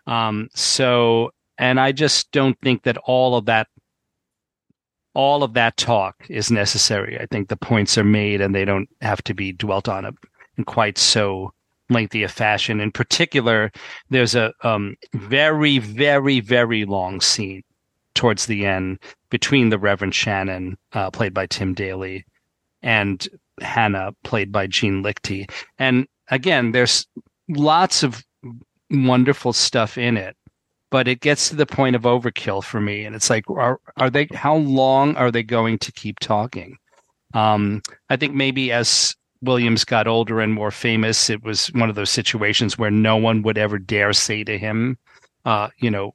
um, 0.08 0.50
so, 0.56 1.32
and 1.58 1.80
I 1.80 1.92
just 1.92 2.32
don't 2.32 2.60
think 2.62 2.84
that 2.84 2.98
all 2.98 3.36
of 3.36 3.46
that, 3.46 3.68
all 5.14 5.44
of 5.44 5.54
that 5.54 5.78
talk 5.78 6.16
is 6.30 6.52
necessary. 6.52 7.20
I 7.20 7.26
think 7.28 7.50
the 7.50 7.58
points 7.58 7.98
are 7.98 8.04
made 8.04 8.42
and 8.42 8.54
they 8.56 8.66
don't 8.66 8.90
have 9.02 9.24
to 9.24 9.34
be 9.34 9.52
dwelt 9.52 9.88
on 9.88 10.06
in 10.58 10.64
quite 10.64 10.98
so 10.98 11.52
lengthy 11.90 12.24
a 12.24 12.28
fashion. 12.28 12.80
In 12.80 12.92
particular, 12.92 13.72
there's 14.10 14.36
a 14.36 14.54
um, 14.64 14.96
very, 15.14 15.80
very, 15.80 16.40
very 16.40 16.86
long 16.86 17.22
scene 17.22 17.64
towards 18.14 18.46
the 18.46 18.66
end 18.66 19.00
between 19.30 19.70
the 19.70 19.80
Reverend 19.80 20.16
Shannon, 20.16 20.78
uh, 20.94 21.12
played 21.12 21.34
by 21.34 21.46
Tim 21.48 21.74
Daly, 21.74 22.26
and 22.82 23.28
Hannah, 23.62 24.12
played 24.24 24.52
by 24.52 24.68
Jean 24.68 25.04
Lichty. 25.04 25.50
And 25.78 26.08
again, 26.30 26.72
there's 26.72 27.08
lots 27.50 28.04
of 28.04 28.24
wonderful 28.92 29.54
stuff 29.54 29.98
in 29.98 30.18
it, 30.18 30.36
but 30.90 31.08
it 31.08 31.22
gets 31.22 31.50
to 31.50 31.56
the 31.56 31.66
point 31.66 31.96
of 31.96 32.04
overkill 32.04 32.64
for 32.64 32.80
me. 32.80 33.06
And 33.06 33.16
it's 33.16 33.30
like, 33.30 33.50
are, 33.50 33.80
are 33.98 34.10
they, 34.10 34.28
how 34.34 34.56
long 34.56 35.16
are 35.16 35.32
they 35.32 35.44
going 35.44 35.78
to 35.80 35.92
keep 35.92 36.20
talking? 36.20 36.78
Um, 37.34 37.82
I 38.10 38.16
think 38.16 38.34
maybe 38.34 38.72
as 38.72 39.16
Williams 39.42 39.84
got 39.84 40.08
older 40.08 40.40
and 40.42 40.54
more 40.54 40.72
famous, 40.72 41.30
it 41.30 41.44
was 41.44 41.68
one 41.68 41.90
of 41.90 41.96
those 41.96 42.10
situations 42.10 42.78
where 42.78 42.92
no 42.92 43.18
one 43.18 43.42
would 43.44 43.58
ever 43.58 43.78
dare 43.78 44.14
say 44.14 44.44
to 44.44 44.58
him, 44.58 44.98
uh, 45.46 45.70
you 45.78 45.92
know, 45.92 46.14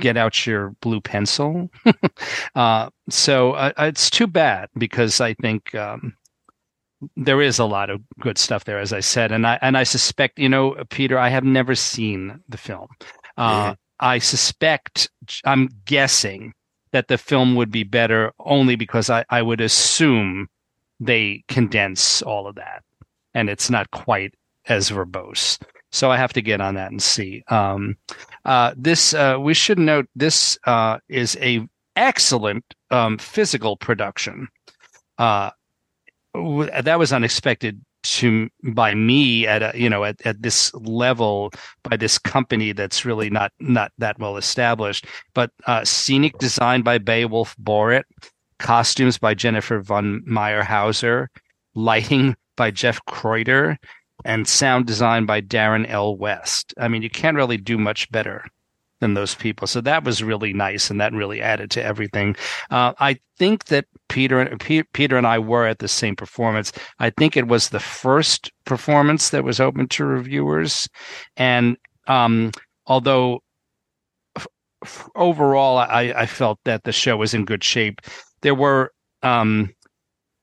get 0.00 0.16
out 0.16 0.46
your 0.46 0.70
blue 0.80 1.00
pencil. 1.00 1.70
uh, 2.54 2.88
so 3.10 3.52
uh, 3.52 3.72
it's 3.78 4.10
too 4.10 4.26
bad 4.26 4.68
because 4.78 5.20
I 5.20 5.34
think 5.34 5.74
um, 5.74 6.16
there 7.16 7.40
is 7.40 7.58
a 7.58 7.64
lot 7.64 7.90
of 7.90 8.00
good 8.20 8.38
stuff 8.38 8.64
there, 8.64 8.78
as 8.78 8.92
I 8.92 9.00
said, 9.00 9.32
and 9.32 9.46
I 9.46 9.58
and 9.62 9.76
I 9.76 9.84
suspect, 9.84 10.38
you 10.38 10.48
know, 10.48 10.76
Peter, 10.90 11.18
I 11.18 11.28
have 11.28 11.44
never 11.44 11.74
seen 11.74 12.40
the 12.48 12.58
film. 12.58 12.88
Uh, 13.36 13.74
I 14.00 14.18
suspect, 14.18 15.10
I'm 15.44 15.68
guessing 15.84 16.54
that 16.92 17.08
the 17.08 17.18
film 17.18 17.54
would 17.56 17.70
be 17.70 17.84
better 17.84 18.32
only 18.38 18.76
because 18.76 19.10
I, 19.10 19.24
I 19.28 19.42
would 19.42 19.60
assume 19.60 20.48
they 21.00 21.44
condense 21.48 22.22
all 22.22 22.46
of 22.46 22.56
that, 22.56 22.82
and 23.34 23.48
it's 23.48 23.70
not 23.70 23.90
quite 23.90 24.34
as 24.66 24.90
verbose. 24.90 25.58
So 25.90 26.10
I 26.10 26.16
have 26.16 26.32
to 26.34 26.42
get 26.42 26.60
on 26.60 26.74
that 26.74 26.90
and 26.90 27.02
see. 27.02 27.42
Um, 27.48 27.96
uh, 28.44 28.74
this 28.76 29.14
uh, 29.14 29.38
we 29.40 29.54
should 29.54 29.78
note 29.78 30.06
this 30.14 30.58
uh, 30.64 30.98
is 31.08 31.36
a 31.40 31.66
excellent 31.96 32.64
um, 32.90 33.18
physical 33.18 33.76
production. 33.76 34.48
Uh, 35.18 35.50
that 36.34 36.98
was 36.98 37.12
unexpected 37.12 37.80
to 38.04 38.48
by 38.62 38.94
me 38.94 39.46
at 39.46 39.62
a, 39.62 39.72
you 39.74 39.90
know 39.90 40.04
at, 40.04 40.24
at 40.24 40.40
this 40.42 40.72
level 40.74 41.50
by 41.82 41.96
this 41.96 42.16
company 42.18 42.72
that's 42.72 43.04
really 43.04 43.28
not 43.28 43.52
not 43.60 43.92
that 43.98 44.18
well 44.18 44.36
established. 44.36 45.06
But 45.34 45.50
uh, 45.66 45.84
scenic 45.84 46.38
design 46.38 46.82
by 46.82 46.98
Beowulf 46.98 47.56
Boritt, 47.58 48.04
costumes 48.58 49.18
by 49.18 49.34
Jennifer 49.34 49.80
von 49.80 50.22
Mayrhauser, 50.28 51.28
lighting 51.74 52.36
by 52.56 52.70
Jeff 52.70 53.00
Croiter, 53.06 53.76
and 54.24 54.46
sound 54.46 54.86
design 54.86 55.26
by 55.26 55.40
Darren 55.40 55.88
L. 55.88 56.16
West. 56.16 56.74
I 56.78 56.88
mean, 56.88 57.02
you 57.02 57.10
can't 57.10 57.36
really 57.36 57.56
do 57.56 57.78
much 57.78 58.10
better 58.10 58.44
than 59.00 59.14
those 59.14 59.34
people. 59.34 59.66
So 59.66 59.80
that 59.82 60.04
was 60.04 60.22
really 60.22 60.52
nice, 60.52 60.90
and 60.90 61.00
that 61.00 61.12
really 61.12 61.40
added 61.40 61.70
to 61.72 61.82
everything. 61.82 62.36
Uh, 62.70 62.92
I 62.98 63.18
think 63.38 63.66
that 63.66 63.86
Peter 64.08 64.40
and 64.40 64.60
Peter 64.92 65.16
and 65.16 65.26
I 65.26 65.38
were 65.38 65.66
at 65.66 65.78
the 65.78 65.88
same 65.88 66.16
performance. 66.16 66.72
I 66.98 67.10
think 67.10 67.36
it 67.36 67.48
was 67.48 67.68
the 67.68 67.80
first 67.80 68.50
performance 68.64 69.30
that 69.30 69.44
was 69.44 69.60
open 69.60 69.88
to 69.88 70.04
reviewers, 70.04 70.88
and 71.36 71.76
um, 72.06 72.52
although 72.86 73.40
overall 75.16 75.78
I, 75.78 76.12
I, 76.16 76.26
felt 76.26 76.60
that 76.64 76.84
the 76.84 76.92
show 76.92 77.16
was 77.16 77.34
in 77.34 77.44
good 77.44 77.64
shape, 77.64 78.00
there 78.42 78.54
were 78.54 78.92
um, 79.22 79.70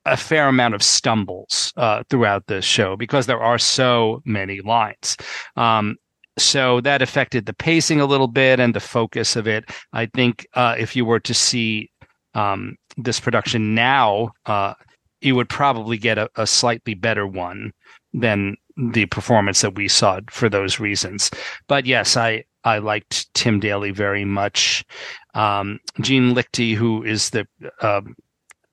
a 0.05 0.17
fair 0.17 0.47
amount 0.47 0.75
of 0.75 0.83
stumbles 0.83 1.73
uh, 1.77 2.03
throughout 2.09 2.45
the 2.47 2.61
show 2.61 2.95
because 2.95 3.25
there 3.25 3.41
are 3.41 3.57
so 3.57 4.21
many 4.25 4.61
lines. 4.61 5.17
Um, 5.55 5.95
so 6.37 6.81
that 6.81 7.01
affected 7.01 7.45
the 7.45 7.53
pacing 7.53 8.01
a 8.01 8.05
little 8.05 8.27
bit 8.27 8.59
and 8.59 8.73
the 8.73 8.79
focus 8.79 9.35
of 9.35 9.47
it. 9.47 9.65
I 9.93 10.07
think 10.07 10.47
uh, 10.53 10.75
if 10.77 10.95
you 10.95 11.05
were 11.05 11.19
to 11.21 11.33
see 11.33 11.89
um, 12.33 12.75
this 12.97 13.19
production 13.19 13.73
now, 13.73 14.31
uh, 14.45 14.73
you 15.21 15.35
would 15.35 15.49
probably 15.49 15.97
get 15.97 16.17
a, 16.17 16.29
a, 16.35 16.45
slightly 16.45 16.93
better 16.93 17.25
one 17.25 17.71
than 18.13 18.57
the 18.77 19.05
performance 19.07 19.61
that 19.61 19.75
we 19.75 19.87
saw 19.87 20.19
for 20.29 20.49
those 20.49 20.79
reasons. 20.79 21.31
But 21.67 21.85
yes, 21.85 22.17
I 22.17 22.43
I 22.63 22.79
liked 22.79 23.33
Tim 23.33 23.59
Daly 23.59 23.91
very 23.91 24.25
much. 24.25 24.83
Um, 25.33 25.79
Jean 26.01 26.35
Lichty, 26.35 26.75
who 26.75 27.03
is 27.03 27.29
the 27.29 27.47
uh, 27.81 28.01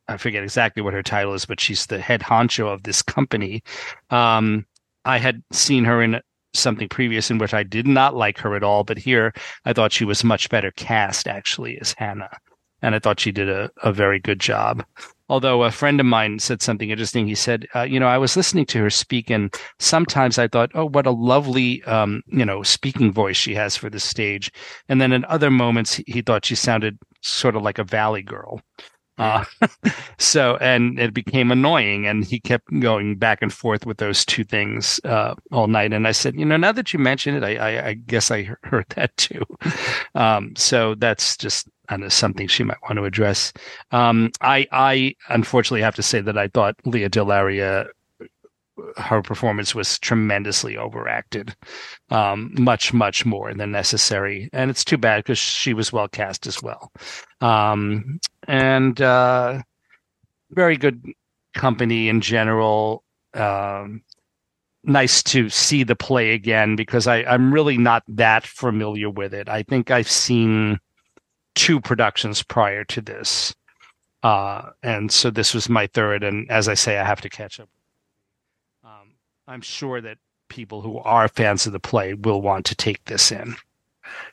I 0.08 0.16
forget 0.16 0.42
exactly 0.42 0.82
what 0.82 0.94
her 0.94 1.02
title 1.02 1.34
is, 1.34 1.46
but 1.46 1.60
she's 1.60 1.86
the 1.86 2.00
head 2.00 2.20
honcho 2.20 2.66
of 2.66 2.82
this 2.82 3.02
company. 3.02 3.62
Um, 4.10 4.66
I 5.04 5.18
had 5.18 5.42
seen 5.52 5.84
her 5.84 6.02
in 6.02 6.20
something 6.54 6.88
previous 6.88 7.30
in 7.30 7.38
which 7.38 7.54
I 7.54 7.62
did 7.62 7.86
not 7.86 8.14
like 8.14 8.38
her 8.38 8.54
at 8.54 8.62
all, 8.62 8.84
but 8.84 8.98
here 8.98 9.32
I 9.64 9.72
thought 9.72 9.92
she 9.92 10.04
was 10.04 10.24
much 10.24 10.48
better 10.48 10.70
cast 10.72 11.28
actually 11.28 11.78
as 11.80 11.94
Hannah. 11.96 12.36
And 12.82 12.94
I 12.94 12.98
thought 12.98 13.20
she 13.20 13.30
did 13.30 13.48
a, 13.48 13.70
a 13.82 13.92
very 13.92 14.18
good 14.18 14.40
job. 14.40 14.84
Although 15.28 15.62
a 15.62 15.70
friend 15.70 15.98
of 16.00 16.04
mine 16.04 16.40
said 16.40 16.60
something 16.60 16.90
interesting. 16.90 17.26
He 17.26 17.34
said, 17.34 17.66
uh, 17.74 17.82
you 17.82 17.98
know, 17.98 18.08
I 18.08 18.18
was 18.18 18.36
listening 18.36 18.66
to 18.66 18.78
her 18.80 18.90
speak 18.90 19.30
and 19.30 19.54
sometimes 19.78 20.36
I 20.36 20.48
thought, 20.48 20.72
oh, 20.74 20.88
what 20.88 21.06
a 21.06 21.10
lovely, 21.10 21.82
um, 21.84 22.22
you 22.26 22.44
know, 22.44 22.62
speaking 22.62 23.12
voice 23.12 23.36
she 23.36 23.54
has 23.54 23.76
for 23.76 23.88
the 23.88 24.00
stage. 24.00 24.50
And 24.88 25.00
then 25.00 25.12
in 25.12 25.24
other 25.26 25.50
moments, 25.50 25.94
he, 25.94 26.04
he 26.06 26.22
thought 26.22 26.44
she 26.44 26.56
sounded 26.56 26.98
sort 27.22 27.56
of 27.56 27.62
like 27.62 27.78
a 27.78 27.84
valley 27.84 28.22
girl. 28.22 28.60
Uh, 29.22 29.44
so, 30.18 30.56
and 30.60 30.98
it 30.98 31.14
became 31.14 31.50
annoying. 31.50 32.06
And 32.06 32.24
he 32.24 32.40
kept 32.40 32.68
going 32.80 33.16
back 33.16 33.42
and 33.42 33.52
forth 33.52 33.86
with 33.86 33.98
those 33.98 34.24
two 34.24 34.44
things 34.44 35.00
uh, 35.04 35.34
all 35.50 35.68
night. 35.68 35.92
And 35.92 36.06
I 36.06 36.12
said, 36.12 36.34
you 36.34 36.44
know, 36.44 36.56
now 36.56 36.72
that 36.72 36.92
you 36.92 36.98
mention 36.98 37.34
it, 37.34 37.44
I, 37.44 37.56
I, 37.56 37.86
I 37.88 37.94
guess 37.94 38.30
I 38.30 38.50
heard 38.62 38.86
that 38.96 39.16
too. 39.16 39.42
Um, 40.14 40.54
so 40.56 40.94
that's 40.94 41.38
just 41.38 41.68
know, 41.96 42.08
something 42.08 42.46
she 42.46 42.64
might 42.64 42.82
want 42.82 42.96
to 42.96 43.04
address. 43.04 43.52
Um, 43.90 44.30
I, 44.40 44.66
I 44.72 45.14
unfortunately 45.28 45.82
have 45.82 45.94
to 45.96 46.02
say 46.02 46.20
that 46.20 46.38
I 46.38 46.48
thought 46.48 46.76
Lea 46.84 47.08
DeLaria 47.08 47.88
her 48.96 49.22
performance 49.22 49.74
was 49.74 49.98
tremendously 49.98 50.76
overacted, 50.76 51.54
um, 52.10 52.52
much 52.58 52.92
much 52.92 53.24
more 53.24 53.52
than 53.54 53.70
necessary, 53.72 54.48
and 54.52 54.70
it's 54.70 54.84
too 54.84 54.98
bad 54.98 55.18
because 55.18 55.38
she 55.38 55.74
was 55.74 55.92
well 55.92 56.08
cast 56.08 56.46
as 56.46 56.62
well, 56.62 56.90
um, 57.40 58.18
and 58.48 59.00
uh, 59.00 59.60
very 60.50 60.76
good 60.76 61.04
company 61.54 62.08
in 62.08 62.20
general. 62.20 63.04
Um, 63.34 64.02
nice 64.84 65.22
to 65.22 65.48
see 65.48 65.84
the 65.84 65.96
play 65.96 66.32
again 66.32 66.76
because 66.76 67.06
I, 67.06 67.18
I'm 67.18 67.52
really 67.52 67.78
not 67.78 68.02
that 68.08 68.46
familiar 68.46 69.10
with 69.10 69.32
it. 69.32 69.48
I 69.48 69.62
think 69.62 69.90
I've 69.90 70.10
seen 70.10 70.80
two 71.54 71.80
productions 71.80 72.42
prior 72.42 72.84
to 72.84 73.00
this. 73.00 73.54
Uh, 74.22 74.70
and 74.82 75.10
so 75.10 75.30
this 75.30 75.54
was 75.54 75.68
my 75.68 75.86
third. 75.88 76.22
And 76.22 76.50
as 76.50 76.68
I 76.68 76.74
say, 76.74 76.98
I 76.98 77.04
have 77.04 77.20
to 77.22 77.28
catch 77.28 77.60
up. 77.60 77.68
I'm 79.52 79.60
sure 79.60 80.00
that 80.00 80.16
people 80.48 80.80
who 80.80 80.96
are 81.00 81.28
fans 81.28 81.66
of 81.66 81.74
the 81.74 81.78
play 81.78 82.14
will 82.14 82.40
want 82.40 82.64
to 82.66 82.74
take 82.74 83.04
this 83.04 83.30
in. 83.30 83.56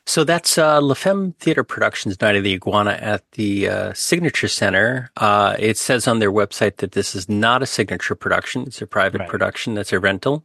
So 0.06 0.24
that's 0.24 0.56
uh, 0.56 0.80
La 0.80 0.94
Femme 0.94 1.34
Theater 1.38 1.62
Productions 1.62 2.18
Night 2.22 2.36
of 2.36 2.42
the 2.42 2.54
Iguana 2.54 2.92
at 2.92 3.30
the 3.32 3.68
uh, 3.68 3.92
Signature 3.92 4.48
Center. 4.48 5.10
Uh, 5.18 5.56
it 5.58 5.76
says 5.76 6.08
on 6.08 6.20
their 6.20 6.32
website 6.32 6.76
that 6.76 6.92
this 6.92 7.14
is 7.14 7.28
not 7.28 7.62
a 7.62 7.66
signature 7.66 8.14
production. 8.14 8.62
It's 8.62 8.80
a 8.80 8.86
private 8.86 9.18
right. 9.18 9.28
production. 9.28 9.74
That's 9.74 9.92
a 9.92 10.00
rental. 10.00 10.42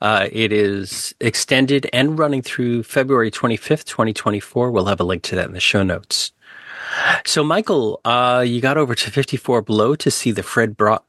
Uh, 0.00 0.26
it 0.32 0.52
is 0.52 1.14
extended 1.20 1.90
and 1.92 2.18
running 2.18 2.40
through 2.40 2.84
February 2.84 3.30
25th, 3.30 3.84
2024. 3.84 4.70
We'll 4.70 4.86
have 4.86 5.00
a 5.00 5.04
link 5.04 5.22
to 5.24 5.36
that 5.36 5.48
in 5.48 5.52
the 5.52 5.60
show 5.60 5.82
notes. 5.82 6.32
So, 7.26 7.44
Michael, 7.44 8.00
uh, 8.06 8.42
you 8.46 8.62
got 8.62 8.78
over 8.78 8.94
to 8.94 9.10
54 9.10 9.62
Below 9.62 9.96
to 9.96 10.10
see 10.10 10.30
the 10.30 10.42
Fred 10.42 10.78
Bro- 10.78 11.02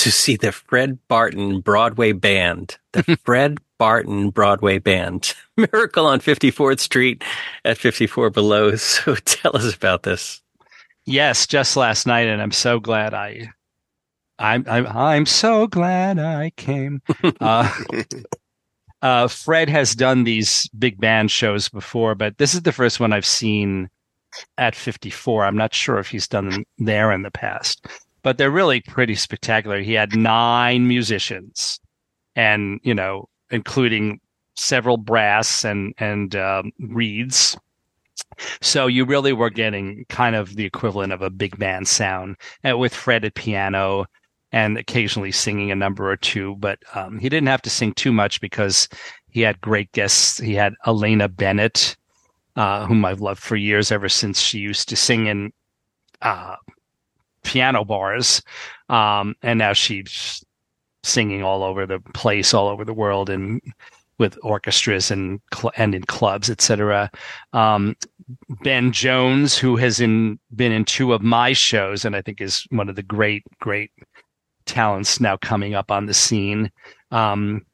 to 0.00 0.10
see 0.10 0.36
the 0.36 0.50
Fred 0.50 0.98
Barton 1.08 1.60
Broadway 1.60 2.12
Band, 2.12 2.78
the 2.92 3.02
Fred 3.24 3.58
Barton 3.78 4.30
Broadway 4.30 4.78
Band, 4.78 5.34
Miracle 5.56 6.06
on 6.06 6.20
54th 6.20 6.80
Street 6.80 7.22
at 7.64 7.78
54 7.78 8.30
Below. 8.30 8.74
So 8.76 9.14
tell 9.14 9.56
us 9.56 9.74
about 9.74 10.02
this. 10.02 10.40
Yes, 11.04 11.46
just 11.46 11.76
last 11.76 12.06
night, 12.06 12.28
and 12.28 12.40
I'm 12.40 12.52
so 12.52 12.78
glad 12.80 13.14
I, 13.14 13.50
I'm 14.38 14.64
I'm 14.68 14.86
I'm 14.86 15.26
so 15.26 15.66
glad 15.66 16.18
I 16.18 16.50
came. 16.50 17.02
Uh, 17.40 17.70
uh, 19.02 19.28
Fred 19.28 19.68
has 19.68 19.94
done 19.94 20.24
these 20.24 20.68
big 20.78 21.00
band 21.00 21.30
shows 21.30 21.68
before, 21.68 22.14
but 22.14 22.38
this 22.38 22.54
is 22.54 22.62
the 22.62 22.72
first 22.72 23.00
one 23.00 23.12
I've 23.12 23.26
seen 23.26 23.88
at 24.56 24.76
54. 24.76 25.44
I'm 25.44 25.56
not 25.56 25.74
sure 25.74 25.98
if 25.98 26.08
he's 26.08 26.28
done 26.28 26.50
them 26.50 26.64
there 26.78 27.12
in 27.12 27.22
the 27.22 27.30
past 27.30 27.86
but 28.22 28.38
they're 28.38 28.50
really 28.50 28.80
pretty 28.80 29.14
spectacular. 29.14 29.80
He 29.80 29.94
had 29.94 30.16
nine 30.16 30.88
musicians, 30.88 31.80
and 32.36 32.80
you 32.82 32.94
know, 32.94 33.28
including 33.50 34.20
several 34.56 34.96
brass 34.96 35.64
and 35.64 35.94
and 35.98 36.36
um, 36.36 36.72
reeds. 36.78 37.56
So 38.60 38.86
you 38.86 39.04
really 39.04 39.32
were 39.32 39.50
getting 39.50 40.04
kind 40.08 40.36
of 40.36 40.56
the 40.56 40.64
equivalent 40.64 41.12
of 41.12 41.22
a 41.22 41.30
big 41.30 41.58
band 41.58 41.88
sound 41.88 42.36
and 42.62 42.78
with 42.78 42.94
Fred 42.94 43.24
at 43.24 43.34
piano 43.34 44.06
and 44.52 44.78
occasionally 44.78 45.32
singing 45.32 45.70
a 45.70 45.76
number 45.76 46.10
or 46.10 46.16
two. 46.16 46.56
But 46.56 46.78
um, 46.94 47.18
he 47.18 47.28
didn't 47.28 47.48
have 47.48 47.62
to 47.62 47.70
sing 47.70 47.92
too 47.92 48.12
much 48.12 48.40
because 48.40 48.88
he 49.30 49.40
had 49.40 49.60
great 49.60 49.92
guests. 49.92 50.38
He 50.38 50.54
had 50.54 50.74
Elena 50.86 51.28
Bennett, 51.28 51.96
uh, 52.56 52.86
whom 52.86 53.04
I've 53.04 53.20
loved 53.20 53.42
for 53.42 53.56
years, 53.56 53.92
ever 53.92 54.08
since 54.08 54.40
she 54.40 54.58
used 54.58 54.88
to 54.88 54.96
sing 54.96 55.26
in 55.26 55.52
uh, 56.22 56.56
piano 57.44 57.84
bars. 57.84 58.42
Um, 58.88 59.34
and 59.42 59.58
now 59.58 59.72
she's 59.72 60.44
singing 61.02 61.42
all 61.42 61.62
over 61.62 61.86
the 61.86 62.00
place, 62.14 62.52
all 62.52 62.68
over 62.68 62.84
the 62.84 62.94
world, 62.94 63.30
and 63.30 63.60
with 64.18 64.38
orchestras 64.42 65.10
and 65.10 65.40
cl- 65.54 65.72
and 65.76 65.94
in 65.94 66.04
clubs, 66.04 66.50
etc. 66.50 67.10
Um, 67.52 67.96
ben 68.62 68.92
Jones, 68.92 69.56
who 69.56 69.76
has 69.76 69.98
in, 69.98 70.38
been 70.54 70.72
in 70.72 70.84
two 70.84 71.12
of 71.12 71.22
my 71.22 71.52
shows, 71.52 72.04
and 72.04 72.14
I 72.14 72.22
think 72.22 72.40
is 72.40 72.66
one 72.70 72.88
of 72.88 72.96
the 72.96 73.02
great, 73.02 73.44
great 73.60 73.90
talents 74.66 75.20
now 75.20 75.36
coming 75.38 75.74
up 75.74 75.90
on 75.90 76.06
the 76.06 76.14
scene. 76.14 76.70
Um, 77.10 77.64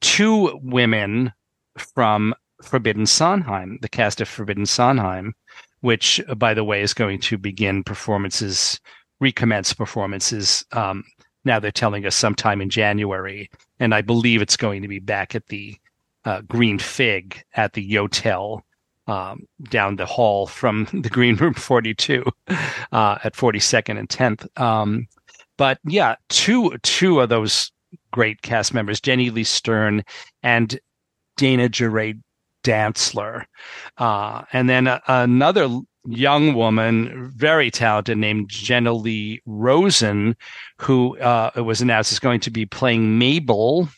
two 0.00 0.58
women 0.62 1.32
from 1.76 2.34
Forbidden 2.62 3.06
Sondheim, 3.06 3.78
the 3.82 3.88
cast 3.88 4.20
of 4.20 4.28
Forbidden 4.28 4.66
Sondheim, 4.66 5.34
which, 5.80 6.20
by 6.36 6.54
the 6.54 6.64
way, 6.64 6.82
is 6.82 6.94
going 6.94 7.20
to 7.20 7.38
begin 7.38 7.82
performances, 7.82 8.78
recommence 9.20 9.72
performances. 9.72 10.64
Um, 10.72 11.04
now 11.44 11.58
they're 11.58 11.70
telling 11.70 12.06
us 12.06 12.16
sometime 12.16 12.60
in 12.60 12.70
January, 12.70 13.50
and 13.78 13.94
I 13.94 14.02
believe 14.02 14.42
it's 14.42 14.56
going 14.56 14.82
to 14.82 14.88
be 14.88 14.98
back 14.98 15.34
at 15.34 15.46
the 15.48 15.76
uh, 16.24 16.42
Green 16.42 16.78
Fig 16.78 17.42
at 17.54 17.72
the 17.72 17.88
Yotel 17.88 18.62
um, 19.06 19.46
down 19.64 19.96
the 19.96 20.06
hall 20.06 20.46
from 20.46 20.86
the 20.92 21.08
Green 21.08 21.36
Room 21.36 21.54
42 21.54 22.24
uh, 22.48 23.18
at 23.24 23.34
42nd 23.34 23.98
and 23.98 24.08
10th. 24.08 24.60
Um, 24.60 25.08
but 25.56 25.78
yeah, 25.84 26.16
two 26.30 26.78
two 26.82 27.20
of 27.20 27.28
those 27.28 27.70
great 28.12 28.40
cast 28.40 28.72
members, 28.72 29.00
Jenny 29.00 29.28
Lee 29.28 29.44
Stern 29.44 30.04
and 30.42 30.80
Dana 31.36 31.68
Gerard 31.68 32.22
Dantzler, 32.64 33.44
uh, 33.98 34.42
and 34.54 34.70
then 34.70 34.86
uh, 34.86 35.00
another 35.06 35.68
young 36.06 36.54
woman, 36.54 37.30
very 37.34 37.70
talented, 37.70 38.18
named 38.18 38.48
Jenna 38.48 38.92
Lee 38.92 39.40
Rosen, 39.46 40.36
who 40.78 41.18
uh, 41.18 41.50
was 41.56 41.80
announced 41.80 42.12
is 42.12 42.18
going 42.18 42.40
to 42.40 42.50
be 42.50 42.66
playing 42.66 43.18
Mabel 43.18 43.88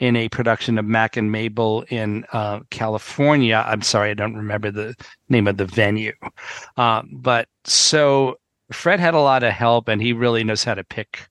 in 0.00 0.16
a 0.16 0.28
production 0.28 0.78
of 0.78 0.84
Mack 0.84 1.16
and 1.16 1.30
Mabel 1.30 1.84
in 1.88 2.24
uh, 2.32 2.60
California. 2.70 3.64
I'm 3.66 3.82
sorry, 3.82 4.10
I 4.10 4.14
don't 4.14 4.36
remember 4.36 4.70
the 4.70 4.94
name 5.28 5.46
of 5.46 5.56
the 5.56 5.66
venue. 5.66 6.12
Uh, 6.76 7.02
but 7.12 7.48
so 7.64 8.36
Fred 8.72 9.00
had 9.00 9.14
a 9.14 9.20
lot 9.20 9.42
of 9.42 9.52
help, 9.52 9.88
and 9.88 10.02
he 10.02 10.12
really 10.12 10.44
knows 10.44 10.64
how 10.64 10.74
to 10.74 10.84
pick 10.84 11.28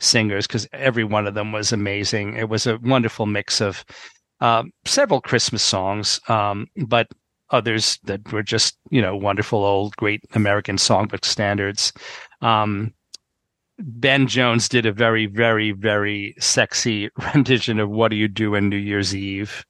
singers 0.00 0.46
because 0.46 0.68
every 0.72 1.04
one 1.04 1.26
of 1.26 1.34
them 1.34 1.52
was 1.52 1.72
amazing. 1.72 2.36
It 2.36 2.48
was 2.48 2.66
a 2.66 2.78
wonderful 2.78 3.26
mix 3.26 3.60
of 3.60 3.84
uh, 4.40 4.64
several 4.84 5.20
Christmas 5.20 5.62
songs, 5.62 6.20
um, 6.28 6.66
but 6.86 7.08
others 7.52 7.98
that 8.04 8.32
were 8.32 8.42
just 8.42 8.76
you 8.90 9.00
know 9.00 9.16
wonderful 9.16 9.64
old 9.64 9.94
great 9.96 10.24
American 10.34 10.76
songbook 10.76 11.24
standards. 11.24 11.92
Um, 12.40 12.92
Ben 13.78 14.26
Jones 14.26 14.68
did 14.68 14.86
a 14.86 14.92
very, 14.92 15.26
very, 15.26 15.72
very 15.72 16.34
sexy 16.38 17.10
rendition 17.34 17.78
of 17.78 17.90
"What 17.90 18.10
Do 18.10 18.16
You 18.16 18.28
Do 18.28 18.56
on 18.56 18.68
New 18.68 18.76
Year's 18.76 19.14
Eve," 19.14 19.64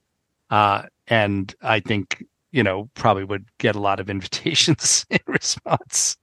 uh, 0.50 0.84
and 1.08 1.54
I 1.62 1.80
think 1.80 2.24
you 2.52 2.62
know 2.62 2.88
probably 2.94 3.24
would 3.24 3.46
get 3.58 3.74
a 3.74 3.80
lot 3.80 4.00
of 4.00 4.10
invitations 4.16 5.04
in 5.10 5.20
response, 5.26 6.16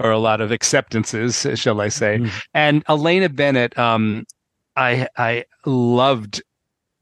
or 0.00 0.10
a 0.10 0.18
lot 0.18 0.40
of 0.40 0.50
acceptances, 0.50 1.46
shall 1.54 1.80
I 1.80 1.88
say? 1.88 2.18
Mm-hmm. 2.18 2.38
And 2.54 2.84
Elena 2.88 3.28
Bennett, 3.28 3.78
um, 3.78 4.24
I 4.76 5.08
I 5.16 5.44
loved 5.66 6.42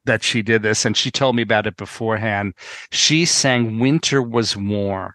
that 0.08 0.24
she 0.24 0.42
did 0.42 0.62
this, 0.62 0.84
and 0.84 0.96
she 0.96 1.12
told 1.12 1.36
me 1.36 1.42
about 1.42 1.68
it 1.68 1.76
beforehand. 1.76 2.54
She 2.90 3.24
sang 3.24 3.78
"Winter 3.78 4.20
Was 4.20 4.56
Warm." 4.56 5.14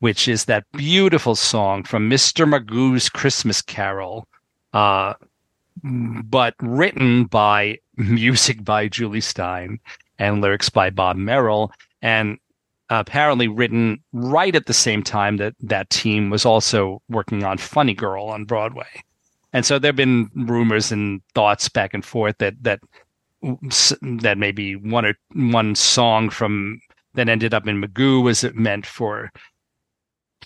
which 0.00 0.26
is 0.26 0.46
that 0.46 0.64
beautiful 0.72 1.36
song 1.36 1.84
from 1.84 2.10
Mr. 2.10 2.48
Magoo's 2.48 3.08
Christmas 3.08 3.62
Carol, 3.62 4.26
uh, 4.72 5.14
but 5.82 6.54
written 6.60 7.24
by 7.24 7.78
music 7.96 8.64
by 8.64 8.88
Jule 8.88 9.20
Styne 9.20 9.78
and 10.18 10.40
lyrics 10.40 10.68
by 10.68 10.90
Bob 10.90 11.16
Merrill, 11.16 11.70
and 12.02 12.38
apparently 12.88 13.46
written 13.46 14.02
right 14.12 14.56
at 14.56 14.66
the 14.66 14.74
same 14.74 15.02
time 15.02 15.36
that 15.36 15.54
that 15.60 15.88
team 15.90 16.28
was 16.28 16.44
also 16.44 17.00
working 17.08 17.44
on 17.44 17.56
Funny 17.56 17.94
Girl 17.94 18.24
on 18.24 18.44
Broadway. 18.44 18.88
And 19.52 19.64
so 19.66 19.78
there 19.78 19.90
have 19.90 19.96
been 19.96 20.30
rumors 20.34 20.90
and 20.90 21.20
thoughts 21.34 21.68
back 21.68 21.92
and 21.94 22.04
forth 22.04 22.38
that 22.38 22.54
that 22.62 22.80
that 23.42 24.36
maybe 24.36 24.76
one 24.76 25.06
or 25.06 25.14
one 25.34 25.74
song 25.74 26.30
from 26.30 26.80
that 27.14 27.28
ended 27.28 27.54
up 27.54 27.66
in 27.66 27.80
Magoo 27.80 28.22
was 28.22 28.44
it 28.44 28.54
meant 28.54 28.86
for 28.86 29.30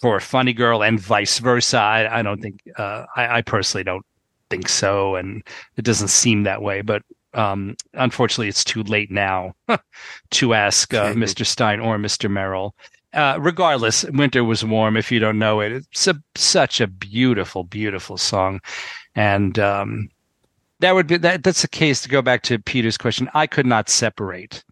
for 0.01 0.18
Funny 0.20 0.53
Girl 0.53 0.82
and 0.82 0.99
vice 0.99 1.38
versa. 1.38 1.78
I, 1.78 2.18
I 2.18 2.22
don't 2.22 2.40
think 2.40 2.61
uh, 2.76 3.05
I, 3.16 3.38
I, 3.38 3.42
personally 3.42 3.84
don't 3.84 4.05
think 4.51 4.68
so, 4.68 5.14
and 5.14 5.42
it 5.76 5.84
doesn't 5.84 6.09
seem 6.09 6.42
that 6.42 6.62
way. 6.62 6.82
But 6.82 7.03
um, 7.32 7.76
unfortunately, 7.92 8.49
it's 8.49 8.64
too 8.64 8.82
late 8.82 9.11
now 9.11 9.55
to 10.30 10.55
ask 10.55 10.92
uh, 10.95 11.12
Mr. 11.12 11.45
Styne 11.45 11.84
or 11.84 11.99
Mr. 11.99 12.30
Merrill. 12.30 12.74
Uh, 13.12 13.38
regardless, 13.40 14.05
winter 14.05 14.42
was 14.42 14.64
warm. 14.64 14.97
If 14.97 15.12
you 15.12 15.20
don't 15.20 15.38
know 15.38 15.61
it, 15.61 15.70
it's 15.70 16.09
a, 16.09 16.16
such 16.34 16.80
a 16.80 16.88
beautiful, 16.88 17.62
beautiful 17.62 18.16
song, 18.16 18.61
and 19.14 19.57
um, 19.59 20.09
that 20.81 20.95
would 20.95 21.07
be 21.07 21.16
that. 21.18 21.43
That's 21.43 21.62
the 21.62 21.68
case. 21.68 22.03
To 22.03 22.09
go 22.09 22.22
back 22.22 22.43
to 22.45 22.59
Peter's 22.59 22.99
question, 22.99 23.29
I 23.35 23.47
could 23.47 23.66
not 23.66 23.89
separate 23.89 24.64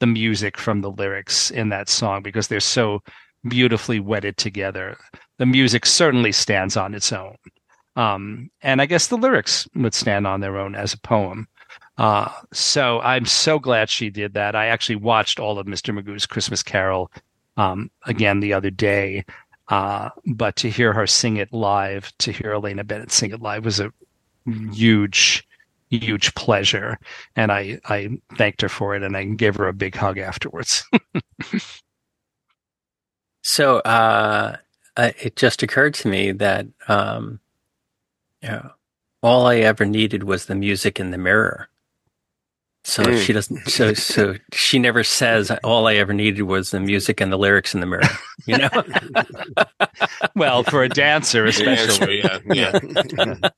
the 0.00 0.06
music 0.06 0.58
from 0.58 0.80
the 0.80 0.90
lyrics 0.90 1.50
in 1.50 1.68
that 1.70 1.88
song 1.88 2.22
because 2.22 2.48
they're 2.48 2.60
so 2.60 3.02
beautifully 3.48 4.00
wedded 4.00 4.36
together. 4.36 4.96
The 5.38 5.46
music 5.46 5.86
certainly 5.86 6.32
stands 6.32 6.76
on 6.76 6.94
its 6.94 7.12
own. 7.12 7.36
Um, 7.96 8.50
and 8.62 8.82
I 8.82 8.86
guess 8.86 9.06
the 9.06 9.16
lyrics 9.16 9.68
would 9.74 9.94
stand 9.94 10.26
on 10.26 10.40
their 10.40 10.58
own 10.58 10.74
as 10.74 10.94
a 10.94 11.00
poem. 11.00 11.46
Uh, 11.96 12.28
so 12.52 13.00
I'm 13.00 13.24
so 13.24 13.58
glad 13.58 13.88
she 13.88 14.10
did 14.10 14.34
that. 14.34 14.56
I 14.56 14.66
actually 14.66 14.96
watched 14.96 15.38
all 15.38 15.58
of 15.58 15.66
Mr. 15.66 15.94
Magoo's 15.94 16.26
Christmas 16.26 16.62
Carol 16.62 17.10
um, 17.56 17.90
again 18.04 18.40
the 18.40 18.52
other 18.52 18.70
day. 18.70 19.24
Uh, 19.68 20.10
but 20.26 20.56
to 20.56 20.68
hear 20.68 20.92
her 20.92 21.06
sing 21.06 21.36
it 21.36 21.52
live, 21.52 22.12
to 22.18 22.32
hear 22.32 22.52
Elena 22.52 22.84
Bennett 22.84 23.12
sing 23.12 23.30
it 23.30 23.40
live 23.40 23.64
was 23.64 23.80
a 23.80 23.92
huge, 24.72 25.46
huge 25.90 26.34
pleasure. 26.34 26.98
And 27.36 27.52
I, 27.52 27.80
I 27.84 28.18
thanked 28.36 28.62
her 28.62 28.68
for 28.68 28.94
it 28.94 29.02
and 29.02 29.16
I 29.16 29.24
gave 29.24 29.56
her 29.56 29.68
a 29.68 29.72
big 29.72 29.94
hug 29.94 30.18
afterwards. 30.18 30.84
So 33.44 33.76
uh, 33.80 34.56
it 34.96 35.36
just 35.36 35.62
occurred 35.62 35.92
to 35.94 36.08
me 36.08 36.32
that 36.32 36.66
um, 36.88 37.40
you 38.42 38.48
know, 38.48 38.70
all 39.22 39.46
I 39.46 39.56
ever 39.56 39.84
needed 39.84 40.24
was 40.24 40.46
the 40.46 40.54
music 40.54 40.98
in 40.98 41.10
the 41.10 41.18
mirror. 41.18 41.68
So 42.84 43.02
mm. 43.02 43.22
she 43.22 43.34
doesn't. 43.34 43.68
So 43.68 43.92
so 43.92 44.36
she 44.52 44.78
never 44.78 45.04
says 45.04 45.50
all 45.62 45.86
I 45.86 45.96
ever 45.96 46.14
needed 46.14 46.42
was 46.42 46.70
the 46.70 46.80
music 46.80 47.20
and 47.20 47.30
the 47.30 47.38
lyrics 47.38 47.74
in 47.74 47.80
the 47.80 47.86
mirror. 47.86 48.02
You 48.46 48.58
know. 48.58 48.68
well, 50.34 50.64
for 50.64 50.82
a 50.82 50.88
dancer, 50.88 51.44
especially. 51.46 52.20
yeah. 52.20 52.38
yeah. 52.46 53.50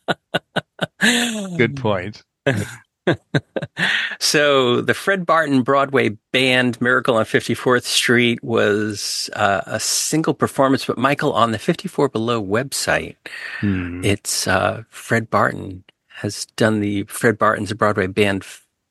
Good 1.00 1.76
point. 1.76 2.22
so 4.18 4.80
the 4.80 4.94
Fred 4.94 5.26
Barton 5.26 5.62
Broadway 5.62 6.10
band 6.32 6.80
Miracle 6.80 7.16
on 7.16 7.24
54th 7.24 7.84
Street 7.84 8.42
was 8.42 9.30
uh, 9.34 9.62
a 9.66 9.80
single 9.80 10.34
performance, 10.34 10.84
but 10.84 10.98
Michael 10.98 11.32
on 11.32 11.52
the 11.52 11.58
54 11.58 12.08
Below 12.08 12.42
website, 12.42 13.16
hmm. 13.60 14.02
it's 14.04 14.46
uh, 14.48 14.82
Fred 14.88 15.30
Barton 15.30 15.84
has 16.08 16.46
done 16.56 16.80
the 16.80 17.04
Fred 17.04 17.38
Barton's 17.38 17.72
Broadway 17.74 18.06
band 18.06 18.44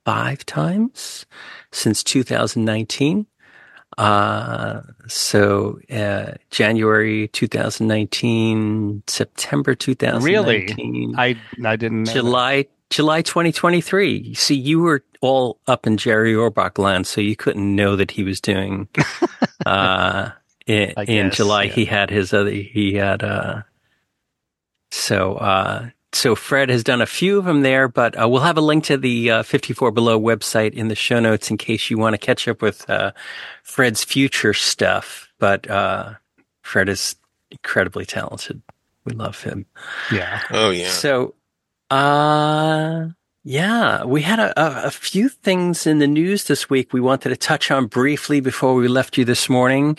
five 0.05 0.45
times 0.45 1.25
since 1.71 2.03
2019. 2.03 3.25
Uh, 3.97 4.81
so, 5.07 5.79
uh, 5.89 6.33
January 6.49 7.29
2019, 7.29 9.03
September 9.07 9.73
2019. 9.73 11.13
Really? 11.13 11.13
I, 11.17 11.37
I 11.63 11.75
didn't 11.75 12.05
July 12.05 12.65
July 12.89 13.21
2023. 13.21 14.17
You 14.17 14.35
see, 14.35 14.55
you 14.55 14.79
were 14.79 15.03
all 15.21 15.59
up 15.67 15.87
in 15.87 15.97
Jerry 15.97 16.33
Orbach 16.33 16.77
land, 16.77 17.07
so 17.07 17.21
you 17.21 17.35
couldn't 17.35 17.75
know 17.75 17.95
that 17.95 18.11
he 18.11 18.23
was 18.23 18.39
doing. 18.41 18.87
uh, 19.65 20.31
in, 20.67 20.93
guess, 20.95 21.07
in 21.07 21.31
July, 21.31 21.63
yeah. 21.63 21.73
he 21.73 21.85
had 21.85 22.09
his 22.09 22.33
other. 22.33 22.51
He 22.51 22.95
had. 22.95 23.23
Uh, 23.23 23.61
so, 24.91 25.35
uh, 25.35 25.89
so 26.15 26.35
Fred 26.35 26.69
has 26.69 26.83
done 26.83 27.01
a 27.01 27.05
few 27.05 27.37
of 27.37 27.45
them 27.45 27.61
there, 27.61 27.87
but 27.87 28.19
uh, 28.19 28.27
we'll 28.27 28.41
have 28.41 28.57
a 28.57 28.61
link 28.61 28.85
to 28.85 28.97
the 28.97 29.29
uh, 29.31 29.43
54 29.43 29.91
Below 29.91 30.19
website 30.19 30.73
in 30.73 30.87
the 30.87 30.95
show 30.95 31.19
notes 31.19 31.51
in 31.51 31.57
case 31.57 31.89
you 31.89 31.97
want 31.97 32.13
to 32.13 32.17
catch 32.17 32.47
up 32.47 32.61
with 32.61 32.89
uh, 32.89 33.11
Fred's 33.63 34.03
future 34.03 34.53
stuff. 34.53 35.27
But 35.39 35.69
uh, 35.69 36.13
Fred 36.61 36.89
is 36.89 37.15
incredibly 37.51 38.05
talented. 38.05 38.61
We 39.03 39.13
love 39.13 39.43
him. 39.43 39.65
Yeah. 40.11 40.41
Oh 40.51 40.71
yeah. 40.71 40.89
So 40.89 41.35
uh, 41.91 43.07
yeah, 43.43 44.03
we 44.05 44.21
had 44.21 44.39
a, 44.39 44.59
a, 44.59 44.87
a, 44.87 44.91
few 44.91 45.29
things 45.29 45.85
in 45.85 45.99
the 45.99 46.07
news 46.07 46.45
this 46.45 46.67
week 46.69 46.91
we 46.93 46.99
wanted 46.99 47.29
to 47.29 47.37
touch 47.37 47.69
on 47.69 47.85
briefly 47.85 48.39
before 48.39 48.73
we 48.73 48.87
left 48.87 49.17
you 49.17 49.25
this 49.25 49.47
morning. 49.49 49.97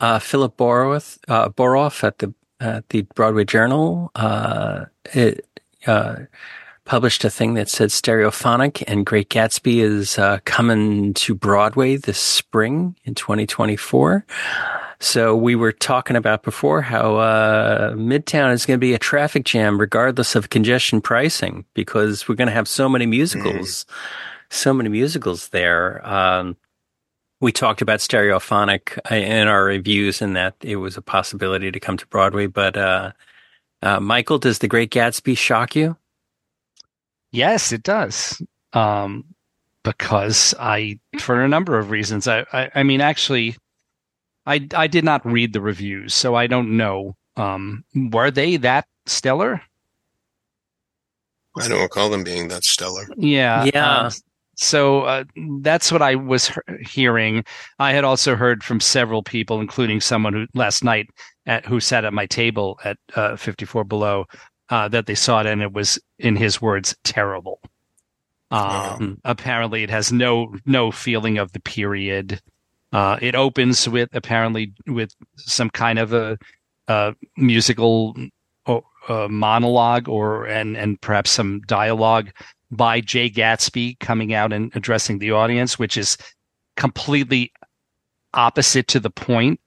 Uh, 0.00 0.18
Philip 0.20 0.56
Boroff, 0.56 1.18
uh, 1.26 1.48
Boroff 1.48 2.04
at 2.04 2.18
the 2.18 2.32
at 2.60 2.88
the 2.88 3.02
Broadway 3.14 3.44
Journal 3.44 4.10
uh, 4.14 4.86
it, 5.14 5.46
uh, 5.86 6.16
published 6.84 7.24
a 7.24 7.30
thing 7.30 7.54
that 7.54 7.68
said 7.68 7.90
Stereophonic 7.90 8.82
and 8.86 9.04
Great 9.04 9.28
Gatsby 9.28 9.78
is 9.82 10.18
uh, 10.18 10.38
coming 10.44 11.12
to 11.14 11.34
Broadway 11.34 11.96
this 11.96 12.18
spring 12.18 12.96
in 13.04 13.14
2024. 13.14 14.24
So 14.98 15.36
we 15.36 15.54
were 15.56 15.72
talking 15.72 16.16
about 16.16 16.42
before 16.42 16.80
how 16.80 17.16
uh, 17.16 17.92
Midtown 17.92 18.52
is 18.52 18.64
going 18.64 18.78
to 18.78 18.84
be 18.84 18.94
a 18.94 18.98
traffic 18.98 19.44
jam 19.44 19.78
regardless 19.78 20.34
of 20.34 20.48
congestion 20.48 21.00
pricing 21.02 21.66
because 21.74 22.28
we're 22.28 22.34
going 22.34 22.48
to 22.48 22.54
have 22.54 22.68
so 22.68 22.88
many 22.88 23.04
musicals, 23.04 23.84
mm. 23.84 23.92
so 24.48 24.72
many 24.72 24.88
musicals 24.88 25.48
there. 25.48 26.06
Um, 26.08 26.56
we 27.40 27.52
talked 27.52 27.82
about 27.82 28.00
Stereophonic 28.00 28.98
uh, 29.10 29.14
in 29.14 29.48
our 29.48 29.64
reviews 29.64 30.22
and 30.22 30.34
that 30.36 30.54
it 30.62 30.76
was 30.76 30.96
a 30.96 31.02
possibility 31.02 31.70
to 31.70 31.80
come 31.80 31.96
to 31.96 32.06
Broadway. 32.06 32.46
But 32.46 32.76
uh, 32.76 33.12
uh, 33.82 34.00
Michael, 34.00 34.38
does 34.38 34.58
The 34.58 34.68
Great 34.68 34.90
Gatsby 34.90 35.36
shock 35.36 35.76
you? 35.76 35.96
Yes, 37.32 37.72
it 37.72 37.82
does. 37.82 38.40
Um, 38.72 39.24
because 39.82 40.54
I, 40.58 40.98
for 41.20 41.42
a 41.42 41.48
number 41.48 41.78
of 41.78 41.90
reasons, 41.90 42.26
I, 42.26 42.44
I, 42.52 42.70
I, 42.74 42.82
mean, 42.82 43.00
actually, 43.00 43.56
I, 44.46 44.66
I 44.74 44.86
did 44.86 45.04
not 45.04 45.24
read 45.24 45.52
the 45.52 45.60
reviews, 45.60 46.14
so 46.14 46.34
I 46.34 46.46
don't 46.46 46.76
know. 46.76 47.16
Um, 47.36 47.84
were 47.94 48.30
they 48.30 48.56
that 48.56 48.86
stellar? 49.04 49.60
I 51.58 51.68
don't 51.68 51.80
recall 51.80 52.10
them 52.10 52.24
being 52.24 52.48
that 52.48 52.64
stellar. 52.64 53.06
Yeah, 53.16 53.64
yeah. 53.72 53.98
Um, 53.98 54.12
so 54.56 55.02
uh, 55.02 55.24
that's 55.60 55.92
what 55.92 56.02
I 56.02 56.14
was 56.14 56.50
hearing. 56.80 57.44
I 57.78 57.92
had 57.92 58.04
also 58.04 58.36
heard 58.36 58.64
from 58.64 58.80
several 58.80 59.22
people, 59.22 59.60
including 59.60 60.00
someone 60.00 60.32
who 60.32 60.46
last 60.54 60.82
night 60.82 61.08
at 61.44 61.66
who 61.66 61.78
sat 61.78 62.04
at 62.04 62.14
my 62.14 62.26
table 62.26 62.80
at 62.82 62.96
uh, 63.14 63.36
54 63.36 63.84
Below, 63.84 64.24
uh, 64.70 64.88
that 64.88 65.06
they 65.06 65.14
saw 65.14 65.40
it 65.40 65.46
and 65.46 65.62
it 65.62 65.72
was, 65.72 65.98
in 66.18 66.36
his 66.36 66.60
words, 66.60 66.96
terrible. 67.04 67.60
Um, 68.50 69.18
Apparently, 69.24 69.82
it 69.82 69.90
has 69.90 70.10
no 70.10 70.54
no 70.64 70.90
feeling 70.90 71.36
of 71.36 71.52
the 71.52 71.60
period. 71.60 72.40
Uh, 72.92 73.18
it 73.20 73.34
opens 73.34 73.88
with 73.88 74.08
apparently 74.14 74.72
with 74.86 75.10
some 75.36 75.68
kind 75.68 75.98
of 75.98 76.14
a, 76.14 76.38
a 76.88 77.14
musical 77.36 78.16
monologue 79.28 80.08
or 80.08 80.46
and 80.46 80.76
and 80.76 81.00
perhaps 81.00 81.30
some 81.30 81.60
dialogue 81.66 82.30
by 82.76 83.00
Jay 83.00 83.30
Gatsby 83.30 83.98
coming 84.00 84.34
out 84.34 84.52
and 84.52 84.74
addressing 84.76 85.18
the 85.18 85.32
audience, 85.32 85.78
which 85.78 85.96
is 85.96 86.16
completely 86.76 87.52
opposite 88.34 88.88
to 88.88 89.00
the 89.00 89.10
point 89.10 89.60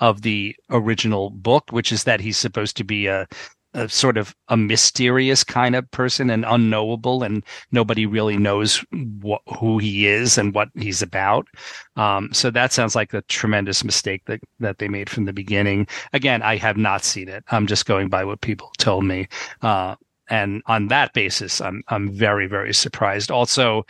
of 0.00 0.22
the 0.22 0.56
original 0.70 1.30
book, 1.30 1.70
which 1.70 1.92
is 1.92 2.04
that 2.04 2.20
he's 2.20 2.36
supposed 2.36 2.76
to 2.76 2.84
be 2.84 3.06
a, 3.06 3.26
a 3.74 3.88
sort 3.88 4.16
of 4.16 4.34
a 4.48 4.56
mysterious 4.56 5.44
kind 5.44 5.74
of 5.76 5.90
person 5.90 6.30
and 6.30 6.44
unknowable, 6.46 7.22
and 7.22 7.44
nobody 7.72 8.06
really 8.06 8.36
knows 8.36 8.84
what, 9.20 9.42
who 9.58 9.78
he 9.78 10.06
is 10.06 10.38
and 10.38 10.54
what 10.54 10.68
he's 10.74 11.02
about. 11.02 11.46
Um, 11.96 12.28
so 12.32 12.50
that 12.50 12.72
sounds 12.72 12.94
like 12.94 13.14
a 13.14 13.22
tremendous 13.22 13.84
mistake 13.84 14.22
that 14.26 14.40
that 14.60 14.78
they 14.78 14.88
made 14.88 15.10
from 15.10 15.24
the 15.24 15.32
beginning. 15.32 15.86
Again, 16.12 16.42
I 16.42 16.56
have 16.56 16.76
not 16.76 17.04
seen 17.04 17.28
it. 17.28 17.44
I'm 17.50 17.66
just 17.66 17.86
going 17.86 18.08
by 18.08 18.24
what 18.24 18.40
people 18.40 18.70
told 18.78 19.04
me. 19.04 19.28
Uh, 19.60 19.96
and 20.28 20.62
on 20.66 20.88
that 20.88 21.12
basis, 21.12 21.60
I'm 21.60 21.82
I'm 21.88 22.10
very 22.10 22.46
very 22.46 22.74
surprised. 22.74 23.30
Also, 23.30 23.86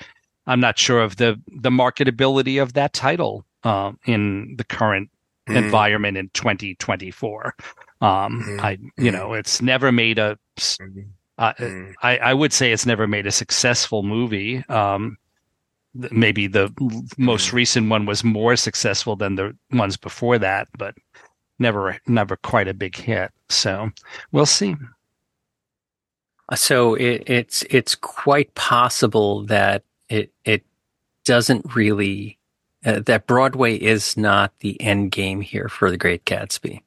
I'm 0.47 0.61
not 0.61 0.79
sure 0.79 1.01
of 1.01 1.17
the 1.17 1.41
the 1.49 1.71
marketability 1.71 2.61
of 2.63 2.75
that 2.75 2.93
title 2.93 3.45
uh, 3.63 3.93
in 4.07 4.55
the 4.57 4.65
current 4.65 5.11
mm. 5.49 5.57
environment 5.57 6.17
in 6.17 6.31
2024. 6.35 7.55
Um, 8.01 8.45
mm. 8.47 8.61
I 8.61 8.79
you 8.97 9.11
know 9.11 9.35
it's 9.35 9.63
never 9.63 9.93
made 9.93 10.19
a. 10.19 10.39
Uh, 11.37 11.53
mm. 11.55 11.95
I, 12.03 12.19
I 12.19 12.35
would 12.35 12.53
say 12.53 12.73
it's 12.73 12.87
never 12.87 13.09
made 13.09 13.27
a 13.27 13.33
successful 13.33 14.03
movie. 14.03 14.65
Um, 14.69 15.17
maybe 15.95 16.47
the 16.47 16.73
most 17.19 17.53
recent 17.53 17.89
one 17.89 18.07
was 18.07 18.25
more 18.25 18.57
successful 18.57 19.17
than 19.17 19.37
the 19.37 19.57
ones 19.73 19.97
before 19.97 20.39
that, 20.39 20.69
but 20.77 20.95
never 21.59 21.99
never 22.07 22.37
quite 22.37 22.69
a 22.69 22.75
big 22.75 22.97
hit. 22.97 23.31
So 23.49 23.91
we'll 24.33 24.47
see. 24.47 24.77
So 26.55 26.95
it, 26.95 27.25
it's 27.27 27.63
it's 27.71 27.95
quite 27.95 28.55
possible 28.55 29.45
that 29.45 29.83
it 30.09 30.33
it 30.45 30.65
doesn't 31.25 31.75
really 31.75 32.39
uh, 32.85 33.01
that 33.07 33.27
Broadway 33.27 33.77
is 33.77 34.17
not 34.17 34.53
the 34.61 34.81
end 34.81 35.11
game 35.11 35.41
here 35.41 35.69
for 35.69 35.91
the 35.91 35.97
Great 35.97 36.25
Gatsby. 36.25 36.83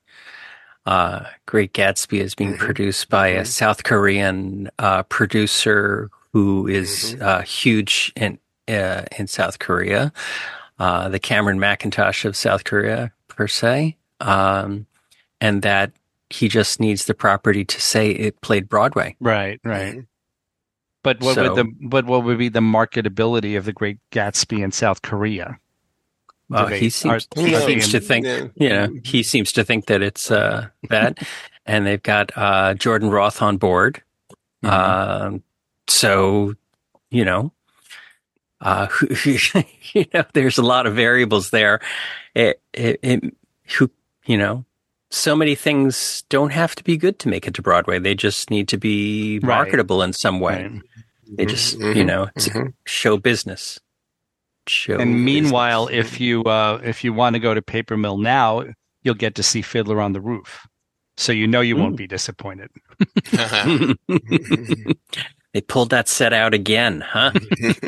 Uh, 0.85 1.25
Great 1.45 1.73
Gatsby 1.73 2.19
is 2.19 2.35
being 2.35 2.51
mm-hmm. 2.51 2.65
produced 2.65 3.09
by 3.09 3.31
mm-hmm. 3.31 3.41
a 3.41 3.45
South 3.45 3.83
Korean 3.83 4.69
uh, 4.79 5.03
producer 5.03 6.09
who 6.33 6.67
is 6.67 7.15
mm-hmm. 7.15 7.23
Uh, 7.23 7.41
huge 7.41 8.13
in 8.15 8.37
uh, 8.67 9.03
in 9.17 9.27
South 9.27 9.59
Korea, 9.59 10.13
uh, 10.77 11.09
the 11.09 11.19
Cameron 11.19 11.59
Mackintosh 11.59 12.25
of 12.25 12.35
South 12.35 12.63
Korea 12.63 13.11
per 13.27 13.47
se, 13.47 13.97
um, 14.19 14.85
and 15.41 15.61
that 15.63 15.91
he 16.29 16.47
just 16.47 16.79
needs 16.79 17.05
the 17.05 17.13
property 17.13 17.63
to 17.65 17.81
say 17.81 18.11
it 18.11 18.41
played 18.41 18.67
Broadway. 18.67 19.15
Right, 19.19 19.59
right. 19.63 19.93
Mm-hmm. 19.93 19.99
But 21.03 21.21
what 21.21 21.35
so, 21.35 21.43
would 21.43 21.55
the 21.55 21.71
but 21.81 22.05
what 22.05 22.25
would 22.25 22.37
be 22.37 22.49
the 22.49 22.59
marketability 22.59 23.57
of 23.57 23.65
the 23.65 23.71
Great 23.71 23.97
Gatsby 24.11 24.61
in 24.61 24.71
South 24.71 25.01
Korea? 25.01 25.57
Uh, 26.51 26.65
they, 26.65 26.79
he 26.79 26.89
seems, 26.89 27.27
are, 27.35 27.41
he 27.41 27.55
seems 27.59 27.91
to 27.91 27.99
think, 27.99 28.25
yeah. 28.25 28.47
you 28.55 28.69
know, 28.69 28.99
he 29.03 29.21
seems 29.21 29.51
to 29.53 29.63
think 29.63 29.87
that 29.87 30.01
it's 30.01 30.31
uh, 30.31 30.67
that, 30.89 31.17
and 31.65 31.85
they've 31.85 32.03
got 32.03 32.31
uh, 32.37 32.73
Jordan 32.73 33.09
Roth 33.09 33.41
on 33.41 33.57
board. 33.57 34.01
Mm-hmm. 34.63 35.35
Uh, 35.35 35.39
so, 35.87 36.55
you 37.09 37.25
know, 37.25 37.51
uh, 38.61 38.87
you 39.93 40.05
know, 40.13 40.25
there's 40.33 40.57
a 40.57 40.63
lot 40.63 40.87
of 40.87 40.95
variables 40.95 41.51
there. 41.51 41.79
It, 42.33 42.61
it, 42.73 42.99
it, 43.01 43.35
who, 43.77 43.91
you 44.25 44.37
know, 44.37 44.65
so 45.09 45.35
many 45.35 45.55
things 45.55 46.23
don't 46.29 46.51
have 46.51 46.75
to 46.75 46.83
be 46.83 46.97
good 46.97 47.19
to 47.19 47.29
make 47.29 47.47
it 47.47 47.53
to 47.55 47.61
Broadway. 47.61 47.99
They 47.99 48.15
just 48.15 48.49
need 48.49 48.67
to 48.69 48.77
be 48.77 49.39
marketable 49.41 49.99
right. 49.99 50.05
in 50.05 50.13
some 50.13 50.39
way. 50.39 50.63
Right. 50.63 50.81
They 51.37 51.45
just, 51.45 51.79
mm-hmm. 51.79 51.97
you 51.97 52.05
know, 52.05 52.29
it's 52.35 52.49
mm-hmm. 52.49 52.69
show 52.85 53.17
business. 53.17 53.79
Show 54.67 54.99
and 54.99 55.23
meanwhile, 55.23 55.87
business. 55.87 56.07
if 56.07 56.19
you 56.19 56.43
uh, 56.43 56.81
if 56.83 57.03
you 57.03 57.13
want 57.13 57.35
to 57.35 57.39
go 57.39 57.53
to 57.53 57.61
Paper 57.61 57.95
Mill 57.95 58.17
now, 58.17 58.65
you'll 59.01 59.15
get 59.15 59.35
to 59.35 59.43
see 59.43 59.61
Fiddler 59.61 60.01
on 60.01 60.11
the 60.11 60.19
Roof, 60.19 60.67
so 61.15 61.31
you 61.31 61.47
know 61.47 61.61
you 61.61 61.75
mm. 61.75 61.79
won't 61.79 61.95
be 61.95 62.05
disappointed. 62.05 62.69
They 65.53 65.61
pulled 65.61 65.89
that 65.91 66.07
set 66.07 66.33
out 66.33 66.53
again, 66.53 67.01
huh? 67.01 67.31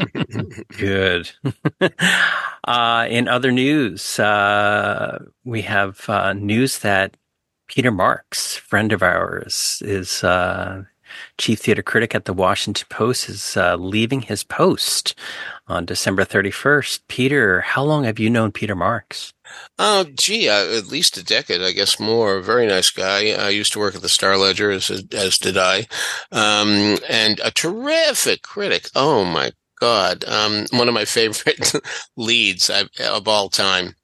Good. 0.78 1.32
uh, 2.64 3.08
in 3.10 3.28
other 3.28 3.52
news, 3.52 4.20
uh, 4.20 5.20
we 5.44 5.62
have 5.64 6.10
uh, 6.10 6.34
news 6.34 6.80
that 6.80 7.18
Peter 7.68 7.92
Marks, 7.92 8.56
friend 8.56 8.92
of 8.92 9.04
ours, 9.04 9.82
is 9.86 10.24
uh, 10.24 10.84
chief 11.38 11.60
theater 11.60 11.84
critic 11.84 12.16
at 12.16 12.26
the 12.26 12.34
Washington 12.34 12.88
Post, 12.90 13.30
is 13.30 13.58
uh, 13.58 13.76
leaving 13.76 14.22
his 14.22 14.44
post 14.44 15.14
on 15.68 15.86
December 15.86 16.26
31st. 16.26 17.02
Peter, 17.08 17.62
how 17.62 17.84
long 17.84 18.06
have 18.06 18.20
you 18.20 18.30
known 18.30 18.52
Peter 18.52 18.76
Marks? 18.76 19.34
Oh, 19.78 20.06
gee, 20.14 20.50
uh, 20.50 20.78
at 20.78 20.88
least 20.88 21.18
a 21.18 21.24
decade, 21.24 21.62
I 21.62 21.72
guess 21.72 22.00
more. 22.00 22.42
Very 22.42 22.68
nice 22.68 22.92
guy. 22.92 23.32
I 23.32 23.50
used 23.50 23.72
to 23.74 23.80
work 23.80 23.96
at 23.96 24.02
the 24.02 24.10
Star 24.10 24.38
Ledger, 24.38 24.72
as, 24.72 24.90
as 25.14 25.38
did 25.38 25.58
I. 25.58 25.88
Um, 26.32 26.98
and 27.08 27.40
a 27.44 27.52
terrific 27.52 28.42
critic. 28.42 28.90
Oh, 28.96 29.24
my 29.24 29.52
God. 29.80 30.26
Um, 30.26 30.66
one 30.72 30.88
of 30.88 30.94
my 30.94 31.06
favorite 31.06 31.74
leads 32.18 32.70
of 32.70 33.28
all 33.28 33.50
time 33.50 33.96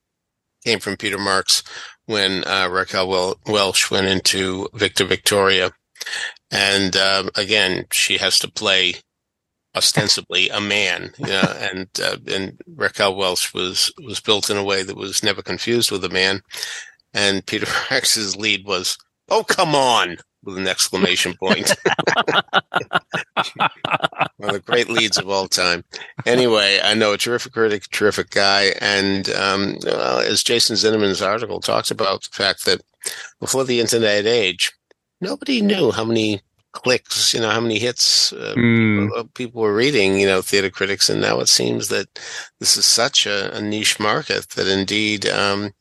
came 0.63 0.79
from 0.79 0.97
Peter 0.97 1.17
Marks 1.17 1.61
when 2.05 2.43
uh, 2.45 2.69
Raquel 2.71 3.35
Welch 3.45 3.91
went 3.91 4.07
into 4.07 4.69
Victor 4.73 5.05
Victoria. 5.05 5.71
And 6.51 6.95
uh, 6.95 7.29
again, 7.35 7.85
she 7.91 8.17
has 8.17 8.39
to 8.39 8.51
play 8.51 8.95
ostensibly 9.75 10.49
a 10.49 10.61
man, 10.61 11.11
you 11.17 11.27
know, 11.27 11.55
and 11.71 11.87
uh, 12.01 12.17
and 12.27 12.59
Raquel 12.67 13.15
Welch 13.15 13.53
was 13.53 13.91
was 14.03 14.19
built 14.19 14.49
in 14.49 14.57
a 14.57 14.63
way 14.63 14.83
that 14.83 14.97
was 14.97 15.23
never 15.23 15.41
confused 15.41 15.91
with 15.91 16.03
a 16.03 16.09
man, 16.09 16.41
and 17.13 17.45
Peter 17.45 17.67
Marks's 17.91 18.35
lead 18.35 18.65
was, 18.65 18.97
"Oh 19.29 19.43
come 19.43 19.75
on!" 19.75 20.17
with 20.45 20.57
an 20.57 20.67
exclamation 20.67 21.33
point. 21.33 21.75
One 24.37 24.49
of 24.49 24.53
the 24.53 24.63
great 24.63 24.89
leads 24.89 25.17
of 25.17 25.27
all 25.27 25.47
time. 25.47 25.83
Anyway, 26.25 26.79
I 26.83 26.93
know 26.93 27.13
a 27.13 27.17
terrific 27.17 27.53
critic, 27.53 27.89
terrific 27.89 28.29
guy, 28.29 28.75
and 28.79 29.27
um, 29.31 29.77
well, 29.83 30.19
as 30.19 30.43
Jason 30.43 30.75
Zinoman's 30.75 31.21
article 31.21 31.59
talks 31.59 31.89
about 31.89 32.23
the 32.23 32.29
fact 32.31 32.65
that 32.65 32.81
before 33.39 33.63
the 33.63 33.79
internet 33.79 34.25
age, 34.27 34.71
nobody 35.19 35.61
knew 35.61 35.91
how 35.91 36.05
many 36.05 36.41
clicks, 36.75 37.33
you 37.33 37.39
know, 37.39 37.49
how 37.49 37.61
many 37.61 37.79
hits 37.79 38.33
uh, 38.33 38.53
mm. 38.55 39.07
people, 39.07 39.29
people, 39.33 39.61
were 39.61 39.73
reading, 39.73 40.19
you 40.19 40.27
know, 40.27 40.41
theater 40.41 40.69
critics. 40.69 41.09
And 41.09 41.21
now 41.21 41.39
it 41.39 41.47
seems 41.47 41.87
that 41.87 42.07
this 42.59 42.77
is 42.77 42.85
such 42.85 43.25
a, 43.25 43.55
a 43.57 43.61
niche 43.61 43.99
market 43.99 44.49
that 44.49 44.67
indeed, 44.67 45.25
um, 45.25 45.71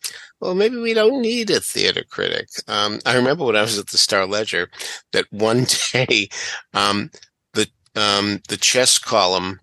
well, 0.41 0.55
maybe 0.55 0.79
we 0.79 0.95
don't 0.95 1.21
need 1.21 1.51
a 1.51 1.61
theater 1.61 2.05
critic. 2.09 2.49
Um, 2.69 3.01
I 3.05 3.17
remember 3.17 3.45
when 3.45 3.57
I 3.57 3.63
was 3.63 3.79
at 3.79 3.89
the 3.89 3.99
Star 3.99 4.25
Ledger 4.25 4.71
that 5.13 5.27
one 5.31 5.67
day, 5.93 6.29
um, 6.73 7.11
the 7.53 7.67
um, 7.97 8.41
the 8.49 8.57
chess 8.57 8.99
column 8.99 9.61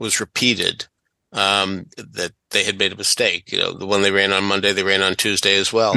was 0.00 0.20
repeated. 0.20 0.86
Um, 1.32 1.86
that 1.98 2.32
they 2.50 2.64
had 2.64 2.78
made 2.78 2.92
a 2.92 2.96
mistake. 2.96 3.52
You 3.52 3.58
know, 3.58 3.72
the 3.72 3.84
one 3.84 4.00
they 4.00 4.10
ran 4.10 4.32
on 4.32 4.44
Monday, 4.44 4.72
they 4.72 4.84
ran 4.84 5.02
on 5.02 5.16
Tuesday 5.16 5.56
as 5.56 5.70
well. 5.70 5.94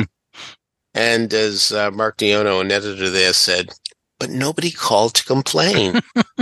and 0.94 1.34
as 1.34 1.72
uh, 1.72 1.92
Mark 1.92 2.18
Diono, 2.18 2.60
an 2.60 2.72
editor 2.72 3.10
there, 3.10 3.32
said, 3.32 3.70
but 4.20 4.30
nobody 4.30 4.72
called 4.72 5.16
to 5.16 5.26
complain. 5.26 6.02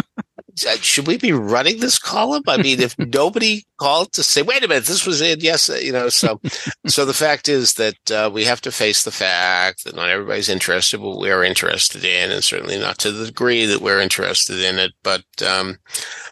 Should 0.58 1.06
we 1.06 1.18
be 1.18 1.34
running 1.34 1.80
this 1.80 2.00
column? 2.00 2.42
I 2.48 2.58
mean, 2.58 2.80
if 2.80 2.98
nobody 3.00 3.66
called 3.78 4.14
to 4.14 4.24
say, 4.24 4.42
"Wait 4.42 4.64
a 4.64 4.68
minute, 4.68 4.86
this 4.86 5.06
was 5.06 5.22
it," 5.22 5.44
yes, 5.44 5.70
you 5.70 5.92
know. 5.92 6.10
So, 6.10 6.42
so 6.88 7.06
the 7.06 7.14
fact 7.14 7.48
is 7.48 7.76
that 7.76 8.12
uh, 8.12 8.32
we 8.34 8.44
have 8.46 8.62
to 8.62 8.72
face 8.72 9.04
the 9.04 9.12
fact 9.12 9.84
that 9.84 9.96
not 9.96 10.10
everybody's 10.10 10.50
interested, 10.50 11.00
but 11.00 11.20
we're 11.20 11.44
interested 11.44 12.04
in, 12.04 12.32
and 12.32 12.44
certainly 12.44 12.80
not 12.80 12.98
to 13.00 13.12
the 13.12 13.28
degree 13.28 13.66
that 13.66 13.82
we're 13.82 14.02
interested 14.02 14.60
in 14.60 14.80
it. 14.80 14.94
But, 15.04 15.26
um, 15.46 15.78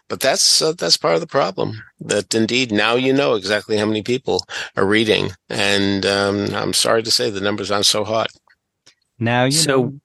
but 0.08 0.18
that's 0.18 0.60
uh, 0.60 0.72
that's 0.72 0.96
part 0.96 1.14
of 1.14 1.20
the 1.20 1.28
problem. 1.28 1.80
That 2.00 2.34
indeed 2.34 2.72
now 2.72 2.96
you 2.96 3.12
know 3.12 3.34
exactly 3.34 3.76
how 3.76 3.86
many 3.86 4.02
people 4.02 4.44
are 4.76 4.86
reading, 4.86 5.30
and 5.48 6.04
um, 6.04 6.52
I'm 6.52 6.72
sorry 6.72 7.04
to 7.04 7.12
say 7.12 7.30
the 7.30 7.40
numbers 7.40 7.70
aren't 7.70 7.86
so 7.86 8.02
hot. 8.02 8.30
Now 9.20 9.44
you 9.44 9.52
so, 9.52 9.70
know 9.70 10.00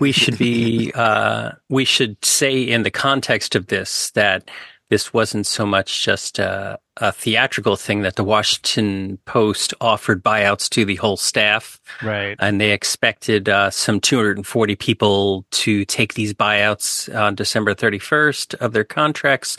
we 0.00 0.12
should 0.12 0.38
be 0.38 0.92
uh, 0.94 1.52
we 1.68 1.84
should 1.84 2.22
say 2.24 2.60
in 2.62 2.82
the 2.82 2.90
context 2.90 3.54
of 3.54 3.66
this 3.68 4.10
that 4.12 4.50
this 4.90 5.12
wasn't 5.12 5.46
so 5.46 5.64
much 5.64 6.04
just 6.04 6.38
a, 6.38 6.78
a, 6.98 7.10
theatrical 7.10 7.74
thing 7.74 8.02
that 8.02 8.16
the 8.16 8.22
Washington 8.22 9.18
Post 9.24 9.72
offered 9.80 10.22
buyouts 10.22 10.68
to 10.70 10.84
the 10.84 10.96
whole 10.96 11.16
staff, 11.16 11.80
right? 12.02 12.36
And 12.38 12.60
they 12.60 12.70
expected 12.70 13.48
uh, 13.48 13.70
some 13.70 13.98
240 13.98 14.76
people 14.76 15.46
to 15.52 15.84
take 15.86 16.14
these 16.14 16.34
buyouts 16.34 17.12
on 17.14 17.34
December 17.34 17.74
31st 17.74 18.54
of 18.56 18.72
their 18.72 18.84
contracts, 18.84 19.56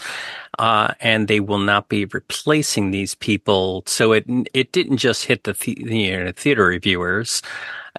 uh, 0.60 0.94
and 1.00 1.28
they 1.28 1.40
will 1.40 1.60
not 1.60 1.90
be 1.90 2.06
replacing 2.06 2.92
these 2.92 3.16
people. 3.16 3.84
So 3.86 4.12
it 4.12 4.26
it 4.54 4.72
didn't 4.72 4.98
just 4.98 5.26
hit 5.26 5.44
the, 5.44 5.54
the 5.54 5.98
you 5.98 6.24
know, 6.24 6.32
theater 6.32 6.66
reviewers 6.66 7.42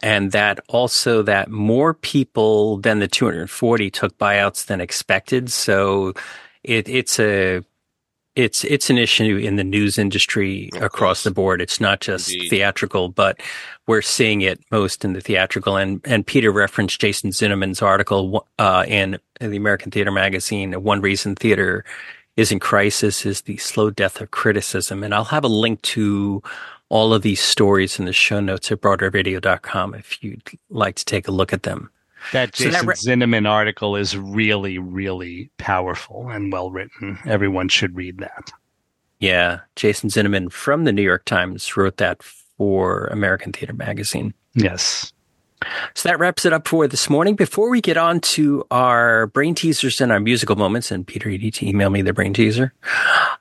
and 0.02 0.32
that 0.32 0.60
also 0.68 1.22
that 1.22 1.50
more 1.50 1.94
people 1.94 2.78
than 2.78 2.98
the 2.98 3.08
240 3.08 3.90
took 3.90 4.16
buyouts 4.18 4.66
than 4.66 4.80
expected. 4.80 5.50
So 5.50 6.12
it, 6.62 6.88
it's 6.88 7.18
a 7.18 7.62
it's 8.34 8.64
it's 8.64 8.90
an 8.90 8.98
issue 8.98 9.38
in 9.38 9.56
the 9.56 9.64
news 9.64 9.96
industry 9.96 10.68
across 10.80 11.22
the 11.22 11.30
board. 11.30 11.62
It's 11.62 11.80
not 11.80 12.00
just 12.00 12.30
Indeed. 12.30 12.50
theatrical, 12.50 13.08
but 13.08 13.40
we're 13.86 14.02
seeing 14.02 14.42
it 14.42 14.60
most 14.70 15.06
in 15.06 15.14
the 15.14 15.22
theatrical. 15.22 15.76
And 15.76 16.02
and 16.04 16.26
Peter 16.26 16.52
referenced 16.52 17.00
Jason 17.00 17.30
Zinoman's 17.30 17.80
article 17.80 18.46
uh, 18.58 18.84
in, 18.86 19.18
in 19.40 19.50
the 19.50 19.56
American 19.56 19.90
Theater 19.90 20.12
Magazine. 20.12 20.74
One 20.74 21.00
reason 21.00 21.34
theater 21.34 21.86
is 22.36 22.52
in 22.52 22.60
crisis 22.60 23.24
is 23.24 23.42
the 23.42 23.56
slow 23.56 23.90
death 23.90 24.20
of 24.20 24.30
criticism. 24.30 25.02
And 25.02 25.14
I'll 25.14 25.24
have 25.24 25.44
a 25.44 25.48
link 25.48 25.82
to 25.82 26.42
all 26.88 27.12
of 27.12 27.22
these 27.22 27.40
stories 27.40 27.98
in 27.98 28.04
the 28.04 28.12
show 28.12 28.40
notes 28.40 28.70
at 28.70 28.80
broadwayradio.com 28.80 29.94
if 29.94 30.22
you'd 30.22 30.42
like 30.70 30.96
to 30.96 31.04
take 31.04 31.26
a 31.26 31.32
look 31.32 31.52
at 31.52 31.64
them. 31.64 31.90
That 32.32 32.52
Jason 32.52 32.72
so 32.72 32.78
that 32.78 32.86
re- 32.86 32.94
Zinoman 32.94 33.48
article 33.48 33.96
is 33.96 34.16
really, 34.16 34.78
really 34.78 35.50
powerful 35.58 36.28
and 36.28 36.52
well 36.52 36.70
written. 36.70 37.18
Everyone 37.26 37.68
should 37.68 37.96
read 37.96 38.18
that. 38.18 38.52
Yeah, 39.18 39.60
Jason 39.76 40.10
Zinoman 40.10 40.50
from 40.52 40.84
the 40.84 40.92
New 40.92 41.02
York 41.02 41.24
Times 41.24 41.76
wrote 41.76 41.96
that 41.98 42.22
for 42.22 43.06
American 43.06 43.52
Theater 43.52 43.72
Magazine. 43.72 44.34
Yes. 44.54 45.12
So 45.94 46.08
that 46.08 46.18
wraps 46.18 46.44
it 46.44 46.52
up 46.52 46.68
for 46.68 46.86
this 46.86 47.08
morning. 47.08 47.34
Before 47.34 47.70
we 47.70 47.80
get 47.80 47.96
on 47.96 48.20
to 48.20 48.66
our 48.70 49.28
brain 49.28 49.54
teasers 49.54 50.00
and 50.00 50.12
our 50.12 50.20
musical 50.20 50.56
moments, 50.56 50.90
and 50.90 51.06
Peter, 51.06 51.30
you 51.30 51.38
need 51.38 51.54
to 51.54 51.66
email 51.66 51.90
me 51.90 52.02
the 52.02 52.12
brain 52.12 52.34
teaser. 52.34 52.72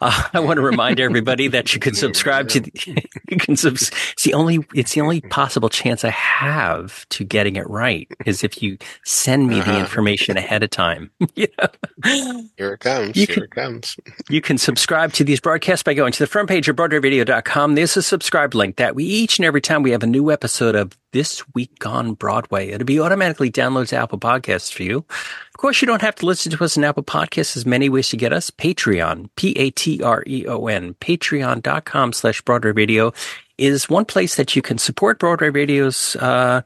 Uh, 0.01 0.23
I 0.33 0.39
want 0.39 0.57
to 0.57 0.61
remind 0.61 0.99
everybody 0.99 1.47
that 1.49 1.73
you 1.73 1.79
can 1.79 1.93
subscribe 1.93 2.47
to. 2.49 2.61
The, 2.61 2.71
you 3.29 3.37
can 3.37 3.55
subs- 3.57 3.91
it's 4.13 4.23
the 4.23 4.33
only 4.33 4.65
it's 4.73 4.93
the 4.93 5.01
only 5.01 5.21
possible 5.21 5.69
chance 5.69 6.05
I 6.05 6.09
have 6.09 7.07
to 7.09 7.23
getting 7.23 7.55
it 7.57 7.69
right 7.69 8.07
is 8.25 8.43
if 8.43 8.61
you 8.61 8.77
send 9.03 9.47
me 9.47 9.59
uh-huh. 9.59 9.73
the 9.73 9.79
information 9.79 10.37
ahead 10.37 10.63
of 10.63 10.69
time. 10.69 11.11
you 11.35 11.47
know? 11.59 12.43
Here 12.57 12.73
it 12.73 12.79
comes. 12.79 13.15
You 13.15 13.25
Here 13.25 13.35
can, 13.35 13.43
it 13.43 13.51
comes. 13.51 13.97
you 14.29 14.41
can 14.41 14.57
subscribe 14.57 15.13
to 15.13 15.23
these 15.23 15.39
broadcasts 15.39 15.83
by 15.83 15.93
going 15.93 16.13
to 16.13 16.19
the 16.19 16.27
front 16.27 16.49
page 16.49 16.69
of 16.69 16.75
BroadwayRadio.com. 16.75 17.75
There's 17.75 17.97
a 17.97 18.03
subscribe 18.03 18.55
link 18.55 18.77
that 18.77 18.95
we 18.95 19.03
each 19.03 19.39
and 19.39 19.45
every 19.45 19.61
time 19.61 19.83
we 19.83 19.91
have 19.91 20.03
a 20.03 20.07
new 20.07 20.31
episode 20.31 20.75
of 20.75 20.97
This 21.15 21.41
Week 21.53 21.85
on 21.85 22.13
Broadway. 22.13 22.71
It'll 22.71 22.83
be 22.83 22.99
automatically 22.99 23.49
downloads 23.49 23.91
to 23.91 23.95
Apple 23.95 24.19
Podcasts 24.19 24.69
for 24.69 24.83
you. 24.83 24.97
Of 24.97 25.57
course, 25.57 25.81
you 25.81 25.85
don't 25.85 26.01
have 26.01 26.15
to 26.15 26.25
listen 26.25 26.51
to 26.51 26.61
us 26.61 26.77
on 26.77 26.83
Apple 26.83 27.03
Podcasts. 27.03 27.53
There's 27.53 27.65
many 27.65 27.87
ways 27.87 28.09
to 28.09 28.17
get 28.17 28.33
us. 28.33 28.51
Patreon, 28.51 29.29
P-A-T-R-E-O-N, 29.37 30.93
patreon.com 30.95 32.11
slash 32.11 32.41
Broadway 32.41 32.73
Radio 32.73 33.13
is 33.57 33.89
one 33.89 34.03
place 34.03 34.35
that 34.35 34.57
you 34.57 34.61
can 34.61 34.77
support 34.77 35.17
Broadway 35.17 35.51
Radio's, 35.51 36.17
uh, 36.17 36.63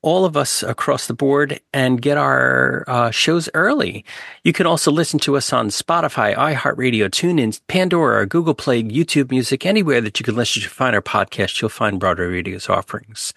all 0.00 0.24
of 0.24 0.38
us 0.38 0.62
across 0.62 1.06
the 1.06 1.12
board 1.12 1.60
and 1.74 2.00
get 2.00 2.16
our 2.16 2.84
uh, 2.88 3.10
shows 3.10 3.50
early. 3.52 4.06
You 4.42 4.54
can 4.54 4.66
also 4.66 4.90
listen 4.90 5.20
to 5.20 5.36
us 5.36 5.52
on 5.52 5.68
Spotify, 5.68 6.34
iHeartRadio, 6.34 7.10
TuneIn, 7.10 7.60
Pandora, 7.68 8.26
Google 8.26 8.54
Play, 8.54 8.82
YouTube 8.82 9.30
Music, 9.30 9.66
anywhere 9.66 10.00
that 10.00 10.18
you 10.18 10.24
can 10.24 10.34
listen 10.34 10.62
to 10.62 10.70
find 10.70 10.96
our 10.96 11.02
podcast. 11.02 11.60
You'll 11.60 11.68
find 11.68 12.00
Broadway 12.00 12.24
Radio's 12.24 12.70
offerings. 12.70 13.34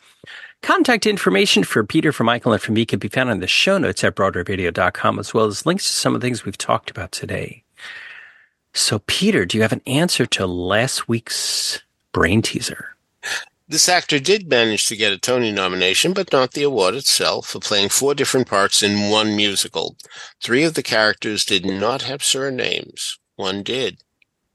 Contact 0.62 1.06
information 1.06 1.64
for 1.64 1.84
Peter, 1.84 2.12
for 2.12 2.24
Michael, 2.24 2.54
and 2.54 2.62
for 2.62 2.72
me 2.72 2.86
can 2.86 3.00
be 3.00 3.08
found 3.08 3.30
in 3.30 3.40
the 3.40 3.48
show 3.48 3.78
notes 3.78 4.04
at 4.04 4.16
BroadwayRadio.com, 4.16 5.20
as 5.20 5.34
well 5.34 5.46
as 5.46 5.66
links 5.66 5.86
to 5.86 5.94
some 5.94 6.16
of 6.16 6.22
the 6.22 6.28
things 6.28 6.44
we've 6.44 6.58
talked 6.58 6.90
about 6.90 7.12
today. 7.12 7.64
So, 8.74 9.00
Peter, 9.08 9.46
do 9.46 9.58
you 9.58 9.62
have 9.62 9.72
an 9.72 9.82
answer 9.88 10.26
to 10.26 10.48
last 10.48 11.08
week's 11.08 11.82
brain 12.12 12.42
teaser? 12.42 12.96
This 13.68 13.90
actor 13.90 14.20
did 14.20 14.50
manage 14.50 14.86
to 14.88 14.96
get 14.96 15.12
a 15.12 15.18
Tony 15.18 15.52
nomination, 15.52 16.14
but 16.14 16.32
not 16.32 16.52
the 16.52 16.64
award 16.64 16.94
itself, 16.94 17.48
for 17.48 17.60
playing 17.60 17.90
four 17.90 18.14
different 18.14 18.48
parts 18.48 18.84
in 18.84 19.10
one 19.10 19.36
musical. 19.36 19.96
Three 20.44 20.64
of 20.64 20.76
the 20.76 20.84
characters 20.84 21.46
did 21.46 21.66
not 21.66 22.04
have 22.04 22.24
surnames. 22.24 23.18
One 23.38 23.64
did. 23.64 24.04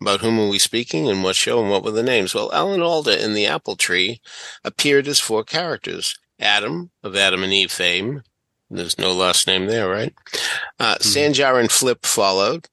About 0.00 0.20
whom 0.20 0.40
are 0.40 0.48
we 0.48 0.58
speaking 0.58 1.08
and 1.08 1.22
what 1.22 1.36
show 1.36 1.60
and 1.60 1.70
what 1.70 1.84
were 1.84 1.90
the 1.90 2.02
names? 2.02 2.34
Well, 2.34 2.50
Alan 2.52 2.80
Alda 2.80 3.22
in 3.22 3.34
The 3.34 3.46
Apple 3.46 3.76
Tree 3.76 4.20
appeared 4.64 5.06
as 5.06 5.20
four 5.20 5.44
characters. 5.44 6.18
Adam, 6.40 6.90
of 7.02 7.14
Adam 7.14 7.44
and 7.44 7.52
Eve 7.52 7.70
fame. 7.70 8.22
There's 8.70 8.98
no 8.98 9.12
last 9.12 9.46
name 9.46 9.66
there, 9.66 9.88
right? 9.88 10.14
Uh, 10.78 10.94
mm-hmm. 10.94 11.02
Sanjar 11.02 11.60
and 11.60 11.70
Flip 11.70 12.06
followed, 12.06 12.68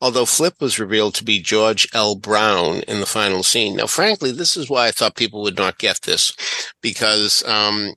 although 0.00 0.26
Flip 0.26 0.54
was 0.60 0.80
revealed 0.80 1.14
to 1.14 1.24
be 1.24 1.40
George 1.40 1.86
L. 1.92 2.16
Brown 2.16 2.80
in 2.88 3.00
the 3.00 3.06
final 3.06 3.42
scene. 3.42 3.76
Now, 3.76 3.86
frankly, 3.86 4.32
this 4.32 4.56
is 4.56 4.68
why 4.68 4.88
I 4.88 4.90
thought 4.90 5.16
people 5.16 5.42
would 5.42 5.58
not 5.58 5.78
get 5.78 6.02
this, 6.02 6.32
because 6.80 7.44
um, 7.44 7.94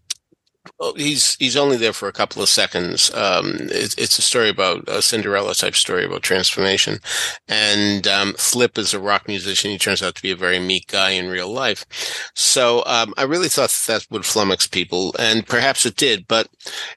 Oh, 0.80 0.94
he's 0.96 1.36
he's 1.36 1.58
only 1.58 1.78
there 1.78 1.94
for 1.94 2.08
a 2.08 2.14
couple 2.14 2.42
of 2.42 2.50
seconds. 2.50 3.14
Um, 3.14 3.58
it's, 3.60 3.96
it's 3.98 4.18
a 4.18 4.22
story 4.22 4.50
about 4.50 4.88
a 4.88 5.02
Cinderella 5.02 5.54
type 5.56 5.76
story 5.76 6.06
about 6.06 6.24
transformation, 6.24 7.00
and 7.48 8.08
um, 8.08 8.34
Flip 8.34 8.78
is 8.78 8.94
a 8.94 9.00
rock 9.00 9.28
musician. 9.28 9.72
He 9.72 9.78
turns 9.78 10.04
out 10.04 10.16
to 10.16 10.22
be 10.22 10.32
a 10.32 10.36
very 10.36 10.60
meek 10.60 10.88
guy 10.88 11.12
in 11.12 11.30
real 11.30 11.52
life. 11.52 11.86
So 12.36 12.84
um, 12.86 13.14
I 13.18 13.24
really 13.24 13.50
thought 13.50 13.76
that 13.88 14.06
would 14.10 14.24
flummox 14.24 14.70
people, 14.70 15.16
and 15.20 15.46
perhaps 15.48 15.86
it 15.86 15.96
did, 15.96 16.28
but 16.28 16.48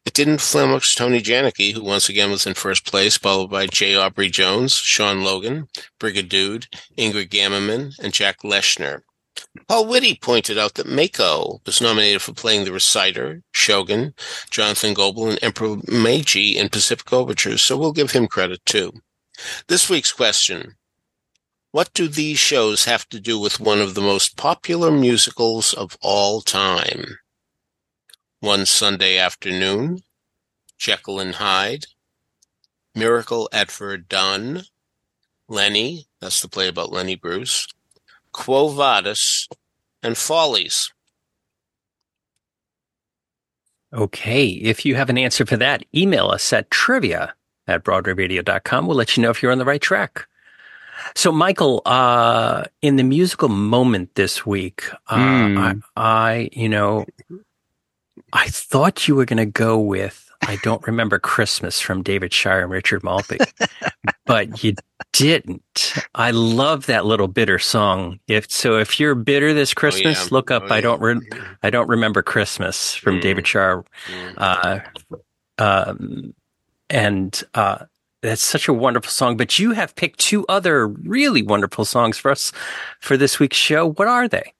it 0.04 0.12
didn't 0.12 0.38
flummox 0.38 0.94
Tony 0.94 1.20
Janicki, 1.20 1.72
who 1.72 1.82
once 1.82 2.08
again 2.08 2.30
was 2.30 2.46
in 2.46 2.54
first 2.54 2.86
place, 2.86 3.16
followed 3.16 3.50
by 3.50 3.66
J. 3.66 3.96
Aubrey 3.96 4.30
Jones, 4.30 4.74
Sean 4.74 5.22
Logan, 5.22 5.68
Brigadude, 5.98 6.66
Ingrid 6.96 7.28
Gammerman, 7.28 7.98
and 8.02 8.12
Jack 8.12 8.40
Leshner. 8.42 9.02
Paul 9.68 9.86
Whitty 9.86 10.14
pointed 10.14 10.58
out 10.58 10.74
that 10.74 10.86
Mako 10.86 11.60
was 11.64 11.80
nominated 11.80 12.22
for 12.22 12.32
playing 12.32 12.64
the 12.64 12.72
reciter, 12.72 13.42
Shogun, 13.52 14.14
Jonathan 14.50 14.94
Goble, 14.94 15.28
and 15.28 15.38
Emperor 15.42 15.76
Meiji 15.88 16.56
in 16.56 16.68
Pacific 16.68 17.12
Overtures, 17.12 17.62
so 17.62 17.76
we'll 17.76 17.92
give 17.92 18.12
him 18.12 18.26
credit 18.26 18.64
too. 18.64 18.92
This 19.68 19.88
week's 19.88 20.12
question 20.12 20.76
What 21.70 21.92
do 21.94 22.08
these 22.08 22.38
shows 22.38 22.84
have 22.84 23.08
to 23.08 23.20
do 23.20 23.38
with 23.38 23.60
one 23.60 23.80
of 23.80 23.94
the 23.94 24.00
most 24.00 24.36
popular 24.36 24.90
musicals 24.90 25.72
of 25.72 25.96
all 26.00 26.40
time? 26.40 27.18
One 28.40 28.66
Sunday 28.66 29.18
Afternoon, 29.18 30.00
Jekyll 30.78 31.20
and 31.20 31.36
Hyde, 31.36 31.86
Miracle 32.94 33.48
at 33.52 33.70
Verdun, 33.70 34.62
Lenny, 35.48 36.06
that's 36.20 36.40
the 36.40 36.48
play 36.48 36.68
about 36.68 36.92
Lenny 36.92 37.16
Bruce, 37.16 37.66
Quo 38.32 38.68
Vadis, 38.68 39.48
and 40.02 40.16
Follies. 40.16 40.92
Okay, 43.92 44.46
if 44.46 44.86
you 44.86 44.94
have 44.94 45.10
an 45.10 45.18
answer 45.18 45.44
for 45.44 45.56
that, 45.56 45.84
email 45.94 46.28
us 46.28 46.52
at 46.52 46.70
trivia 46.70 47.34
at 47.66 47.84
broadwayradio.com. 47.84 48.86
We'll 48.86 48.96
let 48.96 49.16
you 49.16 49.22
know 49.22 49.30
if 49.30 49.42
you're 49.42 49.52
on 49.52 49.58
the 49.58 49.64
right 49.64 49.80
track. 49.80 50.26
So, 51.16 51.32
Michael, 51.32 51.82
uh, 51.86 52.64
in 52.82 52.96
the 52.96 53.02
musical 53.02 53.48
moment 53.48 54.14
this 54.14 54.46
week, 54.46 54.84
uh, 55.08 55.16
mm. 55.16 55.82
I, 55.96 56.32
I, 56.32 56.50
you 56.52 56.68
know, 56.68 57.04
I 58.32 58.48
thought 58.48 59.08
you 59.08 59.16
were 59.16 59.24
going 59.24 59.38
to 59.38 59.46
go 59.46 59.78
with 59.78 60.29
I 60.42 60.56
don't 60.62 60.84
remember 60.86 61.18
Christmas 61.18 61.80
from 61.80 62.02
David 62.02 62.32
Shire 62.32 62.62
and 62.62 62.70
Richard 62.70 63.02
Maltby, 63.04 63.38
but 64.26 64.64
you 64.64 64.74
didn't. 65.12 65.94
I 66.14 66.30
love 66.30 66.86
that 66.86 67.04
little 67.04 67.28
bitter 67.28 67.58
song. 67.58 68.18
If 68.26 68.50
so, 68.50 68.78
if 68.78 68.98
you're 68.98 69.14
bitter 69.14 69.52
this 69.52 69.74
Christmas, 69.74 70.18
oh, 70.18 70.22
yeah. 70.24 70.28
look 70.30 70.50
up. 70.50 70.64
Oh, 70.68 70.74
I 70.74 70.80
don't. 70.80 71.00
yeah. 71.00 71.06
Re- 71.06 71.46
I 71.62 71.70
don't 71.70 71.88
remember 71.88 72.22
Christmas 72.22 72.94
from 72.94 73.16
Mm. 73.18 73.22
David 73.22 73.46
Shire. 73.46 73.84
Mm. 74.10 74.34
Uh, 74.38 74.80
um, 75.58 76.34
and 76.88 77.42
uh, 77.54 77.84
that's 78.22 78.42
such 78.42 78.66
a 78.66 78.72
wonderful 78.72 79.10
song. 79.10 79.36
But 79.36 79.58
you 79.58 79.72
have 79.72 79.94
picked 79.94 80.20
two 80.20 80.46
other 80.48 80.86
really 80.88 81.42
wonderful 81.42 81.84
songs 81.84 82.16
for 82.18 82.30
us 82.30 82.50
for 83.00 83.16
this 83.16 83.38
week's 83.38 83.56
show. 83.58 83.90
What 83.92 84.08
are 84.08 84.26
they? 84.26 84.54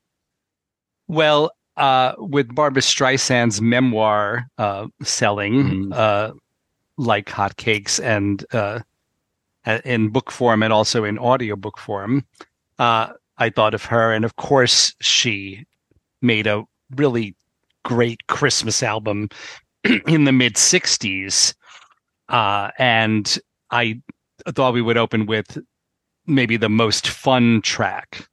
Well, 1.07 1.51
uh, 1.81 2.13
with 2.19 2.53
Barbra 2.53 2.81
Streisand's 2.81 3.59
memoir 3.59 4.45
uh, 4.59 4.85
selling 5.01 5.53
Mhm. 5.63 5.93
uh, 5.93 6.33
like 6.97 7.25
hotcakes 7.25 7.99
and 8.03 8.45
uh, 8.53 8.79
in 9.83 10.09
book 10.09 10.31
form 10.31 10.61
and 10.61 10.71
also 10.71 11.03
in 11.03 11.17
audiobook 11.17 11.79
form, 11.79 12.23
uh, 12.77 13.07
I 13.37 13.49
thought 13.49 13.73
of 13.73 13.85
her. 13.85 14.13
And 14.13 14.23
of 14.23 14.35
course, 14.35 14.93
she 15.01 15.65
made 16.21 16.45
a 16.45 16.63
really 16.95 17.35
great 17.83 18.27
Christmas 18.27 18.83
album 18.83 19.29
in 20.07 20.25
the 20.25 20.31
mid 20.31 20.55
60s. 20.55 21.55
Uh, 22.29 22.69
and 22.77 23.39
I 23.71 23.99
thought 24.53 24.75
we 24.75 24.83
would 24.83 24.97
open 24.97 25.25
with 25.25 25.57
maybe 26.27 26.57
the 26.57 26.69
most 26.69 27.07
fun 27.07 27.61
track 27.63 28.27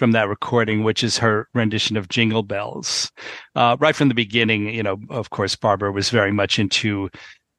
from 0.00 0.12
that 0.12 0.30
recording, 0.30 0.82
which 0.82 1.04
is 1.04 1.18
her 1.18 1.46
rendition 1.52 1.98
of 1.98 2.08
Jingle 2.08 2.42
Bells. 2.42 3.12
Uh, 3.54 3.76
right 3.80 3.94
from 3.94 4.08
the 4.08 4.14
beginning, 4.14 4.74
you 4.74 4.82
know, 4.82 4.96
of 5.10 5.28
course, 5.28 5.54
Barbra 5.54 5.92
was 5.92 6.08
very 6.08 6.32
much 6.32 6.58
into 6.58 7.10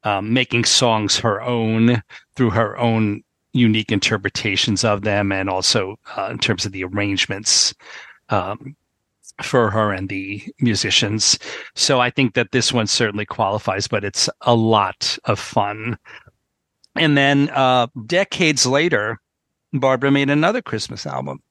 um, 0.05 0.33
making 0.33 0.65
songs 0.65 1.19
her 1.19 1.39
own 1.39 2.01
through 2.35 2.49
her 2.49 2.75
own 2.79 3.21
unique 3.53 3.91
interpretations 3.91 4.83
of 4.83 5.03
them, 5.03 5.31
and 5.31 5.51
also 5.51 5.97
uh, 6.17 6.29
in 6.31 6.39
terms 6.39 6.65
of 6.65 6.71
the 6.71 6.83
arrangements 6.83 7.75
um, 8.29 8.75
for 9.43 9.69
her 9.69 9.93
and 9.93 10.09
the 10.09 10.41
musicians. 10.61 11.37
So 11.75 11.99
I 12.01 12.09
think 12.09 12.33
that 12.33 12.51
this 12.51 12.73
one 12.73 12.87
certainly 12.87 13.27
qualifies, 13.27 13.87
but 13.87 14.03
it's 14.03 14.27
a 14.41 14.55
lot 14.55 15.15
of 15.25 15.39
fun. 15.39 15.95
And 16.95 17.15
then 17.15 17.51
uh, 17.51 17.85
decades 18.07 18.65
later, 18.65 19.19
Barbra 19.73 20.09
made 20.09 20.31
another 20.31 20.63
Christmas 20.63 21.05
album. 21.05 21.43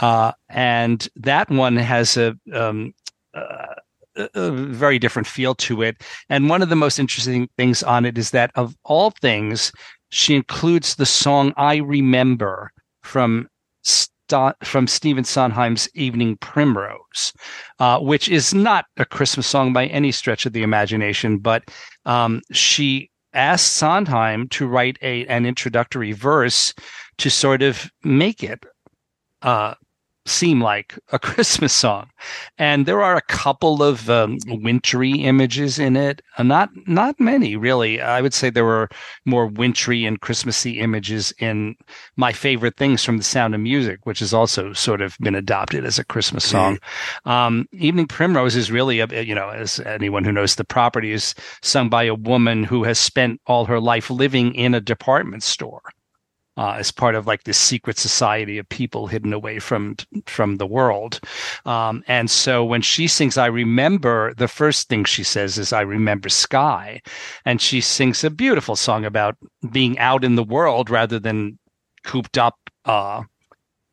Uh, 0.00 0.32
and 0.48 1.08
that 1.16 1.50
one 1.50 1.76
has 1.76 2.16
a, 2.16 2.34
um, 2.54 2.92
uh, 3.34 3.74
a 4.16 4.50
very 4.50 4.98
different 4.98 5.28
feel 5.28 5.54
to 5.54 5.82
it. 5.82 6.02
And 6.28 6.48
one 6.48 6.62
of 6.62 6.68
the 6.68 6.76
most 6.76 6.98
interesting 6.98 7.48
things 7.56 7.82
on 7.82 8.04
it 8.04 8.18
is 8.18 8.30
that 8.30 8.50
of 8.54 8.74
all 8.84 9.10
things, 9.20 9.72
she 10.10 10.34
includes 10.34 10.96
the 10.96 11.06
song 11.06 11.52
"I 11.56 11.76
Remember" 11.76 12.72
from 13.02 13.48
Sto- 13.82 14.54
from 14.64 14.86
Stephen 14.86 15.24
Sondheim's 15.24 15.88
"Evening 15.94 16.36
Primrose," 16.38 17.32
uh, 17.78 18.00
which 18.00 18.28
is 18.28 18.52
not 18.52 18.86
a 18.96 19.04
Christmas 19.04 19.46
song 19.46 19.72
by 19.72 19.86
any 19.86 20.12
stretch 20.12 20.46
of 20.46 20.52
the 20.52 20.62
imagination, 20.62 21.38
but 21.38 21.62
um, 22.04 22.42
she 22.52 23.10
asked 23.32 23.74
Sondheim 23.74 24.48
to 24.48 24.66
write 24.66 24.98
a 25.02 25.26
an 25.26 25.46
introductory 25.46 26.12
verse 26.12 26.74
to 27.18 27.30
sort 27.30 27.62
of 27.62 27.90
make 28.02 28.42
it 28.42 28.64
uh, 29.42 29.74
seem 30.30 30.60
like 30.60 30.98
a 31.12 31.18
Christmas 31.30 31.74
song. 31.74 32.10
And 32.58 32.86
there 32.86 33.02
are 33.02 33.16
a 33.16 33.22
couple 33.22 33.82
of 33.82 34.08
um, 34.08 34.38
wintry 34.46 35.12
images 35.12 35.78
in 35.78 35.96
it. 35.96 36.22
Uh, 36.38 36.42
not 36.42 36.70
not 36.86 37.18
many, 37.18 37.56
really. 37.56 38.00
I 38.00 38.20
would 38.20 38.34
say 38.34 38.50
there 38.50 38.64
were 38.64 38.88
more 39.24 39.46
wintry 39.46 40.04
and 40.04 40.20
Christmassy 40.20 40.78
images 40.80 41.32
in 41.38 41.76
my 42.16 42.32
favorite 42.32 42.76
things 42.76 43.04
from 43.04 43.18
The 43.18 43.24
Sound 43.24 43.54
of 43.54 43.60
Music, 43.60 44.00
which 44.04 44.20
has 44.20 44.32
also 44.32 44.72
sort 44.72 45.00
of 45.00 45.16
been 45.18 45.34
adopted 45.34 45.84
as 45.84 45.98
a 45.98 46.04
Christmas 46.04 46.44
song. 46.44 46.78
Um, 47.24 47.66
Evening 47.72 48.06
Primrose 48.06 48.56
is 48.56 48.70
really, 48.70 49.00
a, 49.00 49.22
you 49.22 49.34
know, 49.34 49.50
as 49.50 49.80
anyone 49.80 50.24
who 50.24 50.32
knows 50.32 50.54
the 50.54 50.64
property, 50.64 51.12
is 51.12 51.34
sung 51.62 51.88
by 51.88 52.04
a 52.04 52.14
woman 52.14 52.64
who 52.64 52.84
has 52.84 52.98
spent 52.98 53.40
all 53.46 53.64
her 53.64 53.80
life 53.80 54.10
living 54.10 54.54
in 54.54 54.74
a 54.74 54.80
department 54.80 55.42
store 55.42 55.82
uh, 56.60 56.74
as 56.78 56.92
part 56.92 57.14
of 57.14 57.26
like 57.26 57.44
this 57.44 57.56
secret 57.56 57.98
society 57.98 58.58
of 58.58 58.68
people 58.68 59.06
hidden 59.06 59.32
away 59.32 59.58
from 59.58 59.96
from 60.26 60.56
the 60.56 60.66
world. 60.66 61.18
Um, 61.64 62.04
and 62.06 62.30
so 62.30 62.62
when 62.62 62.82
she 62.82 63.08
sings 63.08 63.38
"I 63.38 63.46
Remember," 63.46 64.34
the 64.34 64.46
first 64.46 64.90
thing 64.90 65.04
she 65.04 65.24
says 65.24 65.56
is 65.56 65.72
"I 65.72 65.80
remember 65.80 66.28
sky," 66.28 67.00
and 67.46 67.62
she 67.62 67.80
sings 67.80 68.22
a 68.22 68.30
beautiful 68.30 68.76
song 68.76 69.06
about 69.06 69.36
being 69.72 69.98
out 69.98 70.22
in 70.22 70.34
the 70.34 70.44
world 70.44 70.90
rather 70.90 71.18
than 71.18 71.58
cooped 72.04 72.36
up 72.36 72.58
uh, 72.84 73.22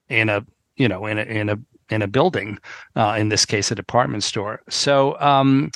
in 0.09 0.27
a 0.27 0.45
you 0.75 0.89
know 0.89 1.05
in 1.05 1.17
a 1.19 1.23
in 1.23 1.47
a 1.47 1.57
in 1.89 2.01
a 2.01 2.07
building. 2.07 2.59
Uh, 2.97 3.15
in 3.17 3.29
this 3.29 3.45
case, 3.45 3.71
a 3.71 3.75
department 3.75 4.23
store. 4.23 4.61
So. 4.69 5.17
Um, 5.21 5.71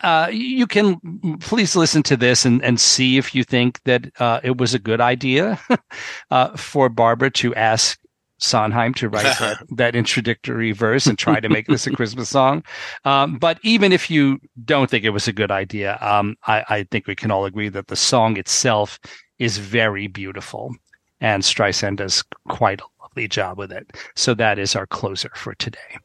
uh, 0.00 0.28
you 0.30 0.66
can 0.66 1.38
please 1.40 1.74
listen 1.74 2.02
to 2.04 2.16
this 2.16 2.44
and, 2.44 2.62
and 2.64 2.80
see 2.80 3.18
if 3.18 3.34
you 3.34 3.44
think 3.44 3.82
that 3.84 4.10
uh, 4.20 4.40
it 4.42 4.58
was 4.58 4.74
a 4.74 4.78
good 4.78 5.00
idea 5.00 5.60
uh, 6.30 6.56
for 6.56 6.88
Barbra 6.88 7.30
to 7.32 7.54
ask 7.54 7.98
Sondheim 8.38 8.94
to 8.94 9.08
write 9.08 9.38
that, 9.38 9.58
that 9.76 9.96
introductory 9.96 10.72
verse 10.72 11.06
and 11.06 11.18
try 11.18 11.40
to 11.40 11.48
make 11.48 11.66
this 11.66 11.86
a 11.86 11.90
Christmas 11.90 12.28
song. 12.28 12.62
Um, 13.04 13.36
but 13.38 13.58
even 13.62 13.92
if 13.92 14.10
you 14.10 14.38
don't 14.64 14.88
think 14.88 15.04
it 15.04 15.10
was 15.10 15.28
a 15.28 15.32
good 15.32 15.50
idea, 15.50 15.98
um, 16.00 16.36
I, 16.46 16.64
I 16.68 16.82
think 16.84 17.06
we 17.06 17.16
can 17.16 17.30
all 17.30 17.44
agree 17.44 17.68
that 17.68 17.88
the 17.88 17.96
song 17.96 18.36
itself 18.36 18.98
is 19.38 19.58
very 19.58 20.06
beautiful, 20.06 20.74
and 21.20 21.42
Streisand 21.42 21.96
does 21.96 22.24
quite 22.48 22.80
a 22.80 23.02
lovely 23.02 23.28
job 23.28 23.58
with 23.58 23.72
it. 23.72 23.96
So 24.14 24.34
that 24.34 24.58
is 24.58 24.76
our 24.76 24.86
closer 24.86 25.30
for 25.34 25.54
today. 25.54 25.98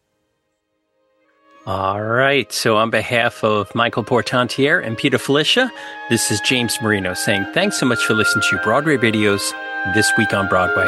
All 1.65 2.01
right. 2.01 2.51
So, 2.51 2.75
on 2.77 2.89
behalf 2.89 3.41
of 3.43 3.73
Michael 3.73 4.03
Portantiere 4.03 4.81
and 4.85 4.97
Peter 4.97 5.17
Filichia, 5.17 5.71
this 6.09 6.29
is 6.29 6.41
James 6.41 6.77
Marino 6.81 7.13
saying 7.13 7.45
thanks 7.53 7.79
so 7.79 7.85
much 7.85 8.03
for 8.03 8.13
listening 8.13 8.43
to 8.49 8.57
Broadway 8.63 8.97
Radio's 8.97 9.53
this 9.93 10.11
week 10.17 10.33
on 10.33 10.49
Broadway. 10.49 10.87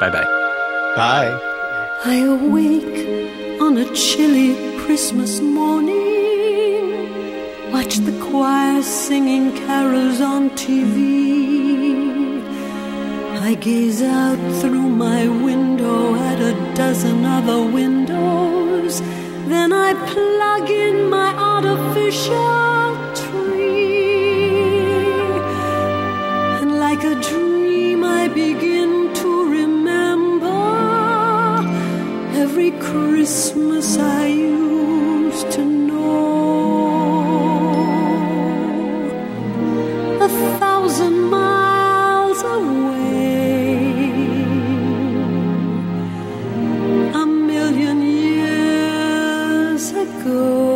Bye 0.00 0.10
bye. 0.10 0.24
Bye. 0.94 1.40
I 2.04 2.16
awake 2.16 3.60
on 3.62 3.78
a 3.78 3.94
chilly 3.94 4.54
Christmas 4.80 5.40
morning, 5.40 6.02
watch 7.72 7.96
the 7.96 8.12
choir 8.28 8.82
singing 8.82 9.56
carols 9.56 10.20
on 10.20 10.50
TV. 10.50 10.84
I 13.40 13.54
gaze 13.54 14.02
out 14.02 14.38
through 14.60 14.88
my 14.90 15.28
window 15.28 16.14
at 16.14 16.40
a 16.40 16.52
dozen 16.74 17.24
other 17.24 17.62
windows, 17.66 19.00
then 19.46 19.72
I 19.72 19.92
plug 20.12 20.70
in 20.70 21.10
my 21.10 21.34
artificial 21.54 22.96
tree. 23.14 24.44
And 26.60 26.78
like 26.78 27.04
a 27.04 27.14
dream, 27.20 28.04
I 28.04 28.28
begin 28.28 29.12
to 29.14 29.50
remember 29.50 30.62
every 32.42 32.70
Christmas 32.72 33.98
I 33.98 34.26
used 34.26 35.50
to 35.52 35.64
know. 35.64 35.94
A 40.20 40.28
thousand 40.58 41.16
miles 41.30 41.63
years 50.34 50.73